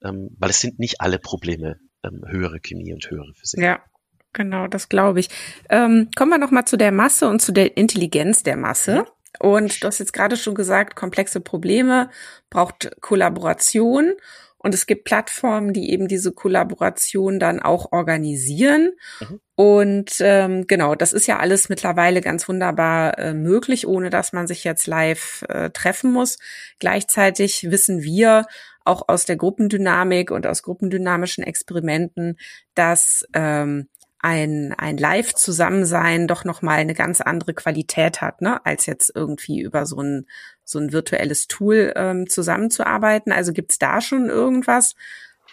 ähm, 0.03 0.35
weil 0.39 0.51
es 0.51 0.61
sind 0.61 0.79
nicht 0.79 1.01
alle 1.01 1.19
Probleme 1.19 1.79
ähm, 2.03 2.23
höhere 2.27 2.61
Chemie 2.61 2.95
und 2.95 3.09
höhere 3.11 3.35
Physik. 3.35 3.61
Ja, 3.61 3.85
genau, 4.33 4.67
das 4.67 4.89
glaube 4.89 5.21
ich. 5.21 5.29
Ähm, 5.69 6.11
kommen 6.17 6.31
wir 6.31 6.39
noch 6.39 6.51
mal 6.51 6.65
zu 6.65 6.79
der 6.79 6.93
Masse 6.93 7.29
und 7.29 7.41
zu 7.41 7.53
der 7.53 7.77
Intelligenz 7.77 8.43
der 8.43 8.57
Masse. 8.57 9.05
Und 9.41 9.83
du 9.83 9.87
hast 9.87 9.99
jetzt 9.99 10.13
gerade 10.13 10.37
schon 10.37 10.55
gesagt, 10.55 10.97
komplexe 10.97 11.41
Probleme 11.41 12.11
braucht 12.51 12.91
Kollaboration. 13.01 14.13
Und 14.59 14.75
es 14.75 14.85
gibt 14.85 15.05
Plattformen, 15.05 15.73
die 15.73 15.91
eben 15.91 16.07
diese 16.07 16.33
Kollaboration 16.33 17.39
dann 17.39 17.61
auch 17.61 17.93
organisieren. 17.93 18.91
Mhm. 19.21 19.41
Und 19.55 20.11
ähm, 20.21 20.67
genau, 20.67 20.95
das 20.95 21.15
ist 21.15 21.27
ja 21.27 21.39
alles 21.39 21.71
mittlerweile 21.71 22.21
ganz 22.21 22.47
wunderbar 22.47 23.19
äh, 23.19 23.33
möglich, 23.33 23.87
ohne 23.87 24.11
dass 24.11 24.35
man 24.35 24.47
sich 24.47 24.63
jetzt 24.63 24.87
live 24.87 25.47
äh, 25.49 25.71
treffen 25.71 26.13
muss. 26.13 26.39
Gleichzeitig 26.79 27.71
wissen 27.71 28.03
wir 28.03 28.45
auch 28.85 29.09
aus 29.09 29.25
der 29.25 29.37
Gruppendynamik 29.37 30.31
und 30.31 30.47
aus 30.47 30.63
gruppendynamischen 30.63 31.43
Experimenten, 31.43 32.39
dass 32.75 33.27
ähm, 33.33 33.89
ein, 34.23 34.75
ein 34.77 34.99
Live-Zusammensein 34.99 36.29
doch 36.29 36.45
nochmal 36.45 36.79
eine 36.79 36.95
ganz 36.95 37.21
andere 37.21 37.55
Qualität 37.55 38.21
hat, 38.21 38.43
ne, 38.43 38.65
als 38.67 38.87
jetzt 38.87 39.13
irgendwie 39.15 39.61
über 39.61 39.87
so 39.87 40.01
ein, 40.01 40.27
so 40.65 40.79
ein 40.79 40.93
virtuelles 40.93 41.49
Tool 41.49 41.93
ähm, 41.97 42.29
zusammenzuarbeiten. 42.29 43.33
Also 43.33 43.53
gibt's 43.53 43.79
da 43.79 44.01
schon 44.01 44.29
irgendwas, 44.29 44.95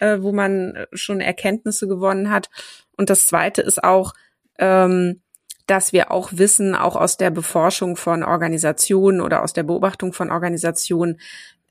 äh, 0.00 0.18
wo 0.20 0.32
man 0.32 0.86
schon 0.92 1.20
Erkenntnisse 1.20 1.88
gewonnen 1.88 2.30
hat? 2.30 2.50
Und 2.96 3.08
das 3.10 3.26
zweite 3.26 3.62
ist 3.62 3.82
auch, 3.82 4.12
ähm, 4.58 5.22
dass 5.66 5.92
wir 5.92 6.10
auch 6.10 6.30
wissen, 6.32 6.74
auch 6.74 6.96
aus 6.96 7.16
der 7.16 7.30
Beforschung 7.30 7.96
von 7.96 8.22
Organisationen 8.22 9.20
oder 9.20 9.42
aus 9.42 9.52
der 9.52 9.62
Beobachtung 9.62 10.12
von 10.12 10.30
Organisationen, 10.30 11.20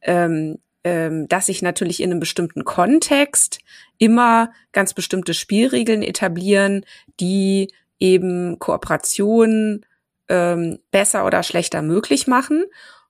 ähm, 0.02 0.60
ähm, 0.88 1.28
dass 1.28 1.48
sich 1.48 1.62
natürlich 1.62 2.02
in 2.02 2.12
einem 2.12 2.22
bestimmten 2.22 2.64
Kontext 2.64 3.60
immer 3.98 4.54
ganz 4.72 4.94
bestimmte 4.94 5.34
Spielregeln 5.34 6.02
etablieren, 6.02 6.86
die 7.20 7.74
eben 8.00 8.58
Kooperationen 8.58 9.86
ähm, 10.30 10.80
besser 10.90 11.26
oder 11.26 11.44
schlechter 11.44 11.82
möglich 11.82 12.26
machen 12.26 12.64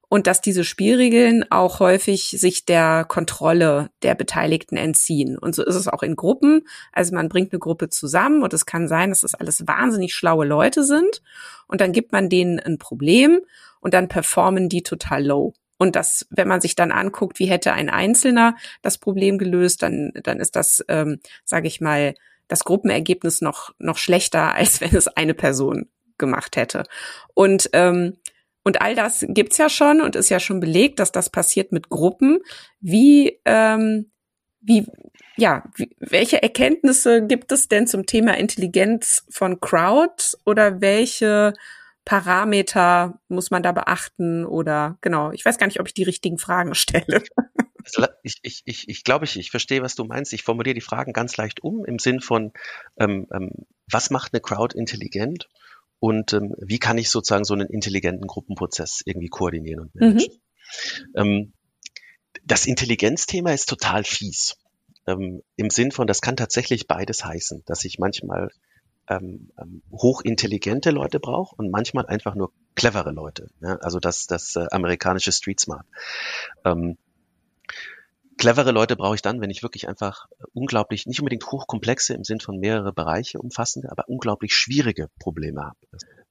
und 0.10 0.26
dass 0.26 0.42
diese 0.42 0.64
Spielregeln 0.64 1.46
auch 1.52 1.80
häufig 1.80 2.32
sich 2.40 2.66
der 2.66 3.06
Kontrolle 3.08 3.92
der 4.02 4.16
Beteiligten 4.16 4.76
entziehen. 4.76 5.38
Und 5.38 5.54
so 5.54 5.64
ist 5.64 5.76
es 5.76 5.88
auch 5.88 6.02
in 6.02 6.16
Gruppen. 6.16 6.68
Also 6.94 7.14
man 7.14 7.30
bringt 7.30 7.54
eine 7.54 7.60
Gruppe 7.60 7.90
zusammen 7.90 8.42
und 8.42 8.56
es 8.56 8.66
kann 8.66 8.88
sein, 8.88 9.10
dass 9.10 9.22
das 9.22 9.36
alles 9.36 9.68
wahnsinnig 9.68 10.16
schlaue 10.16 10.48
Leute 10.48 10.84
sind 10.84 11.22
und 11.68 11.80
dann 11.80 11.92
gibt 11.92 12.12
man 12.12 12.28
denen 12.28 12.60
ein 12.60 12.80
Problem 12.80 13.40
und 13.82 13.94
dann 13.94 14.08
performen 14.08 14.68
die 14.68 14.82
total 14.82 15.24
low. 15.24 15.54
Und 15.78 15.96
das, 15.96 16.28
wenn 16.30 16.48
man 16.48 16.62
sich 16.62 16.76
dann 16.76 16.92
anguckt, 16.92 17.40
wie 17.40 17.46
hätte 17.46 17.74
ein 17.74 17.90
Einzelner 17.90 18.56
das 18.82 18.98
Problem 18.98 19.38
gelöst, 19.38 19.84
dann, 19.84 20.12
dann 20.24 20.40
ist 20.40 20.56
das, 20.56 20.84
ähm, 20.88 21.20
sage 21.46 21.68
ich 21.68 21.82
mal, 21.82 22.16
das 22.48 22.64
Gruppenergebnis 22.64 23.42
noch, 23.42 23.74
noch 23.80 23.98
schlechter, 23.98 24.54
als 24.56 24.82
wenn 24.82 24.96
es 24.96 25.08
eine 25.08 25.34
Person 25.34 25.90
gemacht 26.18 26.56
hätte. 26.56 26.84
Und, 27.34 27.70
ähm, 27.74 28.18
und 28.64 28.82
all 28.82 28.96
das 28.96 29.26
gibt's 29.30 29.58
ja 29.58 29.70
schon 29.70 30.02
und 30.02 30.16
ist 30.16 30.30
ja 30.30 30.40
schon 30.40 30.60
belegt, 30.60 31.00
dass 31.00 31.12
das 31.12 31.30
passiert 31.30 31.72
mit 31.72 31.90
Gruppen. 31.90 32.40
Wie, 32.82 33.40
ähm, 33.46 34.12
wie, 34.60 34.86
ja, 35.38 35.64
wie, 35.76 35.96
welche 36.00 36.42
Erkenntnisse 36.42 37.26
gibt 37.26 37.52
es 37.54 37.70
denn 37.70 37.88
zum 37.88 38.06
Thema 38.06 38.38
Intelligenz 38.38 39.26
von 39.30 39.62
Crowd 39.62 40.36
oder 40.44 40.82
welche 40.82 41.54
Parameter 42.08 43.20
muss 43.28 43.52
man 43.52 43.64
da 43.64 43.74
beachten 43.74 44.46
oder 44.46 44.98
genau, 45.02 45.32
ich 45.34 45.44
weiß 45.44 45.58
gar 45.58 45.68
nicht, 45.68 45.82
ob 45.82 45.88
ich 45.88 45.94
die 45.94 46.04
richtigen 46.04 46.38
Fragen 46.38 46.74
stelle. 46.74 47.22
Also 47.84 48.06
ich, 48.24 48.40
ich, 48.44 48.62
ich, 48.64 48.88
ich 48.88 49.04
glaube, 49.04 49.26
ich, 49.26 49.38
ich 49.38 49.52
verstehe, 49.52 49.82
was 49.82 49.96
du 49.96 50.06
meinst. 50.06 50.32
Ich 50.32 50.44
formuliere 50.44 50.74
die 50.74 50.82
Fragen 50.82 51.12
ganz 51.12 51.36
leicht 51.36 51.64
um 51.64 51.84
im 51.84 52.00
Sinn 52.00 52.22
von, 52.22 52.54
ähm, 52.98 53.28
ähm, 53.34 53.52
was 53.92 54.10
macht 54.10 54.34
eine 54.34 54.40
Crowd 54.40 54.78
intelligent 54.78 55.50
und 56.00 56.32
ähm, 56.32 56.56
wie 56.60 56.80
kann 56.80 56.98
ich 56.98 57.10
sozusagen 57.10 57.44
so 57.44 57.54
einen 57.54 57.68
intelligenten 57.68 58.28
Gruppenprozess 58.28 59.02
irgendwie 59.04 59.28
koordinieren 59.28 59.82
und 59.82 59.96
managen. 59.96 60.34
Mhm. 60.34 61.14
Ähm, 61.16 61.54
das 62.46 62.68
Intelligenzthema 62.68 63.52
ist 63.52 63.68
total 63.68 64.06
fies. 64.06 64.56
Ähm, 65.08 65.42
Im 65.58 65.70
Sinn 65.70 65.92
von, 65.92 66.08
das 66.08 66.22
kann 66.22 66.38
tatsächlich 66.38 66.88
beides 66.88 67.26
heißen, 67.26 67.64
dass 67.66 67.84
ich 67.84 68.00
manchmal 68.00 68.50
ähm, 69.08 69.52
ähm, 69.60 69.82
hochintelligente 69.92 70.92
Leute 70.92 71.20
brauche 71.20 71.56
und 71.56 71.72
manchmal 71.72 72.06
einfach 72.06 72.36
nur 72.36 72.52
clevere 72.76 73.12
Leute. 73.12 73.50
Ja? 73.62 73.76
Also 73.78 74.00
das, 74.00 74.28
das 74.28 74.56
äh, 74.56 74.68
amerikanische 74.72 75.32
Street 75.32 75.60
Smart. 75.60 75.86
Ähm, 76.66 76.98
clevere 78.38 78.72
Leute 78.72 78.96
brauche 78.96 79.16
ich 79.16 79.22
dann, 79.22 79.42
wenn 79.42 79.50
ich 79.50 79.64
wirklich 79.64 79.88
einfach 79.88 80.28
unglaublich, 80.54 81.06
nicht 81.06 81.20
unbedingt 81.20 81.46
hochkomplexe 81.46 82.14
im 82.14 82.24
Sinn 82.24 82.40
von 82.40 82.60
mehrere 82.60 82.94
Bereiche 82.94 83.40
umfassende, 83.40 83.92
aber 83.92 84.08
unglaublich 84.08 84.54
schwierige 84.54 85.10
Probleme 85.20 85.62
habe. 85.64 85.78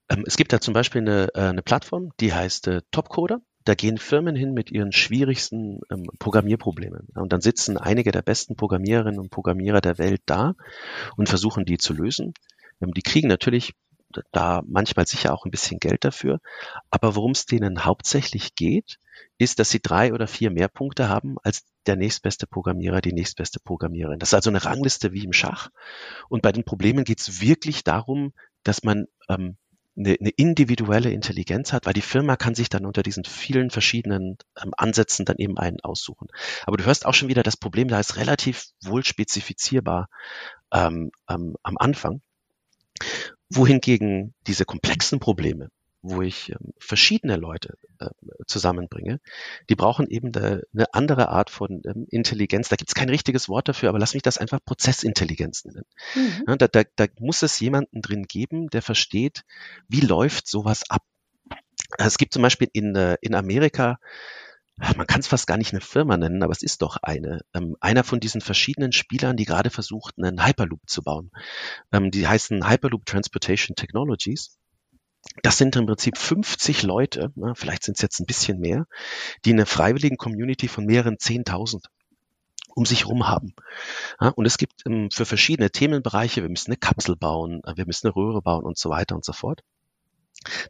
Ähm, 0.09 0.25
es 0.27 0.37
gibt 0.37 0.53
da 0.53 0.61
zum 0.61 0.75
Beispiel 0.75 1.03
eine, 1.03 1.29
äh, 1.35 1.41
eine 1.41 1.63
Plattform, 1.63 2.13
die 2.21 2.33
heißt 2.33 2.69
äh, 2.69 2.83
Topcoder. 2.91 3.41
Da 3.65 3.75
gehen 3.75 3.99
Firmen 3.99 4.37
hin 4.37 4.55
mit 4.55 4.71
ihren 4.71 4.93
schwierigsten 4.93 5.81
ähm, 5.91 6.05
Programmierproblemen. 6.21 7.09
Und 7.17 7.33
dann 7.33 7.41
sitzen 7.41 7.77
einige 7.77 8.13
der 8.13 8.23
besten 8.23 8.55
Programmiererinnen 8.55 9.19
und 9.19 9.31
Programmierer 9.31 9.81
der 9.81 9.99
Welt 9.99 10.23
da 10.27 10.55
und 11.17 11.29
versuchen 11.29 11.65
die 11.65 11.77
zu 11.77 11.93
lösen. 11.93 12.33
Ähm, 12.81 12.93
die 12.93 13.03
kriegen 13.03 13.29
natürlich 13.29 13.75
da 14.33 14.63
manchmal 14.67 15.07
sicher 15.07 15.33
auch 15.35 15.45
ein 15.45 15.51
bisschen 15.51 15.79
Geld 15.79 16.05
dafür. 16.05 16.41
Aber 16.91 17.17
worum 17.17 17.33
es 17.33 17.47
denen 17.47 17.85
hauptsächlich 17.85 18.55
geht, 18.55 18.99
ist, 19.39 19.59
dass 19.59 19.71
sie 19.71 19.81
drei 19.81 20.13
oder 20.13 20.27
vier 20.27 20.51
mehr 20.51 20.69
Punkte 20.69 21.09
haben 21.09 21.37
als 21.43 21.65
der 21.87 21.97
nächstbeste 21.97 22.47
Programmierer, 22.47 23.01
die 23.01 23.13
nächstbeste 23.13 23.61
Programmiererin. 23.61 24.19
Das 24.19 24.31
ist 24.31 24.35
also 24.35 24.51
eine 24.51 24.65
Rangliste 24.65 25.13
wie 25.13 25.25
im 25.25 25.33
Schach. 25.33 25.71
Und 26.29 26.43
bei 26.43 26.53
den 26.53 26.65
Problemen 26.65 27.05
geht 27.05 27.21
es 27.21 27.41
wirklich 27.41 27.85
darum, 27.85 28.33
dass 28.63 28.83
man 28.83 29.07
ähm, 29.29 29.57
eine, 29.97 30.17
eine 30.21 30.31
individuelle 30.31 31.11
Intelligenz 31.11 31.73
hat, 31.73 31.87
weil 31.87 31.95
die 31.95 32.03
Firma 32.03 32.37
kann 32.37 32.55
sich 32.55 32.69
dann 32.69 32.85
unter 32.85 33.03
diesen 33.03 33.25
vielen 33.25 33.71
verschiedenen 33.71 34.37
ähm, 34.63 34.73
Ansätzen 34.77 35.25
dann 35.25 35.37
eben 35.39 35.57
einen 35.59 35.81
aussuchen. 35.81 36.29
Aber 36.65 36.77
du 36.77 36.85
hörst 36.85 37.07
auch 37.07 37.15
schon 37.15 37.29
wieder, 37.29 37.43
das 37.43 37.57
Problem 37.57 37.89
da 37.89 38.01
ist 38.01 38.17
relativ 38.17 38.67
wohl 38.83 39.05
spezifizierbar 39.05 40.09
ähm, 40.73 41.11
ähm, 41.29 41.57
am 41.63 41.77
Anfang 41.79 42.21
wohingegen 43.51 44.35
diese 44.47 44.65
komplexen 44.65 45.21
Probleme, 45.21 45.69
wo 46.03 46.23
ich 46.23 46.51
ähm, 46.51 46.73
verschiedene 46.79 47.37
Leute 47.37 47.75
äh, 47.99 48.09
zusammenbringe, 48.47 49.21
die 49.69 49.75
brauchen 49.75 50.09
eben 50.09 50.33
eine 50.35 50.63
andere 50.93 51.29
Art 51.29 51.51
von 51.51 51.83
ähm, 51.85 52.07
Intelligenz. 52.11 52.69
Da 52.69 52.77
gibt 52.77 52.91
es 52.91 52.95
kein 52.95 53.09
richtiges 53.09 53.49
Wort 53.49 53.69
dafür, 53.69 53.89
aber 53.89 53.99
lass 53.99 54.15
mich 54.15 54.23
das 54.23 54.39
einfach 54.39 54.61
Prozessintelligenz 54.65 55.65
nennen. 55.65 55.85
Mhm. 56.15 56.45
Ja, 56.47 56.57
da, 56.57 56.69
da, 56.69 56.83
da 56.97 57.07
muss 57.19 57.43
es 57.43 57.59
jemanden 57.61 58.03
drin 58.03 58.25
geben, 58.25 58.69
der 58.69 58.83
versteht, 58.83 59.45
wie 59.89 60.01
läuft 60.01 60.47
sowas 60.49 60.89
ab. 60.91 61.03
Es 61.99 62.19
gibt 62.19 62.33
zum 62.33 62.43
Beispiel 62.43 62.69
in, 62.73 62.95
äh, 62.97 63.17
in 63.21 63.35
Amerika 63.35 63.99
man 64.97 65.07
kann 65.07 65.21
es 65.21 65.27
fast 65.27 65.47
gar 65.47 65.57
nicht 65.57 65.73
eine 65.73 65.81
Firma 65.81 66.17
nennen, 66.17 66.43
aber 66.43 66.53
es 66.53 66.63
ist 66.63 66.83
doch 66.83 66.99
eine. 67.03 67.41
Ähm, 67.55 67.77
einer 67.81 68.05
von 68.05 68.21
diesen 68.21 68.41
verschiedenen 68.41 68.93
Spielern, 68.93 69.37
die 69.37 69.45
gerade 69.45 69.71
versucht, 69.71 70.15
einen 70.19 70.45
Hyperloop 70.45 70.81
zu 70.87 71.03
bauen. 71.03 71.31
Ähm, 71.93 72.11
die 72.11 72.29
heißen 72.29 72.69
Hyperloop 72.69 73.07
Transportation 73.07 73.75
Technologies. 73.75 74.59
Das 75.43 75.59
sind 75.59 75.75
im 75.77 75.87
Prinzip 75.87 76.19
50 76.19 76.83
Leute, 76.83 77.33
na, 77.35 77.55
vielleicht 77.55 77.83
sind 77.83 77.97
es 77.97 78.03
jetzt 78.03 78.21
ein 78.21 78.27
bisschen 78.27 78.61
mehr, 78.61 78.87
die 79.45 79.53
eine 79.53 79.67
freiwilligen 79.67 80.17
Community 80.17 80.69
von 80.69 80.85
mehreren 80.85 81.17
10.000 81.17 81.85
um 82.75 82.85
sich 82.85 83.05
herum 83.05 83.27
haben. 83.27 83.55
Ja, 84.21 84.29
und 84.29 84.45
es 84.45 84.59
gibt 84.59 84.83
ähm, 84.87 85.09
für 85.11 85.25
verschiedene 85.25 85.71
Themenbereiche, 85.71 86.43
wir 86.43 86.51
müssen 86.51 86.71
eine 86.71 86.77
Kapsel 86.77 87.17
bauen, 87.17 87.63
äh, 87.65 87.77
wir 87.77 87.87
müssen 87.87 88.07
eine 88.07 88.15
Röhre 88.15 88.43
bauen 88.43 88.65
und 88.65 88.79
so 88.79 88.91
weiter 88.91 89.17
und 89.17 89.25
so 89.25 89.33
fort. 89.33 89.63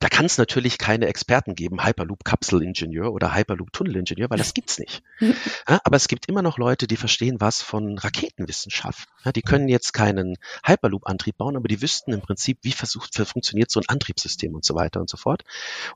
Da 0.00 0.08
kann 0.08 0.26
es 0.26 0.38
natürlich 0.38 0.78
keine 0.78 1.06
Experten 1.06 1.54
geben, 1.54 1.84
Hyperloop-Kapsel-Ingenieur 1.84 3.12
oder 3.12 3.34
Hyperloop-Tunnel-Ingenieur, 3.34 4.30
weil 4.30 4.38
das 4.38 4.54
gibt's 4.54 4.78
nicht. 4.78 5.02
Ja, 5.68 5.80
aber 5.84 5.96
es 5.96 6.06
gibt 6.08 6.28
immer 6.28 6.42
noch 6.42 6.58
Leute, 6.58 6.86
die 6.86 6.96
verstehen 6.96 7.40
was 7.40 7.60
von 7.62 7.98
Raketenwissenschaft. 7.98 9.08
Ja, 9.24 9.32
die 9.32 9.42
können 9.42 9.68
jetzt 9.68 9.92
keinen 9.92 10.36
Hyperloop-Antrieb 10.64 11.36
bauen, 11.38 11.56
aber 11.56 11.68
die 11.68 11.82
wüssten 11.82 12.12
im 12.12 12.20
Prinzip, 12.20 12.58
wie 12.62 12.72
versucht, 12.72 13.16
funktioniert 13.16 13.70
so 13.70 13.80
ein 13.80 13.88
Antriebssystem 13.88 14.54
und 14.54 14.64
so 14.64 14.74
weiter 14.74 15.00
und 15.00 15.08
so 15.10 15.16
fort. 15.16 15.42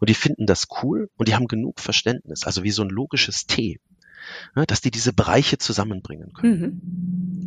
Und 0.01 0.11
die 0.11 0.15
finden 0.15 0.47
das 0.47 0.67
cool 0.83 1.11
und 1.17 1.29
die 1.29 1.35
haben 1.35 1.47
genug 1.47 1.81
Verständnis, 1.81 2.45
also 2.45 2.63
wie 2.63 2.71
so 2.71 2.83
ein 2.83 2.89
logisches 2.89 3.47
T, 3.47 3.79
dass 4.67 4.81
die 4.81 4.91
diese 4.91 5.13
Bereiche 5.13 5.59
zusammenbringen 5.59 6.33
können. 6.33 7.47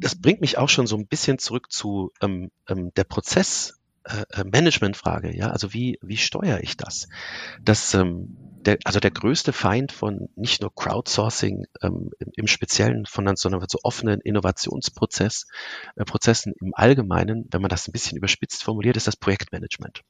Das 0.00 0.14
bringt 0.14 0.40
mich 0.40 0.58
auch 0.58 0.68
schon 0.68 0.86
so 0.86 0.96
ein 0.96 1.06
bisschen 1.06 1.38
zurück 1.38 1.70
zu 1.70 2.12
ähm, 2.20 2.50
ähm, 2.68 2.92
der 2.94 3.04
Prozess 3.04 3.79
äh, 4.04 4.24
äh, 4.30 4.44
Managementfrage, 4.44 5.36
ja, 5.36 5.50
also 5.50 5.74
wie, 5.74 5.98
wie 6.00 6.16
steuere 6.16 6.62
ich 6.62 6.76
das? 6.76 7.08
Das, 7.62 7.92
ähm, 7.92 8.36
der, 8.64 8.78
also 8.84 8.98
der 8.98 9.10
größte 9.10 9.52
Feind 9.52 9.92
von 9.92 10.28
nicht 10.36 10.62
nur 10.62 10.74
Crowdsourcing 10.74 11.66
ähm, 11.82 12.10
im, 12.18 12.32
im 12.34 12.46
Speziellen, 12.46 13.04
von, 13.04 13.36
sondern 13.36 13.62
so 13.68 13.78
offenen 13.82 14.20
Innovationsprozess, 14.20 15.46
äh, 15.96 16.50
im 16.60 16.72
Allgemeinen, 16.74 17.46
wenn 17.50 17.60
man 17.60 17.68
das 17.68 17.88
ein 17.88 17.92
bisschen 17.92 18.16
überspitzt 18.16 18.62
formuliert, 18.62 18.96
ist 18.96 19.06
das 19.06 19.16
Projektmanagement. 19.16 20.02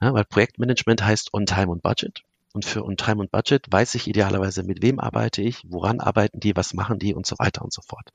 Ja, 0.00 0.12
weil 0.12 0.24
Projektmanagement 0.24 1.04
heißt 1.04 1.32
On 1.32 1.46
Time 1.46 1.68
und 1.68 1.82
Budget. 1.82 2.22
Und 2.52 2.64
für 2.64 2.84
On 2.84 2.96
Time 2.96 3.20
und 3.20 3.30
Budget 3.30 3.66
weiß 3.70 3.94
ich 3.94 4.08
idealerweise, 4.08 4.64
mit 4.64 4.82
wem 4.82 4.98
arbeite 4.98 5.42
ich, 5.42 5.62
woran 5.68 6.00
arbeiten 6.00 6.40
die, 6.40 6.56
was 6.56 6.74
machen 6.74 6.98
die 6.98 7.14
und 7.14 7.26
so 7.26 7.38
weiter 7.38 7.62
und 7.62 7.72
so 7.72 7.82
fort 7.82 8.12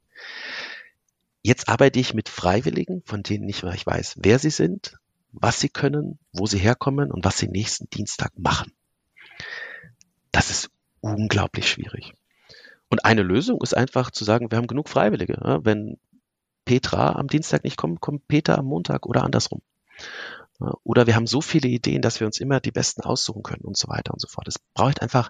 jetzt 1.47 1.69
arbeite 1.69 1.97
ich 1.97 2.13
mit 2.13 2.27
Freiwilligen, 2.27 3.01
von 3.05 3.23
denen 3.23 3.47
ich, 3.47 3.63
ich 3.63 3.85
weiß, 3.85 4.17
wer 4.17 4.37
sie 4.37 4.49
sind, 4.49 4.97
was 5.31 5.61
sie 5.61 5.69
können, 5.69 6.19
wo 6.33 6.45
sie 6.45 6.57
herkommen 6.57 7.09
und 7.09 7.23
was 7.23 7.37
sie 7.37 7.47
nächsten 7.47 7.89
Dienstag 7.89 8.37
machen. 8.37 8.73
Das 10.31 10.49
ist 10.49 10.69
unglaublich 10.99 11.69
schwierig. 11.69 12.13
Und 12.89 13.05
eine 13.05 13.21
Lösung 13.23 13.61
ist 13.61 13.75
einfach 13.75 14.11
zu 14.11 14.25
sagen, 14.25 14.51
wir 14.51 14.57
haben 14.57 14.67
genug 14.67 14.89
Freiwillige. 14.89 15.37
Wenn 15.63 15.97
Petra 16.65 17.13
am 17.13 17.27
Dienstag 17.27 17.63
nicht 17.63 17.77
kommt, 17.77 18.01
kommt 18.01 18.27
Peter 18.27 18.57
am 18.57 18.65
Montag 18.65 19.05
oder 19.05 19.23
andersrum. 19.23 19.61
Oder 20.83 21.07
wir 21.07 21.15
haben 21.15 21.27
so 21.27 21.39
viele 21.39 21.69
Ideen, 21.69 22.01
dass 22.01 22.19
wir 22.19 22.27
uns 22.27 22.41
immer 22.41 22.59
die 22.59 22.71
besten 22.71 23.01
aussuchen 23.03 23.43
können 23.43 23.63
und 23.63 23.77
so 23.77 23.87
weiter 23.87 24.11
und 24.13 24.19
so 24.19 24.27
fort. 24.27 24.49
Es 24.49 24.59
braucht 24.73 25.01
einfach 25.01 25.29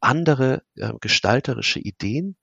andere 0.00 0.62
äh, 0.76 0.92
gestalterische 1.00 1.80
Ideen, 1.80 2.36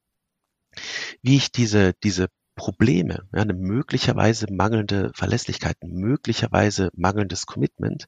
wie 1.22 1.38
ich 1.38 1.52
diese, 1.52 1.94
diese 2.04 2.28
Probleme, 2.56 3.28
ja, 3.34 3.42
eine 3.42 3.54
möglicherweise 3.54 4.52
mangelnde 4.52 5.12
Verlässlichkeit, 5.14 5.78
möglicherweise 5.84 6.90
mangelndes 6.96 7.46
Commitment 7.46 8.08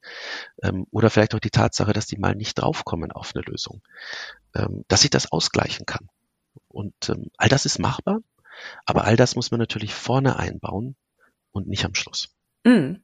ähm, 0.63 0.87
oder 0.91 1.09
vielleicht 1.09 1.35
auch 1.35 1.39
die 1.39 1.49
Tatsache, 1.49 1.93
dass 1.93 2.07
die 2.07 2.17
mal 2.17 2.35
nicht 2.35 2.55
draufkommen 2.55 3.11
auf 3.11 3.33
eine 3.35 3.43
Lösung, 3.43 3.81
ähm, 4.55 4.85
dass 4.87 5.03
ich 5.03 5.09
das 5.09 5.31
ausgleichen 5.31 5.85
kann. 5.85 6.09
Und 6.69 7.09
ähm, 7.09 7.29
all 7.37 7.49
das 7.49 7.65
ist 7.65 7.79
machbar, 7.79 8.19
aber 8.85 9.03
all 9.03 9.17
das 9.17 9.35
muss 9.35 9.51
man 9.51 9.59
natürlich 9.59 9.93
vorne 9.93 10.37
einbauen 10.37 10.95
und 11.51 11.67
nicht 11.67 11.85
am 11.85 11.95
Schluss. 11.95 12.29
Mm. 12.63 12.95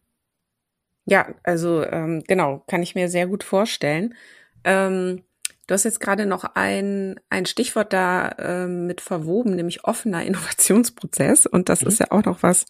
Ja, 1.06 1.36
also 1.44 1.84
ähm, 1.84 2.24
genau, 2.26 2.64
kann 2.68 2.82
ich 2.82 2.96
mir 2.96 3.10
sehr 3.10 3.28
gut 3.28 3.44
vorstellen. 3.44 4.16
Ähm, 4.64 5.24
Du 5.68 5.74
hast 5.74 5.86
jetzt 5.86 6.00
gerade 6.00 6.26
noch 6.26 6.44
ein, 6.56 7.20
ein 7.30 7.46
Stichwort 7.46 7.94
da 7.94 8.28
äh, 8.30 8.68
mit 8.68 9.02
verwoben, 9.02 9.56
nämlich 9.56 9.86
offener 9.86 10.24
Innovationsprozess. 10.26 11.46
Und 11.46 11.70
das 11.70 11.82
mhm. 11.82 11.88
ist 11.88 12.00
ja 12.00 12.08
auch 12.12 12.26
noch 12.26 12.44
was, 12.44 12.66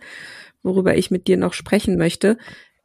worüber 0.61 0.95
ich 0.95 1.11
mit 1.11 1.27
dir 1.27 1.37
noch 1.37 1.53
sprechen 1.53 1.97
möchte. 1.97 2.37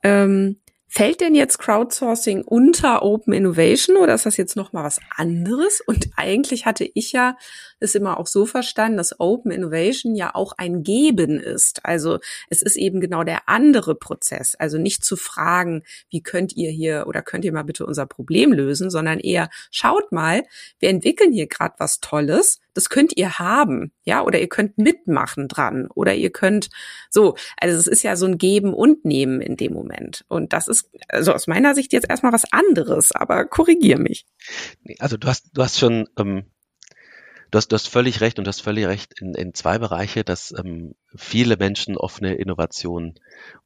Ähm, 0.02 0.60
Fällt 0.90 1.20
denn 1.20 1.34
jetzt 1.34 1.58
Crowdsourcing 1.58 2.42
unter 2.42 3.02
Open 3.02 3.34
Innovation 3.34 3.98
oder 3.98 4.14
ist 4.14 4.24
das 4.24 4.38
jetzt 4.38 4.56
noch 4.56 4.72
mal 4.72 4.84
was 4.84 5.00
anderes? 5.14 5.82
Und 5.82 6.08
eigentlich 6.16 6.64
hatte 6.64 6.90
ich 6.94 7.12
ja 7.12 7.36
es 7.78 7.94
immer 7.94 8.18
auch 8.18 8.26
so 8.26 8.46
verstanden, 8.46 8.96
dass 8.96 9.20
Open 9.20 9.50
Innovation 9.50 10.14
ja 10.14 10.34
auch 10.34 10.54
ein 10.56 10.82
Geben 10.82 11.38
ist. 11.38 11.84
Also 11.84 12.20
es 12.48 12.62
ist 12.62 12.76
eben 12.76 13.00
genau 13.00 13.22
der 13.22 13.50
andere 13.50 13.96
Prozess. 13.96 14.54
Also 14.54 14.78
nicht 14.78 15.04
zu 15.04 15.16
fragen, 15.16 15.82
wie 16.08 16.22
könnt 16.22 16.56
ihr 16.56 16.70
hier 16.70 17.04
oder 17.06 17.20
könnt 17.20 17.44
ihr 17.44 17.52
mal 17.52 17.64
bitte 17.64 17.84
unser 17.84 18.06
Problem 18.06 18.54
lösen, 18.54 18.88
sondern 18.88 19.20
eher 19.20 19.50
schaut 19.70 20.10
mal, 20.10 20.44
wir 20.78 20.88
entwickeln 20.88 21.32
hier 21.32 21.48
gerade 21.48 21.74
was 21.76 22.00
Tolles 22.00 22.60
das 22.78 22.90
könnt 22.90 23.16
ihr 23.16 23.40
haben, 23.40 23.90
ja, 24.04 24.22
oder 24.22 24.38
ihr 24.38 24.48
könnt 24.48 24.78
mitmachen 24.78 25.48
dran 25.48 25.88
oder 25.96 26.14
ihr 26.14 26.30
könnt 26.30 26.68
so, 27.10 27.34
also 27.56 27.76
es 27.76 27.88
ist 27.88 28.04
ja 28.04 28.14
so 28.14 28.26
ein 28.26 28.38
Geben 28.38 28.72
und 28.72 29.04
Nehmen 29.04 29.40
in 29.40 29.56
dem 29.56 29.72
Moment 29.72 30.24
und 30.28 30.52
das 30.52 30.68
ist 30.68 30.88
also 31.08 31.32
aus 31.32 31.48
meiner 31.48 31.74
Sicht 31.74 31.92
jetzt 31.92 32.08
erstmal 32.08 32.32
was 32.32 32.44
anderes, 32.52 33.10
aber 33.10 33.46
korrigier 33.46 33.98
mich. 33.98 34.26
Also 35.00 35.16
du 35.16 35.26
hast 35.26 35.50
du 35.54 35.62
hast 35.62 35.78
schon 35.78 36.08
ähm 36.16 36.44
Du 37.50 37.56
hast, 37.56 37.68
du 37.68 37.74
hast 37.76 37.88
völlig 37.88 38.20
recht 38.20 38.38
und 38.38 38.44
du 38.44 38.50
hast 38.50 38.60
völlig 38.60 38.86
recht 38.86 39.18
in, 39.22 39.32
in 39.32 39.54
zwei 39.54 39.78
Bereiche, 39.78 40.22
dass 40.22 40.52
ähm, 40.52 40.94
viele 41.16 41.56
Menschen 41.56 41.96
offene 41.96 42.34
Innovation 42.34 43.14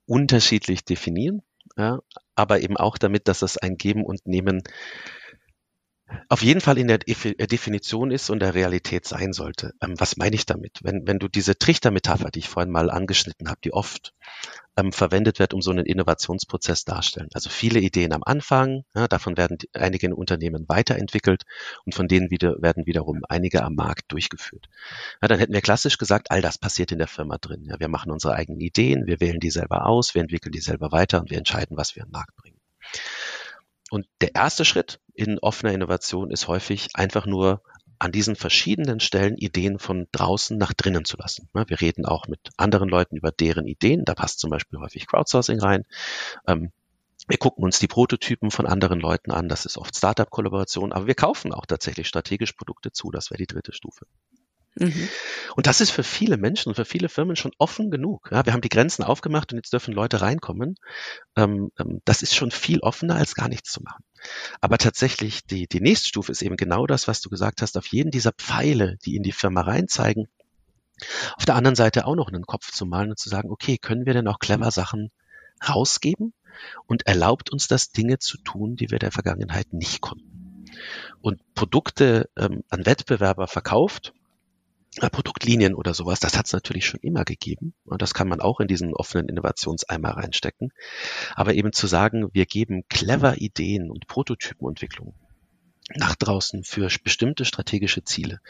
unterschiedlich 0.06 0.84
definieren, 0.84 1.42
ja, 1.76 1.98
aber 2.36 2.60
eben 2.60 2.76
auch 2.76 2.96
damit, 2.96 3.26
dass 3.26 3.42
es 3.42 3.58
ein 3.58 3.76
Geben 3.76 4.04
und 4.04 4.24
Nehmen 4.24 4.62
auf 6.28 6.42
jeden 6.42 6.60
Fall 6.60 6.78
in 6.78 6.88
der 6.88 7.00
äh, 7.06 7.46
Definition 7.46 8.10
ist 8.10 8.30
und 8.30 8.40
der 8.40 8.54
Realität 8.54 9.06
sein 9.06 9.32
sollte. 9.32 9.72
Ähm, 9.82 9.94
was 9.98 10.16
meine 10.16 10.34
ich 10.34 10.46
damit? 10.46 10.80
Wenn, 10.82 11.06
wenn 11.06 11.18
du 11.18 11.28
diese 11.28 11.58
Trichtermetapher, 11.58 12.30
die 12.30 12.40
ich 12.40 12.48
vorhin 12.48 12.72
mal 12.72 12.90
angeschnitten 12.90 13.48
habe, 13.48 13.60
die 13.64 13.72
oft 13.72 14.14
ähm, 14.76 14.92
verwendet 14.92 15.38
wird, 15.38 15.54
um 15.54 15.60
so 15.60 15.70
einen 15.70 15.84
Innovationsprozess 15.84 16.84
darstellen. 16.84 17.28
Also 17.34 17.50
viele 17.50 17.80
Ideen 17.80 18.12
am 18.12 18.22
Anfang, 18.24 18.84
ja, 18.94 19.06
davon 19.08 19.36
werden 19.36 19.58
einige 19.74 20.06
in 20.06 20.12
Unternehmen 20.12 20.64
weiterentwickelt 20.68 21.42
und 21.84 21.94
von 21.94 22.08
denen 22.08 22.30
wieder, 22.30 22.60
werden 22.60 22.86
wiederum 22.86 23.22
einige 23.28 23.62
am 23.62 23.74
Markt 23.74 24.10
durchgeführt. 24.12 24.68
Ja, 25.20 25.28
dann 25.28 25.38
hätten 25.38 25.52
wir 25.52 25.60
klassisch 25.60 25.98
gesagt, 25.98 26.30
all 26.30 26.40
das 26.40 26.58
passiert 26.58 26.92
in 26.92 26.98
der 26.98 27.08
Firma 27.08 27.38
drin. 27.38 27.64
Ja, 27.64 27.78
wir 27.80 27.88
machen 27.88 28.10
unsere 28.10 28.34
eigenen 28.34 28.60
Ideen, 28.60 29.06
wir 29.06 29.20
wählen 29.20 29.40
die 29.40 29.50
selber 29.50 29.86
aus, 29.86 30.14
wir 30.14 30.22
entwickeln 30.22 30.52
die 30.52 30.60
selber 30.60 30.92
weiter 30.92 31.20
und 31.20 31.30
wir 31.30 31.38
entscheiden, 31.38 31.76
was 31.76 31.94
wir 31.96 32.04
am 32.04 32.10
Markt 32.10 32.34
bringen. 32.36 32.58
Und 33.92 34.06
der 34.22 34.34
erste 34.34 34.64
Schritt 34.64 35.00
in 35.12 35.38
offener 35.38 35.74
Innovation 35.74 36.30
ist 36.30 36.48
häufig 36.48 36.88
einfach 36.94 37.26
nur 37.26 37.62
an 37.98 38.10
diesen 38.10 38.36
verschiedenen 38.36 39.00
Stellen 39.00 39.36
Ideen 39.36 39.78
von 39.78 40.08
draußen 40.12 40.56
nach 40.56 40.72
drinnen 40.72 41.04
zu 41.04 41.18
lassen. 41.18 41.50
Wir 41.52 41.78
reden 41.78 42.06
auch 42.06 42.26
mit 42.26 42.40
anderen 42.56 42.88
Leuten 42.88 43.18
über 43.18 43.32
deren 43.32 43.66
Ideen. 43.66 44.06
Da 44.06 44.14
passt 44.14 44.40
zum 44.40 44.48
Beispiel 44.48 44.78
häufig 44.78 45.06
Crowdsourcing 45.06 45.60
rein. 45.60 45.84
Ähm, 46.46 46.72
wir 47.28 47.36
gucken 47.36 47.64
uns 47.64 47.80
die 47.80 47.86
Prototypen 47.86 48.50
von 48.50 48.64
anderen 48.64 48.98
Leuten 48.98 49.30
an. 49.30 49.50
Das 49.50 49.66
ist 49.66 49.76
oft 49.76 49.94
Startup-Kollaboration. 49.94 50.94
Aber 50.94 51.06
wir 51.06 51.14
kaufen 51.14 51.52
auch 51.52 51.66
tatsächlich 51.66 52.08
strategisch 52.08 52.54
Produkte 52.54 52.92
zu. 52.92 53.10
Das 53.10 53.30
wäre 53.30 53.36
die 53.36 53.46
dritte 53.46 53.74
Stufe. 53.74 54.06
Mhm. 54.74 55.08
Und 55.54 55.66
das 55.66 55.80
ist 55.80 55.90
für 55.90 56.02
viele 56.02 56.38
Menschen 56.38 56.70
und 56.70 56.74
für 56.74 56.84
viele 56.84 57.08
Firmen 57.08 57.36
schon 57.36 57.52
offen 57.58 57.90
genug. 57.90 58.28
Ja, 58.32 58.46
wir 58.46 58.52
haben 58.52 58.62
die 58.62 58.70
Grenzen 58.70 59.02
aufgemacht 59.02 59.52
und 59.52 59.58
jetzt 59.58 59.72
dürfen 59.72 59.92
Leute 59.92 60.22
reinkommen. 60.22 60.76
Ähm, 61.36 61.70
ähm, 61.78 62.00
das 62.04 62.22
ist 62.22 62.34
schon 62.34 62.50
viel 62.50 62.80
offener, 62.80 63.16
als 63.16 63.34
gar 63.34 63.48
nichts 63.48 63.70
zu 63.70 63.82
machen. 63.82 64.02
Aber 64.60 64.78
tatsächlich, 64.78 65.44
die, 65.44 65.66
die 65.66 65.80
nächste 65.80 66.08
Stufe 66.08 66.32
ist 66.32 66.42
eben 66.42 66.56
genau 66.56 66.86
das, 66.86 67.06
was 67.06 67.20
du 67.20 67.28
gesagt 67.28 67.60
hast, 67.60 67.76
auf 67.76 67.86
jeden 67.88 68.10
dieser 68.10 68.32
Pfeile, 68.32 68.96
die 69.04 69.16
in 69.16 69.22
die 69.22 69.32
Firma 69.32 69.60
reinzeigen, 69.62 70.28
auf 71.36 71.44
der 71.44 71.56
anderen 71.56 71.74
Seite 71.74 72.06
auch 72.06 72.14
noch 72.14 72.28
einen 72.28 72.46
Kopf 72.46 72.70
zu 72.70 72.86
malen 72.86 73.10
und 73.10 73.18
zu 73.18 73.28
sagen, 73.28 73.50
okay, 73.50 73.76
können 73.76 74.06
wir 74.06 74.14
denn 74.14 74.28
auch 74.28 74.38
clever 74.38 74.70
Sachen 74.70 75.10
rausgeben 75.68 76.32
und 76.86 77.06
erlaubt 77.06 77.50
uns 77.50 77.68
das 77.68 77.90
Dinge 77.90 78.18
zu 78.18 78.38
tun, 78.38 78.76
die 78.76 78.90
wir 78.90 78.98
der 78.98 79.12
Vergangenheit 79.12 79.72
nicht 79.72 80.00
konnten. 80.00 80.64
Und 81.20 81.40
Produkte 81.54 82.30
ähm, 82.36 82.62
an 82.70 82.86
Wettbewerber 82.86 83.46
verkauft, 83.46 84.12
Produktlinien 85.00 85.74
oder 85.74 85.94
sowas, 85.94 86.20
das 86.20 86.36
hat 86.36 86.46
es 86.46 86.52
natürlich 86.52 86.86
schon 86.86 87.00
immer 87.00 87.24
gegeben. 87.24 87.74
Und 87.84 88.02
das 88.02 88.12
kann 88.14 88.28
man 88.28 88.40
auch 88.40 88.60
in 88.60 88.68
diesen 88.68 88.94
offenen 88.94 89.28
Innovationseimer 89.28 90.10
reinstecken. 90.10 90.72
Aber 91.34 91.54
eben 91.54 91.72
zu 91.72 91.86
sagen, 91.86 92.28
wir 92.32 92.46
geben 92.46 92.84
clever 92.88 93.38
Ideen 93.38 93.90
und 93.90 94.06
Prototypenentwicklung 94.06 95.14
nach 95.94 96.14
draußen 96.14 96.62
für 96.64 96.88
bestimmte 97.02 97.44
strategische 97.44 98.04
Ziele. 98.04 98.40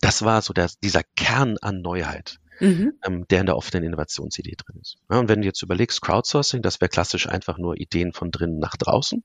Das 0.00 0.22
war 0.22 0.42
so 0.42 0.52
der, 0.52 0.70
dieser 0.82 1.02
Kern 1.16 1.56
an 1.60 1.82
Neuheit, 1.82 2.38
mhm. 2.60 2.94
ähm, 3.04 3.26
der 3.28 3.40
in 3.40 3.46
der 3.46 3.56
offenen 3.56 3.84
Innovationsidee 3.84 4.56
drin 4.56 4.80
ist. 4.80 4.96
Ja, 5.10 5.18
und 5.18 5.28
wenn 5.28 5.40
du 5.40 5.46
jetzt 5.46 5.62
überlegst, 5.62 6.02
Crowdsourcing, 6.02 6.62
das 6.62 6.80
wäre 6.80 6.88
klassisch 6.88 7.28
einfach 7.28 7.58
nur 7.58 7.78
Ideen 7.78 8.12
von 8.12 8.30
drinnen 8.30 8.58
nach 8.58 8.76
draußen. 8.76 9.22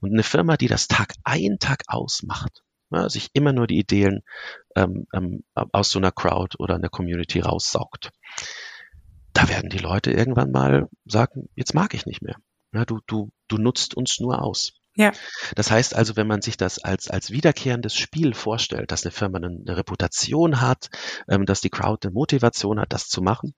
Und 0.00 0.12
eine 0.12 0.22
Firma, 0.22 0.56
die 0.56 0.68
das 0.68 0.88
Tag 0.88 1.14
ein, 1.24 1.58
Tag 1.58 1.84
aus 1.86 2.22
macht, 2.22 2.62
ja, 2.90 3.08
sich 3.08 3.30
immer 3.32 3.52
nur 3.52 3.66
die 3.66 3.78
Ideen 3.78 4.22
ähm, 4.74 5.06
ähm, 5.12 5.44
aus 5.54 5.90
so 5.90 5.98
einer 5.98 6.12
Crowd 6.12 6.56
oder 6.58 6.76
einer 6.76 6.88
Community 6.88 7.40
raussaugt. 7.40 8.10
Da 9.32 9.48
werden 9.48 9.70
die 9.70 9.78
Leute 9.78 10.12
irgendwann 10.12 10.50
mal 10.50 10.88
sagen, 11.04 11.48
jetzt 11.54 11.74
mag 11.74 11.94
ich 11.94 12.06
nicht 12.06 12.22
mehr. 12.22 12.36
Ja, 12.72 12.84
du, 12.84 13.00
du, 13.06 13.30
du 13.48 13.58
nutzt 13.58 13.96
uns 13.96 14.18
nur 14.20 14.42
aus. 14.42 14.72
Ja. 14.96 15.12
Das 15.54 15.70
heißt 15.70 15.94
also, 15.94 16.16
wenn 16.16 16.26
man 16.26 16.40
sich 16.40 16.56
das 16.56 16.78
als, 16.78 17.08
als 17.08 17.30
wiederkehrendes 17.30 17.94
Spiel 17.94 18.32
vorstellt, 18.32 18.90
dass 18.90 19.04
eine 19.04 19.12
Firma 19.12 19.36
eine, 19.36 19.48
eine 19.48 19.76
Reputation 19.76 20.60
hat, 20.62 20.88
ähm, 21.28 21.44
dass 21.44 21.60
die 21.60 21.70
Crowd 21.70 22.06
eine 22.06 22.14
Motivation 22.14 22.80
hat, 22.80 22.92
das 22.92 23.08
zu 23.08 23.20
machen, 23.20 23.54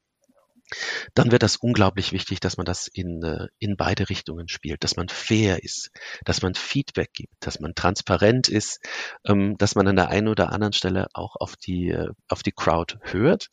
dann 1.14 1.30
wird 1.30 1.42
das 1.42 1.56
unglaublich 1.56 2.12
wichtig, 2.12 2.40
dass 2.40 2.56
man 2.56 2.66
das 2.66 2.88
in, 2.88 3.22
äh, 3.22 3.48
in 3.58 3.76
beide 3.76 4.08
Richtungen 4.08 4.48
spielt, 4.48 4.84
dass 4.84 4.96
man 4.96 5.08
fair 5.08 5.62
ist, 5.62 5.90
dass 6.24 6.42
man 6.42 6.54
Feedback 6.54 7.12
gibt, 7.12 7.34
dass 7.40 7.60
man 7.60 7.74
transparent 7.74 8.48
ist, 8.48 8.80
ähm, 9.26 9.56
dass 9.58 9.74
man 9.74 9.88
an 9.88 9.96
der 9.96 10.08
einen 10.08 10.28
oder 10.28 10.52
anderen 10.52 10.72
Stelle 10.72 11.08
auch 11.14 11.36
auf 11.36 11.56
die, 11.56 11.90
äh, 11.90 12.08
auf 12.28 12.42
die 12.42 12.52
Crowd 12.52 12.98
hört 13.02 13.48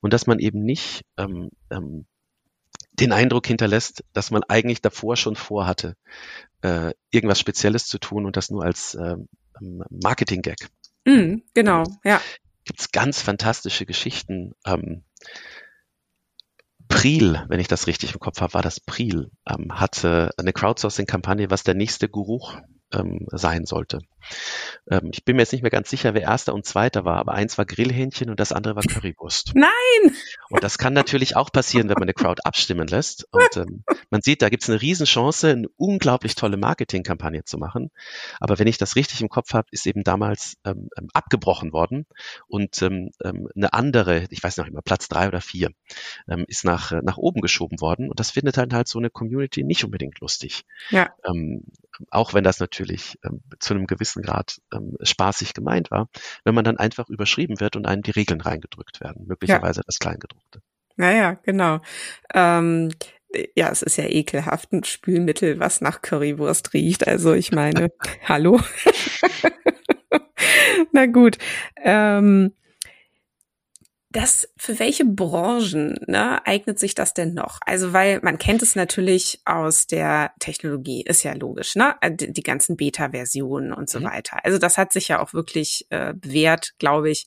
und 0.00 0.12
dass 0.12 0.26
man 0.26 0.38
eben 0.38 0.64
nicht 0.64 1.02
ähm, 1.16 1.50
ähm, 1.70 2.06
den 2.92 3.12
Eindruck 3.12 3.46
hinterlässt, 3.46 4.04
dass 4.12 4.30
man 4.30 4.44
eigentlich 4.44 4.80
davor 4.80 5.16
schon 5.16 5.36
vorhatte, 5.36 5.96
äh, 6.62 6.92
irgendwas 7.10 7.40
Spezielles 7.40 7.86
zu 7.86 7.98
tun 7.98 8.24
und 8.24 8.36
das 8.36 8.50
nur 8.50 8.64
als 8.64 8.94
ähm, 8.94 9.28
Marketing-Gag. 9.90 10.68
Mm, 11.04 11.38
genau, 11.54 11.84
ja. 12.04 12.20
Gibt 12.64 12.80
es 12.80 12.92
ganz 12.92 13.20
fantastische 13.20 13.84
Geschichten. 13.84 14.54
Ähm, 14.64 15.04
Priel, 16.94 17.44
wenn 17.48 17.60
ich 17.60 17.68
das 17.68 17.86
richtig 17.86 18.14
im 18.14 18.20
Kopf 18.20 18.40
habe, 18.40 18.54
war 18.54 18.62
das 18.62 18.80
Priel, 18.80 19.30
ähm, 19.48 19.78
hatte 19.78 20.30
eine 20.38 20.52
Crowdsourcing-Kampagne, 20.52 21.50
was 21.50 21.64
der 21.64 21.74
nächste 21.74 22.08
Guru 22.08 22.40
ähm, 22.92 23.26
sein 23.32 23.66
sollte. 23.66 23.98
Ähm, 24.90 25.10
ich 25.12 25.24
bin 25.24 25.36
mir 25.36 25.42
jetzt 25.42 25.52
nicht 25.52 25.62
mehr 25.62 25.70
ganz 25.70 25.90
sicher, 25.90 26.14
wer 26.14 26.22
erster 26.22 26.54
und 26.54 26.66
zweiter 26.66 27.04
war, 27.04 27.16
aber 27.16 27.32
eins 27.32 27.58
war 27.58 27.64
Grillhähnchen 27.64 28.30
und 28.30 28.40
das 28.40 28.52
andere 28.52 28.76
war 28.76 28.82
Currywurst. 28.82 29.52
Nein! 29.54 30.16
Und 30.50 30.62
das 30.62 30.78
kann 30.78 30.92
natürlich 30.92 31.36
auch 31.36 31.50
passieren, 31.50 31.88
wenn 31.88 31.94
man 31.94 32.04
eine 32.04 32.14
Crowd 32.14 32.42
abstimmen 32.44 32.86
lässt. 32.86 33.26
Und 33.30 33.56
ähm, 33.56 33.84
man 34.10 34.22
sieht, 34.22 34.42
da 34.42 34.48
gibt 34.48 34.62
es 34.62 34.70
eine 34.70 34.80
Riesenchance, 34.80 35.50
eine 35.50 35.68
unglaublich 35.76 36.34
tolle 36.34 36.56
Marketingkampagne 36.56 37.44
zu 37.44 37.58
machen. 37.58 37.90
Aber 38.40 38.58
wenn 38.58 38.66
ich 38.66 38.78
das 38.78 38.96
richtig 38.96 39.20
im 39.20 39.28
Kopf 39.28 39.52
habe, 39.54 39.68
ist 39.70 39.86
eben 39.86 40.04
damals 40.04 40.56
ähm, 40.64 40.88
ähm 40.98 41.08
abgebrochen 41.12 41.72
worden 41.72 42.06
und 42.48 42.82
ähm, 42.82 43.10
ähm, 43.24 43.48
eine 43.54 43.72
andere, 43.72 44.26
ich 44.30 44.42
weiß 44.42 44.56
noch 44.58 44.66
immer, 44.66 44.82
Platz 44.82 45.08
drei 45.08 45.28
oder 45.28 45.40
vier, 45.40 45.70
ist 46.46 46.64
nach, 46.64 46.92
äh, 46.92 47.00
nach 47.02 47.16
oben 47.16 47.40
geschoben 47.40 47.80
worden. 47.80 48.08
Und 48.08 48.20
das 48.20 48.30
findet 48.30 48.56
dann 48.56 48.72
halt 48.72 48.88
so 48.88 48.98
eine 48.98 49.10
Community 49.10 49.64
nicht 49.64 49.84
unbedingt 49.84 50.20
lustig. 50.20 50.64
Ja. 50.90 51.14
Auch 52.10 52.34
wenn 52.34 52.44
das 52.44 52.58
natürlich 52.60 53.18
zu 53.58 53.74
einem 53.74 53.86
gewissen 53.86 54.13
Grad 54.22 54.60
ähm, 54.72 54.96
spaßig 55.02 55.54
gemeint 55.54 55.90
war, 55.90 56.08
wenn 56.44 56.54
man 56.54 56.64
dann 56.64 56.76
einfach 56.76 57.08
überschrieben 57.08 57.60
wird 57.60 57.76
und 57.76 57.86
einem 57.86 58.02
die 58.02 58.12
Regeln 58.12 58.40
reingedrückt 58.40 59.00
werden, 59.00 59.26
möglicherweise 59.26 59.80
ja. 59.80 59.84
das 59.86 59.98
Kleingedruckte. 59.98 60.60
Naja, 60.96 61.38
genau. 61.42 61.80
Ähm, 62.32 62.90
ja, 63.56 63.70
es 63.70 63.82
ist 63.82 63.96
ja 63.96 64.04
ekelhaft, 64.04 64.72
ein 64.72 64.84
Spülmittel, 64.84 65.58
was 65.58 65.80
nach 65.80 66.02
Currywurst 66.02 66.72
riecht. 66.72 67.06
Also 67.06 67.32
ich 67.32 67.52
meine, 67.52 67.90
hallo. 68.24 68.60
Na 70.92 71.06
gut. 71.06 71.38
Ähm, 71.82 72.52
das, 74.14 74.48
für 74.56 74.78
welche 74.78 75.04
Branchen 75.04 75.98
ne, 76.06 76.46
eignet 76.46 76.78
sich 76.78 76.94
das 76.94 77.14
denn 77.14 77.34
noch? 77.34 77.58
Also, 77.66 77.92
weil 77.92 78.20
man 78.22 78.38
kennt 78.38 78.62
es 78.62 78.76
natürlich 78.76 79.40
aus 79.44 79.88
der 79.88 80.32
Technologie, 80.38 81.02
ist 81.02 81.24
ja 81.24 81.32
logisch, 81.34 81.74
ne? 81.74 81.96
Äh, 82.00 82.12
die, 82.12 82.32
die 82.32 82.42
ganzen 82.42 82.76
Beta-Versionen 82.76 83.72
und 83.72 83.90
so 83.90 83.98
mhm. 83.98 84.04
weiter. 84.04 84.38
Also 84.44 84.58
das 84.58 84.78
hat 84.78 84.92
sich 84.92 85.08
ja 85.08 85.20
auch 85.20 85.34
wirklich 85.34 85.86
äh, 85.90 86.14
bewährt, 86.14 86.74
glaube 86.78 87.10
ich, 87.10 87.26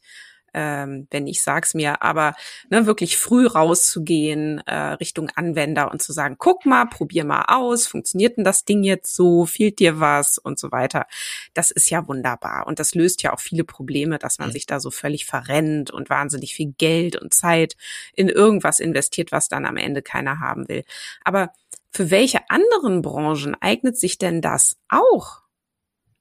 ähm, 0.58 1.08
wenn 1.12 1.28
ich 1.28 1.43
sag's 1.43 1.76
mir, 1.76 2.01
aber 2.01 2.34
ne, 2.72 2.88
wirklich 2.88 3.18
früh 3.18 3.45
rauszugehen 3.45 4.58
äh, 4.66 4.93
Richtung 4.93 5.30
Anwender 5.36 5.91
und 5.91 6.01
zu 6.01 6.14
sagen, 6.14 6.38
guck 6.39 6.66
mal, 6.66 6.86
probier 6.86 7.26
mal 7.26 7.45
aus, 7.47 7.86
funktioniert 7.86 8.38
denn 8.38 8.43
das 8.43 8.66
Ding 8.66 8.82
jetzt 8.82 9.16
so, 9.16 9.45
fehlt 9.45 9.78
dir 9.78 9.99
was 9.99 10.39
und 10.39 10.58
so 10.58 10.72
weiter. 10.72 11.05
Das 11.53 11.70
ist 11.70 11.91
ja 11.91 12.08
wunderbar 12.08 12.66
und 12.66 12.80
das 12.80 12.95
löst 12.95 13.22
ja 13.22 13.34
auch 13.34 13.39
viele 13.39 13.64
Probleme, 13.64 14.18
dass 14.18 14.39
man 14.39 14.49
mhm. 14.49 14.53
sich 14.53 14.66
da 14.66 14.80
so 14.80 14.89
völlig 14.89 15.28
verrennt 15.28 15.91
und 15.91 16.10
wahnsinnig 16.10 16.55
viel 16.55 16.74
Geld 16.76 17.18
und 17.18 17.36
Zeit 17.36 17.78
in 18.16 18.28
irgendwas 18.28 18.80
investiert, 18.80 19.32
was 19.32 19.49
dann 19.49 19.64
am 19.64 19.78
Ende 19.78 20.01
keiner 20.01 20.39
haben 20.39 20.68
will. 20.68 20.84
Aber 21.24 21.53
für 21.91 22.10
welche 22.10 22.49
anderen 22.49 23.03
Branchen 23.03 23.55
eignet 23.62 23.95
sich 23.95 24.18
denn 24.18 24.41
das 24.41 24.78
auch? 24.89 25.43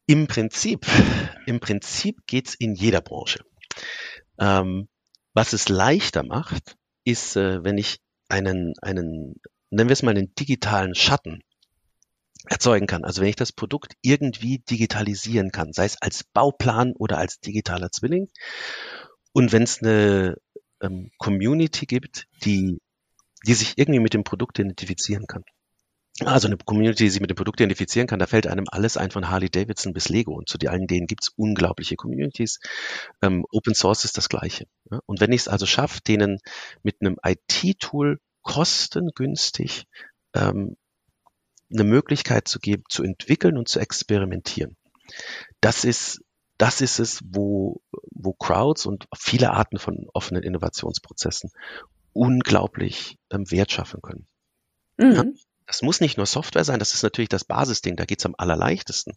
Im 0.06 0.26
Prinzip, 0.26 0.86
im 1.46 1.58
Prinzip 1.58 2.26
geht's 2.26 2.54
in 2.54 2.74
jeder 2.74 3.00
Branche. 3.00 3.40
Ähm, 4.38 4.88
was 5.34 5.52
es 5.52 5.68
leichter 5.68 6.22
macht, 6.22 6.76
ist, 7.04 7.36
äh, 7.36 7.62
wenn 7.64 7.78
ich 7.78 7.98
einen, 8.28 8.74
einen, 8.82 9.34
nennen 9.70 9.88
wir 9.88 9.92
es 9.92 10.02
mal 10.02 10.10
einen 10.10 10.34
digitalen 10.34 10.94
Schatten 10.94 11.42
erzeugen 12.46 12.86
kann. 12.86 13.04
Also 13.04 13.22
wenn 13.22 13.28
ich 13.28 13.36
das 13.36 13.52
Produkt 13.52 13.94
irgendwie 14.02 14.58
digitalisieren 14.58 15.50
kann, 15.50 15.72
sei 15.72 15.84
es 15.84 16.00
als 16.00 16.24
Bauplan 16.24 16.92
oder 16.92 17.18
als 17.18 17.40
digitaler 17.40 17.90
Zwilling. 17.90 18.28
Und 19.32 19.52
wenn 19.52 19.62
es 19.62 19.82
eine 19.82 20.36
ähm, 20.80 21.10
Community 21.18 21.86
gibt, 21.86 22.26
die, 22.44 22.78
die 23.46 23.54
sich 23.54 23.76
irgendwie 23.76 24.00
mit 24.00 24.14
dem 24.14 24.24
Produkt 24.24 24.58
identifizieren 24.58 25.26
kann 25.26 25.44
also 26.24 26.48
eine 26.48 26.56
Community, 26.56 27.04
die 27.04 27.10
sich 27.10 27.20
mit 27.20 27.30
dem 27.30 27.36
Produkt 27.36 27.60
identifizieren 27.60 28.06
kann, 28.06 28.18
da 28.18 28.26
fällt 28.26 28.46
einem 28.46 28.64
alles 28.70 28.96
ein 28.96 29.10
von 29.10 29.28
Harley 29.28 29.50
Davidson 29.50 29.92
bis 29.92 30.08
Lego. 30.08 30.34
Und 30.34 30.48
zu 30.48 30.58
allen 30.66 30.86
denen 30.86 31.06
gibt's 31.06 31.30
unglaubliche 31.36 31.96
Communities. 31.96 32.58
Ähm, 33.22 33.44
Open 33.50 33.74
Source 33.74 34.04
ist 34.04 34.16
das 34.16 34.28
Gleiche. 34.28 34.66
Ja? 34.90 35.00
Und 35.06 35.20
wenn 35.20 35.32
ich 35.32 35.42
es 35.42 35.48
also 35.48 35.66
schaffe, 35.66 36.00
denen 36.00 36.38
mit 36.82 36.96
einem 37.00 37.18
IT-Tool 37.22 38.18
kostengünstig 38.42 39.86
ähm, 40.34 40.76
eine 41.72 41.84
Möglichkeit 41.84 42.48
zu 42.48 42.60
geben, 42.60 42.84
zu 42.88 43.02
entwickeln 43.02 43.58
und 43.58 43.68
zu 43.68 43.80
experimentieren. 43.80 44.76
Das 45.60 45.84
ist, 45.84 46.22
das 46.58 46.80
ist 46.80 47.00
es, 47.00 47.20
wo, 47.26 47.82
wo 48.12 48.32
Crowds 48.32 48.86
und 48.86 49.06
viele 49.16 49.50
Arten 49.50 49.78
von 49.78 50.06
offenen 50.14 50.42
Innovationsprozessen 50.42 51.50
unglaublich 52.12 53.18
ähm, 53.30 53.50
Wert 53.50 53.72
schaffen 53.72 54.00
können. 54.00 54.26
Mhm. 54.96 55.36
Das 55.66 55.82
muss 55.82 56.00
nicht 56.00 56.16
nur 56.16 56.26
Software 56.26 56.64
sein, 56.64 56.78
das 56.78 56.94
ist 56.94 57.02
natürlich 57.02 57.28
das 57.28 57.44
Basisding, 57.44 57.96
da 57.96 58.04
geht's 58.04 58.24
am 58.24 58.34
allerleichtesten. 58.38 59.14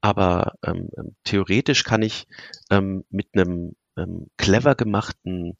Aber 0.00 0.54
ähm, 0.64 0.88
ähm, 0.96 1.14
theoretisch 1.24 1.84
kann 1.84 2.02
ich 2.02 2.26
ähm, 2.70 3.04
mit 3.10 3.28
einem 3.34 3.76
ähm, 3.96 4.26
clever 4.36 4.74
gemachten 4.74 5.56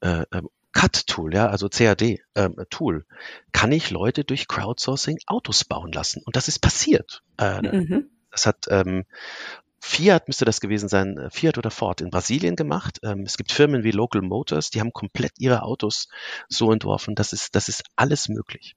äh, 0.00 0.24
ähm, 0.32 0.48
CAD-Tool, 0.72 1.34
ja, 1.34 1.48
also 1.48 1.68
CAD-Tool, 1.68 2.96
ähm, 2.96 3.16
kann 3.52 3.72
ich 3.72 3.90
Leute 3.90 4.24
durch 4.24 4.48
Crowdsourcing 4.48 5.18
Autos 5.26 5.64
bauen 5.64 5.92
lassen. 5.92 6.22
Und 6.24 6.36
das 6.36 6.48
ist 6.48 6.60
passiert. 6.60 7.22
Äh, 7.38 7.62
mhm. 7.62 8.10
Das 8.30 8.46
hat 8.46 8.66
ähm, 8.68 9.04
Fiat 9.80 10.28
müsste 10.28 10.44
das 10.44 10.60
gewesen 10.60 10.88
sein, 10.88 11.18
äh, 11.18 11.30
Fiat 11.30 11.58
oder 11.58 11.70
Ford 11.70 12.00
in 12.00 12.10
Brasilien 12.10 12.56
gemacht. 12.56 12.98
Ähm, 13.02 13.22
es 13.22 13.36
gibt 13.36 13.52
Firmen 13.52 13.84
wie 13.84 13.90
Local 13.90 14.22
Motors, 14.22 14.70
die 14.70 14.80
haben 14.80 14.92
komplett 14.92 15.32
ihre 15.38 15.62
Autos 15.62 16.08
so 16.48 16.72
entworfen. 16.72 17.14
Das 17.14 17.32
ist, 17.32 17.54
das 17.54 17.68
ist 17.68 17.84
alles 17.96 18.28
möglich. 18.28 18.76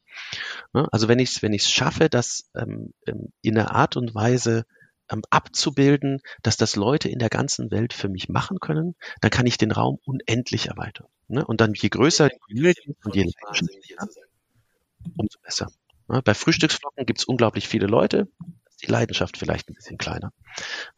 Ne? 0.74 0.88
Also 0.92 1.08
wenn 1.08 1.20
ich 1.20 1.32
es 1.32 1.42
wenn 1.42 1.54
ich's 1.54 1.72
schaffe, 1.72 2.10
das 2.10 2.50
ähm, 2.56 2.94
ähm, 3.08 3.32
in 3.42 3.58
einer 3.58 3.72
Art 3.72 3.98
und 3.98 4.14
Weise 4.14 4.66
abzubilden, 5.30 6.22
dass 6.42 6.56
das 6.56 6.78
Leute 6.78 7.10
in 7.10 7.20
der 7.20 7.28
ganzen 7.28 7.70
Welt 7.70 7.92
für 7.92 8.08
mich 8.08 8.30
machen 8.30 8.60
können, 8.62 8.96
dann 9.20 9.30
kann 9.30 9.46
ich 9.46 9.58
den 9.58 9.72
Raum 9.72 10.00
unendlich 10.06 10.68
erweitern. 10.68 11.08
Ne? 11.28 11.46
Und 11.46 11.60
dann 11.60 11.74
je 11.74 11.90
größer 11.90 12.30
die 12.30 12.40
Community 12.40 12.96
und 13.04 13.14
je 13.14 13.24
länger, 13.24 14.08
umso 15.18 15.40
besser. 15.44 15.68
Ne? 16.08 16.22
Bei 16.22 16.34
Frühstücksflocken 16.34 17.06
gibt 17.06 17.20
es 17.20 17.26
unglaublich 17.26 17.68
viele 17.68 17.88
Leute 17.88 18.30
die 18.82 18.92
Leidenschaft 18.92 19.38
vielleicht 19.38 19.70
ein 19.70 19.74
bisschen 19.74 19.98
kleiner. 19.98 20.32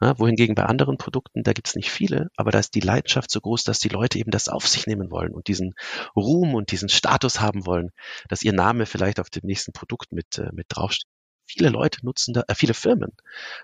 Ja, 0.01 0.17
wohingegen 0.19 0.55
bei 0.55 0.65
anderen 0.65 0.97
Produkten, 0.97 1.43
da 1.43 1.53
gibt 1.53 1.67
es 1.67 1.75
nicht 1.75 1.91
viele, 1.91 2.29
aber 2.35 2.51
da 2.51 2.59
ist 2.59 2.75
die 2.75 2.79
Leidenschaft 2.79 3.31
so 3.31 3.41
groß, 3.41 3.63
dass 3.63 3.79
die 3.79 3.89
Leute 3.89 4.17
eben 4.19 4.31
das 4.31 4.49
auf 4.49 4.67
sich 4.67 4.87
nehmen 4.87 5.11
wollen 5.11 5.33
und 5.33 5.47
diesen 5.47 5.75
Ruhm 6.15 6.55
und 6.55 6.71
diesen 6.71 6.89
Status 6.89 7.39
haben 7.39 7.65
wollen, 7.65 7.91
dass 8.29 8.43
ihr 8.43 8.53
Name 8.53 8.85
vielleicht 8.85 9.19
auf 9.19 9.29
dem 9.29 9.45
nächsten 9.45 9.73
Produkt 9.73 10.11
mit, 10.11 10.37
äh, 10.37 10.49
mit 10.53 10.67
draufsteht. 10.69 11.09
Viele 11.45 11.69
Leute 11.69 12.05
nutzen 12.05 12.33
da, 12.33 12.43
äh, 12.47 12.55
viele 12.55 12.73
Firmen 12.73 13.11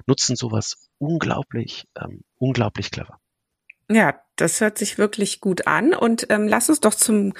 nutzen 0.05 0.35
sowas 0.35 0.89
unglaublich, 0.97 1.85
ähm, 1.99 2.23
unglaublich 2.37 2.91
clever. 2.91 3.19
Ja, 3.91 4.21
das 4.35 4.61
hört 4.61 4.77
sich 4.77 4.99
wirklich 4.99 5.41
gut 5.41 5.65
an. 5.65 5.95
Und 5.95 6.27
ähm, 6.29 6.47
lass 6.47 6.69
uns 6.69 6.79
doch 6.79 6.93
zum, 6.93 7.33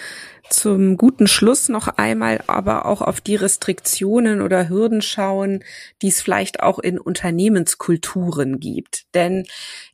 zum 0.50 0.98
guten 0.98 1.28
Schluss 1.28 1.70
noch 1.70 1.88
einmal 1.88 2.44
aber 2.48 2.88
auch 2.88 3.04
auf 3.04 3.22
die 3.22 3.36
Restriktionen 3.36 4.42
oder 4.42 4.68
Hürden 4.68 5.04
schauen, 5.04 5.64
die 6.02 6.08
es 6.08 6.22
vielleicht 6.22 6.62
auch 6.64 6.80
in 6.80 6.98
Unternehmenskulturen 6.98 8.60
gibt. 8.60 9.06
Denn 9.14 9.46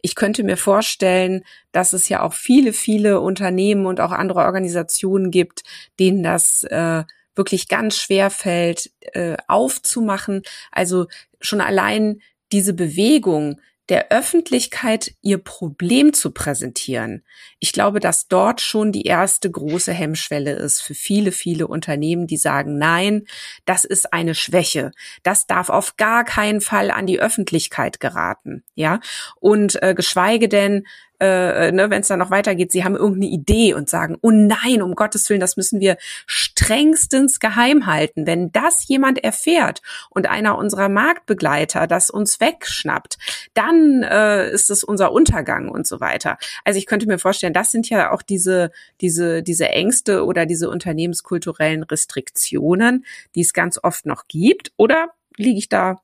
ich 0.02 0.16
könnte 0.16 0.44
mir 0.46 0.56
vorstellen, 0.56 1.44
dass 1.74 1.92
es 1.92 2.08
ja 2.08 2.22
auch 2.22 2.34
viele, 2.34 2.72
viele 2.72 3.20
Unternehmen 3.20 3.86
und 3.86 4.00
auch 4.00 4.12
andere 4.12 4.40
Organisationen 4.40 5.32
gibt, 5.32 5.64
denen 6.00 6.24
das 6.24 6.64
äh, 6.64 7.04
wirklich 7.36 7.68
ganz 7.68 7.98
schwer 7.98 8.30
fällt, 8.30 8.92
äh, 9.14 9.36
aufzumachen. 9.50 10.42
Also 10.72 11.08
schon 11.42 11.60
allein 11.60 12.22
diese 12.54 12.74
Bewegung, 12.74 13.60
der 13.90 14.12
Öffentlichkeit 14.12 15.14
ihr 15.22 15.38
Problem 15.38 16.14
zu 16.14 16.32
präsentieren. 16.32 17.24
Ich 17.60 17.72
glaube, 17.72 18.00
dass 18.00 18.28
dort 18.28 18.62
schon 18.62 18.92
die 18.92 19.04
erste 19.04 19.50
große 19.50 19.94
Hemmschwelle 19.94 20.54
ist 20.54 20.82
für 20.82 20.96
viele, 20.96 21.32
viele 21.32 21.68
Unternehmen, 21.68 22.26
die 22.26 22.38
sagen, 22.38 22.78
nein, 22.78 23.26
das 23.66 23.86
ist 23.86 24.12
eine 24.12 24.34
Schwäche. 24.34 24.92
Das 25.24 25.46
darf 25.46 25.70
auf 25.70 25.98
gar 25.98 26.24
keinen 26.24 26.62
Fall 26.62 26.90
an 26.90 27.06
die 27.06 27.20
Öffentlichkeit 27.20 28.00
geraten. 28.00 28.64
Ja, 28.74 29.00
und 29.40 29.82
äh, 29.84 29.94
geschweige 29.94 30.50
denn 30.50 30.86
äh, 31.20 31.72
ne, 31.72 31.90
wenn 31.90 32.02
es 32.02 32.08
dann 32.08 32.20
noch 32.20 32.32
weitergeht, 32.32 32.72
sie 32.72 32.84
haben 32.84 32.96
irgendeine 32.96 33.32
Idee 33.32 33.74
und 33.74 33.90
sagen, 33.90 34.18
oh 34.22 34.32
nein, 34.32 34.82
um 34.82 34.96
Gottes 34.96 35.30
Willen, 35.30 35.40
das 35.40 35.58
müssen 35.58 35.80
wir 35.80 35.98
strengstens 36.26 37.40
geheim 37.40 37.86
halten. 37.86 38.28
Wenn 38.28 38.52
das 38.52 38.88
jemand 38.88 39.24
erfährt 39.24 39.82
und 40.10 40.28
einer 40.28 40.58
unserer 40.58 40.90
Marktbegleiter 40.90 41.88
das 41.88 42.10
uns 42.10 42.40
wegschnappt, 42.40 43.18
dann 43.54 44.04
äh, 44.04 44.50
ist 44.50 44.70
es 44.70 44.84
unser 44.84 45.12
Untergang 45.12 45.70
und 45.70 45.88
so 45.88 46.00
weiter. 46.00 46.38
Also 46.64 46.78
ich 46.78 46.86
könnte 46.86 47.08
mir 47.08 47.20
vorstellen, 47.20 47.54
das 47.54 47.72
sind 47.72 47.90
ja 47.90 48.12
auch 48.12 48.22
diese, 48.22 48.72
diese, 49.02 49.44
diese 49.44 49.70
Ängste 49.70 50.26
oder 50.26 50.46
diese 50.46 50.70
unternehmenskulturellen 50.70 51.84
Restriktionen, 51.84 53.06
die 53.36 53.42
es 53.42 53.54
ganz 53.54 53.80
oft 53.82 54.06
noch 54.06 54.28
gibt. 54.28 54.72
Oder 54.78 55.10
liege 55.38 55.60
ich 55.60 55.70
da 55.70 56.02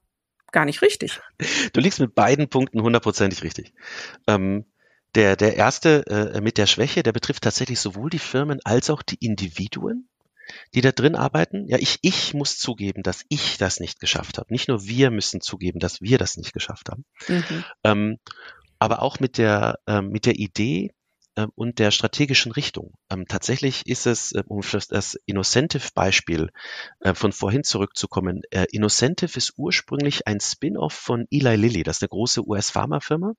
gar 0.51 0.65
nicht 0.65 0.81
richtig? 0.81 1.19
Du 1.73 1.79
liegst 1.79 1.99
mit 1.99 2.13
beiden 2.13 2.49
Punkten 2.49 2.81
hundertprozentig 2.81 3.43
richtig. 3.43 3.73
Ähm, 4.27 4.65
der, 5.15 5.35
der 5.35 5.55
erste 5.55 6.05
äh, 6.07 6.41
mit 6.41 6.57
der 6.57 6.67
Schwäche, 6.67 7.03
der 7.03 7.11
betrifft 7.11 7.43
tatsächlich 7.43 7.79
sowohl 7.79 8.09
die 8.09 8.19
Firmen 8.19 8.59
als 8.63 8.89
auch 8.89 9.01
die 9.01 9.17
Individuen. 9.19 10.07
die 10.73 10.81
da 10.81 10.91
drin 10.91 11.15
arbeiten. 11.15 11.67
Ja, 11.67 11.77
ich, 11.77 11.99
ich 12.01 12.33
muss 12.33 12.57
zugeben, 12.57 13.03
dass 13.03 13.23
ich 13.29 13.57
das 13.57 13.79
nicht 13.79 13.99
geschafft 13.99 14.37
habe. 14.37 14.51
Nicht 14.51 14.67
nur 14.67 14.85
wir 14.85 15.11
müssen 15.11 15.41
zugeben, 15.41 15.79
dass 15.79 16.01
wir 16.01 16.17
das 16.17 16.37
nicht 16.37 16.53
geschafft 16.53 16.89
haben. 16.89 17.05
Mhm. 17.27 17.63
Ähm, 17.83 18.17
aber 18.79 19.01
auch 19.01 19.19
mit 19.19 19.37
der, 19.37 19.79
ähm, 19.87 20.09
mit 20.09 20.25
der 20.25 20.35
Idee, 20.35 20.91
und 21.55 21.79
der 21.79 21.91
strategischen 21.91 22.51
Richtung. 22.51 22.93
Ähm, 23.09 23.25
tatsächlich 23.27 23.85
ist 23.85 24.05
es, 24.05 24.33
äh, 24.33 24.43
um 24.47 24.61
für 24.63 24.79
das 24.79 25.15
Innocentive-Beispiel 25.25 26.49
äh, 26.99 27.13
von 27.13 27.31
vorhin 27.31 27.63
zurückzukommen, 27.63 28.41
äh, 28.51 28.65
Innocentive 28.71 29.37
ist 29.37 29.53
ursprünglich 29.57 30.27
ein 30.27 30.39
Spin-off 30.39 30.93
von 30.93 31.25
Eli 31.31 31.55
Lilly, 31.55 31.83
das 31.83 31.97
ist 31.97 32.03
eine 32.03 32.09
große 32.09 32.47
US-Pharmafirma. 32.47 33.33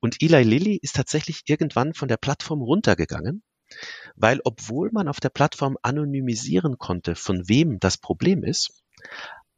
Und 0.00 0.22
Eli 0.22 0.42
Lilly 0.42 0.78
ist 0.80 0.96
tatsächlich 0.96 1.42
irgendwann 1.46 1.94
von 1.94 2.08
der 2.08 2.16
Plattform 2.16 2.62
runtergegangen, 2.62 3.42
weil 4.16 4.40
obwohl 4.44 4.90
man 4.92 5.08
auf 5.08 5.20
der 5.20 5.30
Plattform 5.30 5.76
anonymisieren 5.82 6.78
konnte, 6.78 7.14
von 7.14 7.48
wem 7.48 7.78
das 7.78 7.98
Problem 7.98 8.42
ist, 8.42 8.82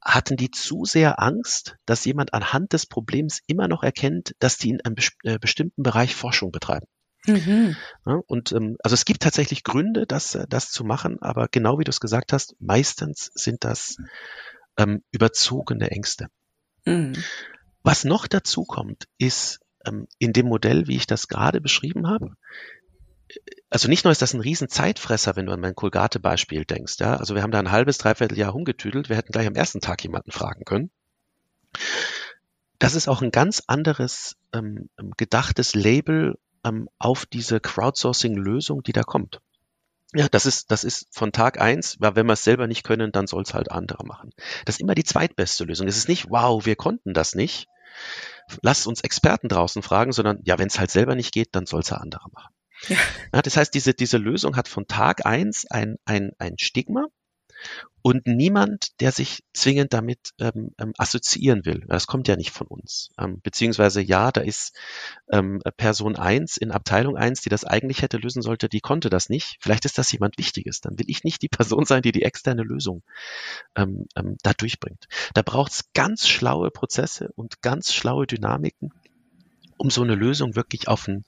hatten 0.00 0.36
die 0.36 0.50
zu 0.50 0.84
sehr 0.84 1.20
Angst, 1.20 1.76
dass 1.86 2.04
jemand 2.04 2.34
anhand 2.34 2.72
des 2.72 2.86
Problems 2.86 3.40
immer 3.46 3.68
noch 3.68 3.82
erkennt, 3.82 4.34
dass 4.38 4.58
die 4.58 4.70
in 4.70 4.80
einem 4.82 4.96
bestimmten 5.40 5.82
Bereich 5.82 6.14
Forschung 6.14 6.52
betreiben. 6.52 6.86
Mhm. 7.26 7.76
Ja, 8.06 8.20
und 8.26 8.52
ähm, 8.52 8.76
also 8.82 8.94
es 8.94 9.04
gibt 9.04 9.22
tatsächlich 9.22 9.64
Gründe, 9.64 10.06
das, 10.06 10.34
äh, 10.34 10.46
das 10.48 10.70
zu 10.70 10.84
machen, 10.84 11.20
aber 11.22 11.48
genau 11.50 11.78
wie 11.78 11.84
du 11.84 11.90
es 11.90 12.00
gesagt 12.00 12.32
hast, 12.32 12.54
meistens 12.60 13.30
sind 13.34 13.64
das 13.64 13.96
ähm, 14.76 15.02
überzogene 15.10 15.90
Ängste. 15.90 16.28
Mhm. 16.84 17.14
Was 17.82 18.04
noch 18.04 18.26
dazu 18.26 18.64
kommt, 18.64 19.08
ist 19.18 19.60
ähm, 19.86 20.06
in 20.18 20.32
dem 20.32 20.46
Modell, 20.46 20.86
wie 20.86 20.96
ich 20.96 21.06
das 21.06 21.28
gerade 21.28 21.60
beschrieben 21.60 22.08
habe, 22.08 22.34
also 23.70 23.88
nicht 23.88 24.04
nur 24.04 24.12
ist 24.12 24.22
das 24.22 24.34
ein 24.34 24.40
riesen 24.40 24.68
Zeitfresser, 24.68 25.36
wenn 25.36 25.46
du 25.46 25.52
an 25.52 25.60
mein 25.60 25.74
Kolgate-Beispiel 25.74 26.64
denkst. 26.64 26.96
Ja? 27.00 27.16
Also 27.16 27.34
wir 27.34 27.42
haben 27.42 27.50
da 27.50 27.58
ein 27.58 27.72
halbes, 27.72 27.98
dreiviertel 27.98 28.38
Jahr 28.38 28.52
rumgetüdelt. 28.52 29.08
Wir 29.08 29.16
hätten 29.16 29.32
gleich 29.32 29.46
am 29.46 29.54
ersten 29.54 29.80
Tag 29.80 30.02
jemanden 30.02 30.30
fragen 30.30 30.64
können. 30.64 30.90
Das 32.78 32.94
ist 32.94 33.08
auch 33.08 33.22
ein 33.22 33.30
ganz 33.30 33.62
anderes 33.66 34.36
ähm, 34.52 34.90
gedachtes 35.16 35.74
Label 35.74 36.38
ähm, 36.64 36.88
auf 36.98 37.26
diese 37.26 37.60
Crowdsourcing-Lösung, 37.60 38.82
die 38.82 38.92
da 38.92 39.02
kommt. 39.02 39.40
Ja, 40.14 40.28
das 40.28 40.46
ist, 40.46 40.70
das 40.70 40.84
ist 40.84 41.08
von 41.10 41.32
Tag 41.32 41.60
eins, 41.60 41.96
weil 41.98 42.14
wenn 42.14 42.26
wir 42.26 42.34
es 42.34 42.44
selber 42.44 42.68
nicht 42.68 42.84
können, 42.84 43.10
dann 43.10 43.26
soll 43.26 43.42
es 43.42 43.52
halt 43.52 43.70
andere 43.72 44.04
machen. 44.06 44.30
Das 44.64 44.76
ist 44.76 44.80
immer 44.80 44.94
die 44.94 45.04
zweitbeste 45.04 45.64
Lösung. 45.64 45.88
Es 45.88 45.96
ist 45.96 46.08
nicht, 46.08 46.30
wow, 46.30 46.64
wir 46.64 46.76
konnten 46.76 47.14
das 47.14 47.34
nicht. 47.34 47.66
Lass 48.62 48.86
uns 48.86 49.00
Experten 49.00 49.48
draußen 49.48 49.82
fragen, 49.82 50.12
sondern 50.12 50.38
ja, 50.44 50.58
wenn 50.58 50.68
es 50.68 50.78
halt 50.78 50.90
selber 50.90 51.16
nicht 51.16 51.32
geht, 51.32 51.48
dann 51.52 51.66
soll 51.66 51.80
es 51.80 51.90
ja 51.90 51.96
andere 51.96 52.28
machen. 52.32 52.54
Ja. 52.88 52.96
Ja, 53.32 53.42
das 53.42 53.56
heißt, 53.56 53.74
diese, 53.74 53.94
diese 53.94 54.18
Lösung 54.18 54.56
hat 54.56 54.68
von 54.68 54.86
Tag 54.86 55.26
eins 55.26 55.66
ein, 55.68 55.96
ein, 56.04 56.32
ein 56.38 56.58
Stigma 56.58 57.06
und 58.06 58.26
niemand, 58.26 59.00
der 59.00 59.12
sich 59.12 59.42
zwingend 59.54 59.94
damit 59.94 60.32
ähm, 60.38 60.72
ähm, 60.78 60.92
assoziieren 60.98 61.64
will. 61.64 61.86
Das 61.88 62.06
kommt 62.06 62.28
ja 62.28 62.36
nicht 62.36 62.50
von 62.50 62.66
uns. 62.66 63.08
Ähm, 63.18 63.40
beziehungsweise 63.42 64.02
ja, 64.02 64.30
da 64.30 64.42
ist 64.42 64.76
ähm, 65.32 65.62
Person 65.78 66.14
eins 66.14 66.58
in 66.58 66.70
Abteilung 66.70 67.16
eins, 67.16 67.40
die 67.40 67.48
das 67.48 67.64
eigentlich 67.64 68.02
hätte 68.02 68.18
lösen 68.18 68.42
sollte, 68.42 68.68
die 68.68 68.80
konnte 68.80 69.08
das 69.08 69.30
nicht. 69.30 69.56
Vielleicht 69.58 69.86
ist 69.86 69.96
das 69.96 70.12
jemand 70.12 70.36
Wichtiges. 70.36 70.82
Dann 70.82 70.98
will 70.98 71.06
ich 71.08 71.24
nicht 71.24 71.40
die 71.40 71.48
Person 71.48 71.86
sein, 71.86 72.02
die 72.02 72.12
die 72.12 72.24
externe 72.24 72.62
Lösung 72.62 73.02
ähm, 73.74 74.04
ähm, 74.16 74.36
da 74.42 74.52
durchbringt. 74.52 75.06
Da 75.32 75.40
braucht 75.40 75.72
es 75.72 75.90
ganz 75.94 76.28
schlaue 76.28 76.70
Prozesse 76.70 77.30
und 77.36 77.62
ganz 77.62 77.94
schlaue 77.94 78.26
Dynamiken, 78.26 78.92
um 79.78 79.88
so 79.88 80.02
eine 80.02 80.14
Lösung 80.14 80.56
wirklich 80.56 80.88
auf, 80.88 81.08
ein, 81.08 81.24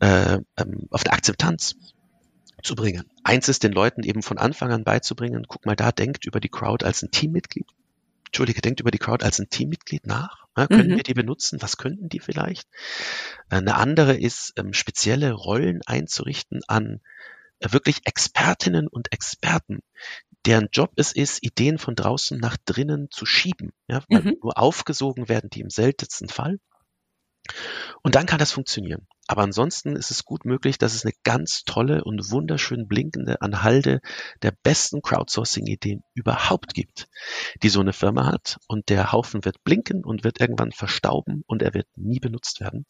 äh, 0.00 0.40
ähm, 0.58 0.88
auf 0.90 1.06
eine 1.06 1.14
Akzeptanz 1.14 1.74
zu 2.62 2.74
bringen. 2.74 3.10
Eins 3.24 3.48
ist 3.48 3.62
den 3.62 3.72
Leuten 3.72 4.02
eben 4.02 4.22
von 4.22 4.38
Anfang 4.38 4.72
an 4.72 4.84
beizubringen, 4.84 5.46
guck 5.48 5.66
mal 5.66 5.76
da, 5.76 5.92
denkt 5.92 6.24
über 6.26 6.40
die 6.40 6.48
Crowd 6.48 6.84
als 6.84 7.02
ein 7.02 7.10
Teammitglied. 7.10 7.66
Entschuldige, 8.26 8.60
denkt 8.60 8.80
über 8.80 8.90
die 8.92 8.98
Crowd 8.98 9.24
als 9.24 9.40
ein 9.40 9.50
Teammitglied 9.50 10.06
nach. 10.06 10.46
Ja, 10.56 10.66
können 10.66 10.92
mhm. 10.92 10.96
wir 10.96 11.02
die 11.02 11.14
benutzen? 11.14 11.62
Was 11.62 11.76
könnten 11.76 12.08
die 12.08 12.20
vielleicht? 12.20 12.68
Eine 13.48 13.74
andere 13.74 14.16
ist, 14.16 14.52
ähm, 14.56 14.72
spezielle 14.72 15.32
Rollen 15.32 15.80
einzurichten 15.86 16.60
an 16.68 17.00
äh, 17.60 17.72
wirklich 17.72 18.02
Expertinnen 18.04 18.86
und 18.86 19.12
Experten, 19.12 19.80
deren 20.46 20.68
Job 20.72 20.92
es 20.96 21.12
ist, 21.12 21.42
Ideen 21.42 21.78
von 21.78 21.94
draußen 21.94 22.38
nach 22.38 22.56
drinnen 22.64 23.08
zu 23.10 23.26
schieben. 23.26 23.72
Ja, 23.88 24.02
mhm. 24.08 24.36
Nur 24.42 24.58
aufgesogen 24.58 25.28
werden 25.28 25.50
die 25.50 25.60
im 25.60 25.70
seltensten 25.70 26.28
Fall. 26.28 26.58
Und 28.02 28.14
dann 28.14 28.26
kann 28.26 28.38
das 28.38 28.52
funktionieren. 28.52 29.06
Aber 29.26 29.42
ansonsten 29.42 29.94
ist 29.94 30.10
es 30.10 30.24
gut 30.24 30.44
möglich, 30.44 30.78
dass 30.78 30.94
es 30.94 31.04
eine 31.04 31.14
ganz 31.22 31.62
tolle 31.64 32.02
und 32.02 32.30
wunderschön 32.32 32.88
blinkende 32.88 33.40
Anhalde 33.42 34.00
der 34.42 34.52
besten 34.64 35.02
Crowdsourcing-Ideen 35.02 36.02
überhaupt 36.14 36.74
gibt, 36.74 37.08
die 37.62 37.68
so 37.68 37.80
eine 37.80 37.92
Firma 37.92 38.26
hat. 38.26 38.58
Und 38.66 38.88
der 38.88 39.12
Haufen 39.12 39.44
wird 39.44 39.62
blinken 39.62 40.04
und 40.04 40.24
wird 40.24 40.40
irgendwann 40.40 40.72
verstauben 40.72 41.44
und 41.46 41.62
er 41.62 41.74
wird 41.74 41.86
nie 41.94 42.18
benutzt 42.18 42.60
werden. 42.60 42.86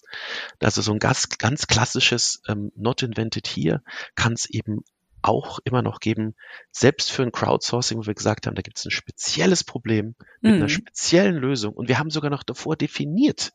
Also 0.63 0.81
so 0.81 0.93
ein 0.93 0.99
ganz, 0.99 1.29
ganz 1.29 1.67
klassisches 1.67 2.41
ähm, 2.49 2.73
Not 2.75 3.03
Invented 3.03 3.47
Here 3.47 3.83
kann 4.15 4.33
es 4.33 4.49
eben 4.49 4.83
auch 5.23 5.59
immer 5.65 5.83
noch 5.83 6.01
geben, 6.01 6.35
selbst 6.71 7.11
für 7.13 7.23
ein 7.23 7.33
Crowdsourcing, 7.33 7.99
wo 7.99 8.07
wir 8.07 8.15
gesagt 8.15 8.47
haben, 8.47 8.55
da 8.55 8.63
gibt 8.63 8.79
es 8.79 8.85
ein 8.85 8.91
spezielles 8.91 9.65
Problem 9.65 10.15
mit 10.41 10.53
mhm. 10.53 10.59
einer 10.59 10.69
speziellen 10.69 11.37
Lösung 11.37 11.75
und 11.75 11.89
wir 11.89 11.99
haben 11.99 12.11
sogar 12.11 12.31
noch 12.31 12.43
davor 12.43 12.77
definiert, 12.77 13.53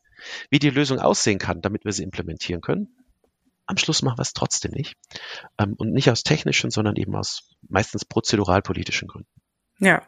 wie 0.49 0.59
die 0.59 0.69
Lösung 0.69 0.99
aussehen 0.99 1.39
kann, 1.39 1.61
damit 1.61 1.85
wir 1.85 1.91
sie 1.91 2.03
implementieren 2.03 2.61
können. 2.61 2.95
Am 3.67 3.77
Schluss 3.77 4.03
machen 4.03 4.19
wir 4.19 4.23
es 4.23 4.33
trotzdem 4.33 4.71
nicht. 4.71 4.95
Ähm, 5.57 5.73
und 5.77 5.91
nicht 5.91 6.09
aus 6.11 6.23
technischen, 6.23 6.69
sondern 6.69 6.95
eben 6.97 7.15
aus 7.15 7.49
meistens 7.67 8.05
prozeduralpolitischen 8.05 9.07
Gründen. 9.07 9.29
Ja. 9.79 10.03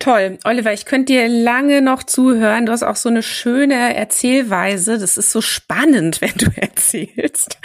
Toll. 0.00 0.38
Oliver, 0.44 0.72
ich 0.72 0.84
könnte 0.84 1.12
dir 1.12 1.28
lange 1.28 1.82
noch 1.82 2.04
zuhören. 2.04 2.66
Du 2.66 2.72
hast 2.72 2.84
auch 2.84 2.94
so 2.94 3.08
eine 3.08 3.22
schöne 3.22 3.96
Erzählweise. 3.96 4.96
Das 4.96 5.16
ist 5.16 5.32
so 5.32 5.40
spannend, 5.40 6.20
wenn 6.20 6.34
du 6.36 6.46
erzählst. 6.56 7.58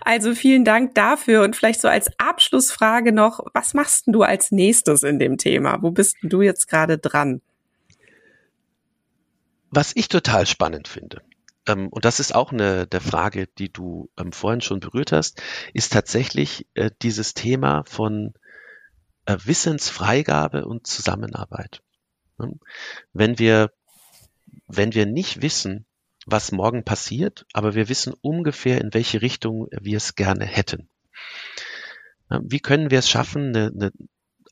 Also 0.00 0.36
vielen 0.36 0.64
Dank 0.64 0.94
dafür. 0.94 1.42
Und 1.42 1.56
vielleicht 1.56 1.80
so 1.80 1.88
als 1.88 2.08
Abschlussfrage 2.18 3.10
noch, 3.10 3.40
was 3.54 3.74
machst 3.74 4.06
denn 4.06 4.12
du 4.12 4.22
als 4.22 4.52
nächstes 4.52 5.02
in 5.02 5.18
dem 5.18 5.36
Thema? 5.36 5.78
Wo 5.82 5.90
bist 5.90 6.16
denn 6.22 6.30
du 6.30 6.42
jetzt 6.42 6.68
gerade 6.68 6.96
dran? 6.96 7.40
Was 9.70 9.92
ich 9.94 10.08
total 10.08 10.46
spannend 10.46 10.86
finde, 10.86 11.22
ähm, 11.66 11.88
und 11.88 12.04
das 12.04 12.20
ist 12.20 12.34
auch 12.34 12.52
eine 12.52 12.86
der 12.86 13.00
Frage, 13.00 13.46
die 13.58 13.72
du 13.72 14.10
ähm, 14.18 14.32
vorhin 14.32 14.60
schon 14.60 14.80
berührt 14.80 15.12
hast, 15.12 15.42
ist 15.74 15.92
tatsächlich 15.92 16.66
äh, 16.74 16.90
dieses 17.02 17.34
Thema 17.34 17.84
von 17.86 18.34
Wissensfreigabe 19.44 20.66
und 20.66 20.86
Zusammenarbeit. 20.86 21.82
Ne? 22.38 22.58
Wenn 23.12 23.38
wir, 23.38 23.72
wenn 24.66 24.94
wir 24.94 25.06
nicht 25.06 25.42
wissen, 25.42 25.86
was 26.26 26.52
morgen 26.52 26.84
passiert, 26.84 27.46
aber 27.52 27.74
wir 27.74 27.88
wissen 27.88 28.14
ungefähr, 28.20 28.80
in 28.80 28.94
welche 28.94 29.22
Richtung 29.22 29.68
wir 29.70 29.96
es 29.96 30.14
gerne 30.14 30.44
hätten. 30.44 30.88
Wie 32.28 32.60
können 32.60 32.90
wir 32.90 32.98
es 32.98 33.08
schaffen, 33.08 33.48
eine, 33.48 33.72
eine 33.74 33.92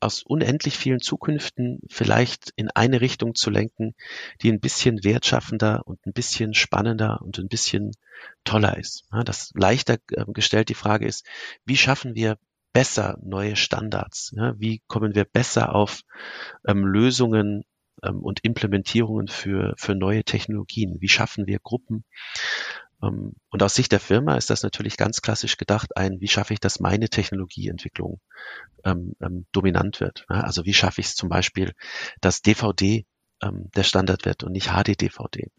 aus 0.01 0.23
unendlich 0.23 0.77
vielen 0.77 1.01
Zukünften 1.01 1.79
vielleicht 1.89 2.51
in 2.55 2.69
eine 2.69 3.01
Richtung 3.01 3.35
zu 3.35 3.49
lenken, 3.49 3.95
die 4.41 4.51
ein 4.51 4.59
bisschen 4.59 5.03
wertschaffender 5.03 5.85
und 5.85 6.05
ein 6.05 6.13
bisschen 6.13 6.53
spannender 6.53 7.21
und 7.21 7.37
ein 7.37 7.49
bisschen 7.49 7.91
toller 8.43 8.77
ist. 8.77 9.03
das 9.25 9.51
leichter 9.55 9.97
ähm, 10.15 10.33
gestellt 10.33 10.69
die 10.69 10.75
Frage 10.75 11.05
ist, 11.05 11.25
wie 11.65 11.77
schaffen 11.77 12.15
wir 12.15 12.37
besser 12.73 13.17
neue 13.21 13.55
Standards? 13.55 14.33
wie 14.57 14.81
kommen 14.87 15.15
wir 15.15 15.25
besser 15.25 15.75
auf 15.75 16.01
ähm, 16.67 16.85
Lösungen 16.85 17.63
ähm, 18.03 18.19
und 18.19 18.43
Implementierungen 18.43 19.27
für, 19.27 19.73
für 19.77 19.95
neue 19.95 20.23
Technologien? 20.23 20.97
Wie 20.99 21.09
schaffen 21.09 21.47
wir 21.47 21.59
Gruppen, 21.59 22.03
ähm, 23.01 23.33
und 23.49 23.63
aus 23.63 23.75
Sicht 23.75 23.91
der 23.91 23.99
Firma 23.99 24.35
ist 24.35 24.49
das 24.49 24.63
natürlich 24.63 24.97
ganz 24.97 25.21
klassisch 25.21 25.57
gedacht 25.57 25.95
ein, 25.97 26.19
wie 26.21 26.27
schaffe 26.27 26.53
ich, 26.53 26.59
dass 26.59 26.79
meine 26.79 27.09
Technologieentwicklung 27.09 28.19
ähm, 28.83 29.13
ähm, 29.21 29.45
dominant 29.51 29.99
wird. 29.99 30.25
Ja, 30.29 30.41
also 30.41 30.65
wie 30.65 30.73
schaffe 30.73 31.01
ich 31.01 31.07
es 31.07 31.15
zum 31.15 31.29
Beispiel, 31.29 31.73
dass 32.21 32.41
DVD 32.41 33.05
ähm, 33.41 33.69
der 33.75 33.83
Standard 33.83 34.25
wird 34.25 34.43
und 34.43 34.51
nicht 34.51 34.69
HD-DVD. 34.69 35.51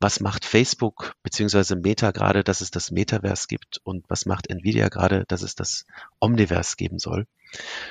Was 0.00 0.20
macht 0.20 0.44
Facebook 0.44 1.14
beziehungsweise 1.22 1.76
Meta 1.76 2.10
gerade, 2.10 2.44
dass 2.44 2.60
es 2.60 2.70
das 2.70 2.90
Metaverse 2.90 3.46
gibt 3.48 3.80
und 3.84 4.04
was 4.08 4.26
macht 4.26 4.48
Nvidia 4.48 4.88
gerade, 4.88 5.24
dass 5.28 5.42
es 5.42 5.54
das 5.54 5.84
Omniverse 6.20 6.76
geben 6.76 6.98
soll? 6.98 7.26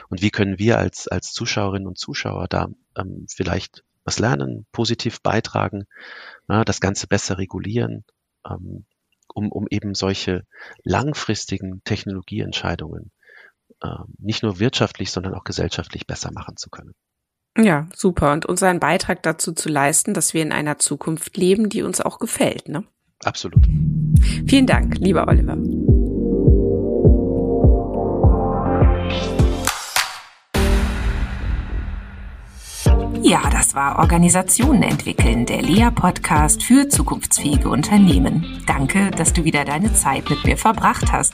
Und 0.09 0.21
wie 0.21 0.31
können 0.31 0.59
wir 0.59 0.77
als, 0.77 1.07
als 1.07 1.31
Zuschauerinnen 1.33 1.87
und 1.87 1.97
Zuschauer 1.97 2.47
da 2.47 2.67
ähm, 2.97 3.25
vielleicht 3.29 3.83
was 4.03 4.19
lernen, 4.19 4.67
positiv 4.71 5.21
beitragen, 5.21 5.85
ja, 6.47 6.63
das 6.63 6.79
Ganze 6.79 7.07
besser 7.07 7.37
regulieren, 7.37 8.05
ähm, 8.47 8.85
um, 9.33 9.51
um 9.51 9.67
eben 9.69 9.95
solche 9.95 10.45
langfristigen 10.83 11.83
Technologieentscheidungen 11.83 13.11
äh, 13.81 13.87
nicht 14.19 14.43
nur 14.43 14.59
wirtschaftlich, 14.59 15.11
sondern 15.11 15.33
auch 15.33 15.43
gesellschaftlich 15.43 16.05
besser 16.05 16.31
machen 16.31 16.55
zu 16.55 16.69
können. 16.69 16.93
Ja, 17.57 17.87
super. 17.95 18.33
Und 18.33 18.45
unseren 18.45 18.79
Beitrag 18.79 19.23
dazu 19.23 19.53
zu 19.53 19.69
leisten, 19.69 20.13
dass 20.13 20.33
wir 20.33 20.41
in 20.41 20.51
einer 20.51 20.77
Zukunft 20.77 21.37
leben, 21.37 21.69
die 21.69 21.83
uns 21.83 22.01
auch 22.01 22.19
gefällt, 22.19 22.67
ne? 22.67 22.83
Absolut. 23.23 23.63
Vielen 24.45 24.67
Dank, 24.67 24.97
lieber 24.97 25.27
Oliver. 25.27 25.57
Ja, 33.21 33.49
das 33.49 33.73
war 33.73 33.97
Organisationen 33.97 34.83
entwickeln, 34.83 35.47
der 35.47 35.63
Lea-Podcast 35.63 36.61
für 36.61 36.89
zukunftsfähige 36.89 37.69
Unternehmen. 37.69 38.61
Danke, 38.67 39.09
dass 39.09 39.33
du 39.33 39.43
wieder 39.43 39.65
deine 39.65 39.93
Zeit 39.93 40.29
mit 40.29 40.43
mir 40.45 40.57
verbracht 40.57 41.11
hast. 41.11 41.33